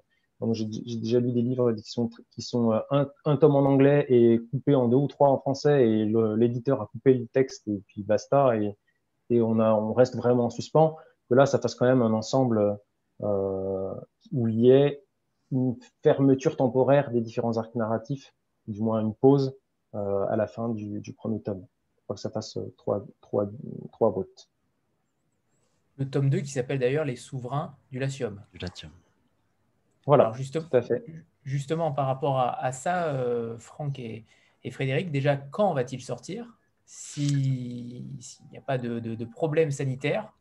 [0.53, 4.39] j'ai déjà lu des livres qui sont, qui sont un, un, tome en anglais et
[4.51, 6.05] coupé en deux ou trois en français et
[6.35, 8.77] l'éditeur a coupé le texte et puis basta et,
[9.31, 10.95] et on, a, on reste vraiment en suspens.
[11.27, 12.77] Que là, ça fasse quand même un ensemble
[13.23, 13.93] euh,
[14.31, 15.03] où il y ait
[15.51, 18.33] une fermeture temporaire des différents arcs narratifs,
[18.67, 19.57] du moins une pause
[19.95, 21.65] euh, à la fin du, du premier tome
[22.15, 23.49] que ça fasse euh, trois, trois,
[23.91, 24.49] trois brutes.
[25.97, 28.43] Le tome 2 qui s'appelle d'ailleurs Les souverains du Latium.
[28.53, 28.91] Du Latium.
[30.05, 31.03] Voilà, justement, tout à fait.
[31.43, 34.25] Justement, par rapport à, ça, euh, Franck et,
[34.69, 36.57] Frédéric, déjà, quand va-t-il sortir?
[36.85, 38.05] S'il
[38.51, 40.33] n'y a pas de, de, de, problème sanitaire,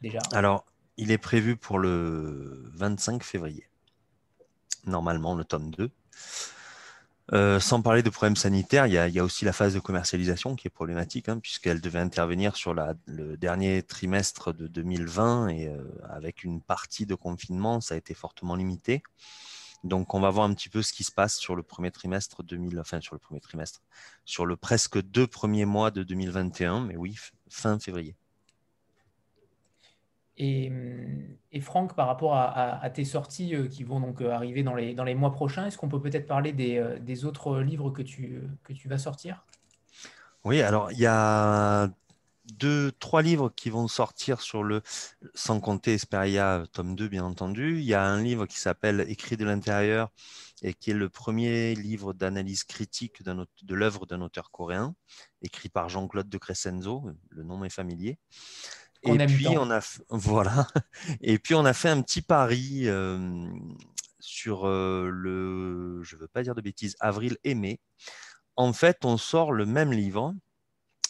[0.00, 0.64] déjà Alors,
[0.96, 3.68] il est prévu pour le 25 février.
[4.86, 5.90] Normalement, le tome 2.
[7.32, 10.66] Euh, sans parler de problèmes sanitaires, il y, a, aussi la phase de commercialisation qui
[10.66, 15.78] est problématique, hein, puisqu'elle devait intervenir sur le dernier trimestre de 2020 et euh,
[16.08, 19.02] avec une partie de confinement, ça a été fortement limité.
[19.84, 22.42] Donc, on va voir un petit peu ce qui se passe sur le premier trimestre
[22.42, 23.80] 2000, enfin sur le premier trimestre,
[24.24, 27.16] sur le presque deux premiers mois de 2021, mais oui,
[27.48, 28.16] fin février.
[30.42, 34.94] Et, Franck, par rapport à, tes sorties euh, qui vont donc euh, arriver dans les,
[34.94, 38.00] dans les mois prochains, est-ce qu'on peut peut-être parler des, euh, des, autres livres que
[38.00, 39.44] tu, que tu vas sortir?
[40.44, 41.90] Oui, alors il y a
[42.54, 44.80] deux, trois livres qui vont sortir sur le,
[45.34, 47.78] sans compter Esperia, tome 2, bien entendu.
[47.78, 50.10] Il y a un livre qui s'appelle Écrit de l'intérieur
[50.62, 54.94] et qui est le premier livre d'analyse critique de l'œuvre d'un auteur coréen,
[55.42, 58.18] écrit par Jean-Claude de Crescenzo, le nom est familier.
[59.02, 60.66] Et puis, on a, voilà.
[61.20, 62.86] Et puis, on a fait un petit pari
[64.18, 67.80] sur le, je ne veux pas dire de bêtises, avril et mai.
[68.56, 70.34] En fait, on sort le même livre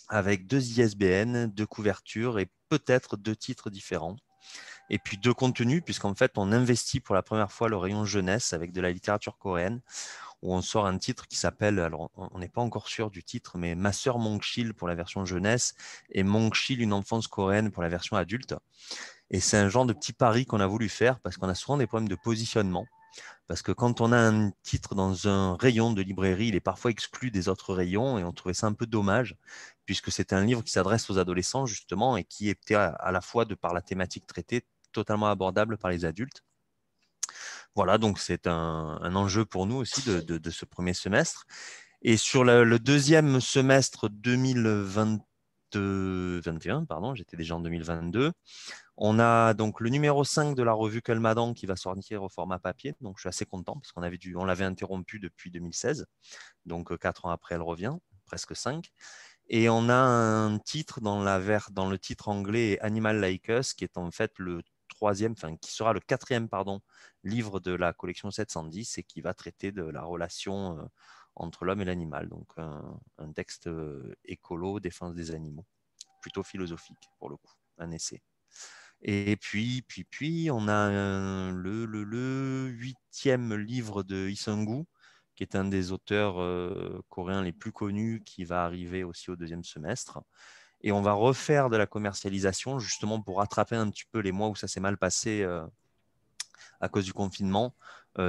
[0.08, 4.16] avec deux ISBN, deux couvertures et peut-être deux titres différents.
[4.90, 8.52] Et puis deux contenus, puisqu'en fait, on investit pour la première fois le rayon jeunesse
[8.52, 9.80] avec de la littérature coréenne
[10.42, 13.58] où on sort un titre qui s'appelle, alors on n'est pas encore sûr du titre,
[13.58, 15.74] mais Ma sœur Monkshil pour la version jeunesse
[16.10, 18.54] et Monkshil, une enfance coréenne pour la version adulte.
[19.30, 21.76] Et c'est un genre de petit pari qu'on a voulu faire parce qu'on a souvent
[21.76, 22.86] des problèmes de positionnement.
[23.46, 26.90] Parce que quand on a un titre dans un rayon de librairie, il est parfois
[26.90, 29.36] exclu des autres rayons et on trouvait ça un peu dommage,
[29.84, 33.44] puisque c'est un livre qui s'adresse aux adolescents justement et qui était à la fois,
[33.44, 36.44] de par la thématique traitée, totalement abordable par les adultes.
[37.76, 41.47] Voilà, donc c'est un, enjeu pour nous aussi de, ce premier semestre.
[42.02, 48.32] Et sur le, deuxième semestre 2021, pardon, j'étais déjà en 2022,
[48.97, 52.59] on a donc le numéro 5 de la revue Kelmadan qui va sortir au format
[52.59, 52.94] papier.
[53.01, 56.06] Donc je suis assez content parce qu'on avait on l'avait interrompu depuis 2016.
[56.66, 57.94] Donc quatre ans après, elle revient,
[58.26, 58.90] presque 5.
[59.48, 61.40] Et on a un titre dans, la
[61.70, 64.62] dans le titre anglais Animal Like Us, qui est en fait le
[65.01, 66.82] troisième, enfin qui sera le quatrième pardon,
[67.24, 70.90] livre de la collection 710 et qui va traiter de la relation
[71.36, 72.28] entre l'homme et l'animal.
[72.28, 73.70] Donc un, texte
[74.27, 75.64] écolo, défense des animaux,
[76.20, 78.20] plutôt philosophique pour le coup, un essai.
[79.01, 84.85] Et puis, puis, puis, on a le, le, huitième livre de Isengu,
[85.35, 86.35] qui est un des auteurs
[87.09, 90.20] coréens les plus connus, qui va arriver aussi au deuxième semestre.
[90.82, 94.48] Et on va refaire de la commercialisation, justement pour rattraper un petit peu les mois
[94.48, 95.47] où ça s'est mal passé
[96.81, 97.74] à cause du confinement,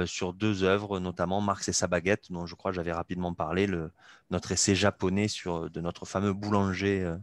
[0.06, 3.90] sur deux œuvres, notamment Marx et sa baguette, dont je crois j'avais rapidement parlé, le,
[4.30, 7.16] notre essai japonais sur, de notre fameux boulanger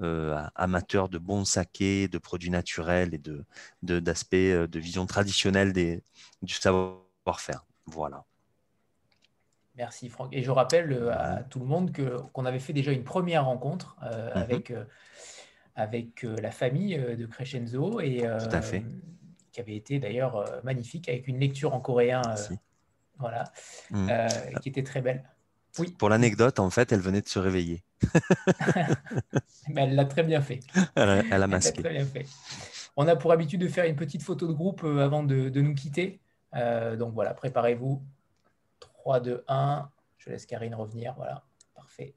[0.00, 3.44] euh, amateurs de bons sakés, de produits naturels et de,
[3.82, 7.64] d'aspects de, de, vision traditionnelle du savoir-faire.
[7.86, 8.24] Voilà.
[9.78, 10.28] Merci Franck.
[10.32, 11.92] Et je rappelle euh, à tout le monde
[12.32, 14.42] qu'on avait fait déjà une première rencontre euh, mhm.
[14.42, 14.72] avec,
[15.76, 18.24] avec la famille de Crescenzo et
[19.52, 22.22] qui avait été d'ailleurs magnifique avec une lecture en coréen
[23.18, 23.44] voilà,
[23.90, 24.28] mhm.
[24.60, 25.24] qui était très belle.
[25.78, 25.94] Oui.
[25.98, 27.84] Pour l'anecdote, en fait, elle venait de se réveiller.
[29.68, 30.60] Mais elle l'a très bien fait.
[30.96, 31.82] Elle a, masqué.
[31.82, 32.26] très bien fait.
[32.96, 35.74] On a pour habitude de faire une petite photo de groupe euh, avant de, nous
[35.74, 36.20] quitter.
[36.54, 38.02] Euh, donc voilà, préparez-vous.
[39.08, 39.90] 3, 2, 1.
[40.18, 41.14] Je laisse Karine revenir.
[41.16, 41.42] Voilà,
[41.74, 42.14] parfait.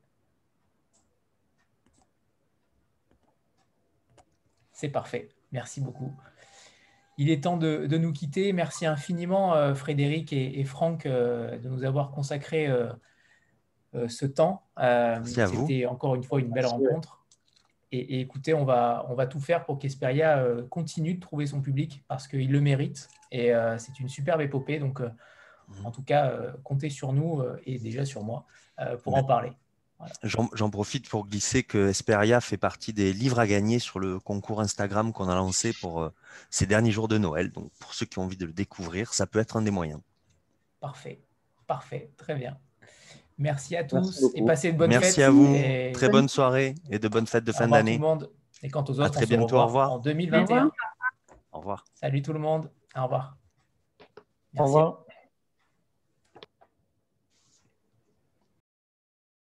[4.74, 5.30] C'est parfait.
[5.54, 6.14] Merci beaucoup.
[7.18, 8.52] Il est temps de, nous quitter.
[8.52, 14.64] Merci infiniment, euh, Frédéric et, Franck, de nous avoir consacré euh, ce temps.
[14.78, 17.24] Euh, c'était encore une fois une belle rencontre.
[17.94, 21.62] Et, écoutez, on va, on va tout faire pour qu'Esperia euh, continue de trouver son
[21.62, 23.08] public parce qu'il le mérite.
[23.32, 24.78] Et c'est une superbe épopée.
[24.78, 25.02] Donc.
[25.84, 26.34] En tout cas,
[26.64, 28.46] comptez sur nous et déjà sur moi
[29.04, 29.52] pour en parler.
[30.24, 34.60] J'en profite pour glisser que Esperia fait partie des livres à gagner sur le concours
[34.60, 36.10] Instagram qu'on a lancé pour
[36.50, 37.52] ces derniers jours de Noël.
[37.52, 40.02] Donc, pour ceux qui ont envie de le découvrir, ça peut être un des moyens.
[40.80, 41.22] Parfait,
[41.68, 42.58] parfait, très bien.
[43.38, 45.56] Merci à tous et passez une bonne Merci à vous.
[45.94, 47.96] Très bonne soirée et de bonnes fêtes de fin d'année.
[47.96, 48.32] tout le monde.
[48.64, 49.58] Et quant aux autres, très bientôt.
[49.58, 49.92] Au revoir.
[49.94, 50.72] En 2021.
[51.52, 51.86] Au revoir.
[51.94, 52.72] Salut tout le monde.
[52.96, 53.38] Au revoir.
[54.58, 55.06] Au revoir.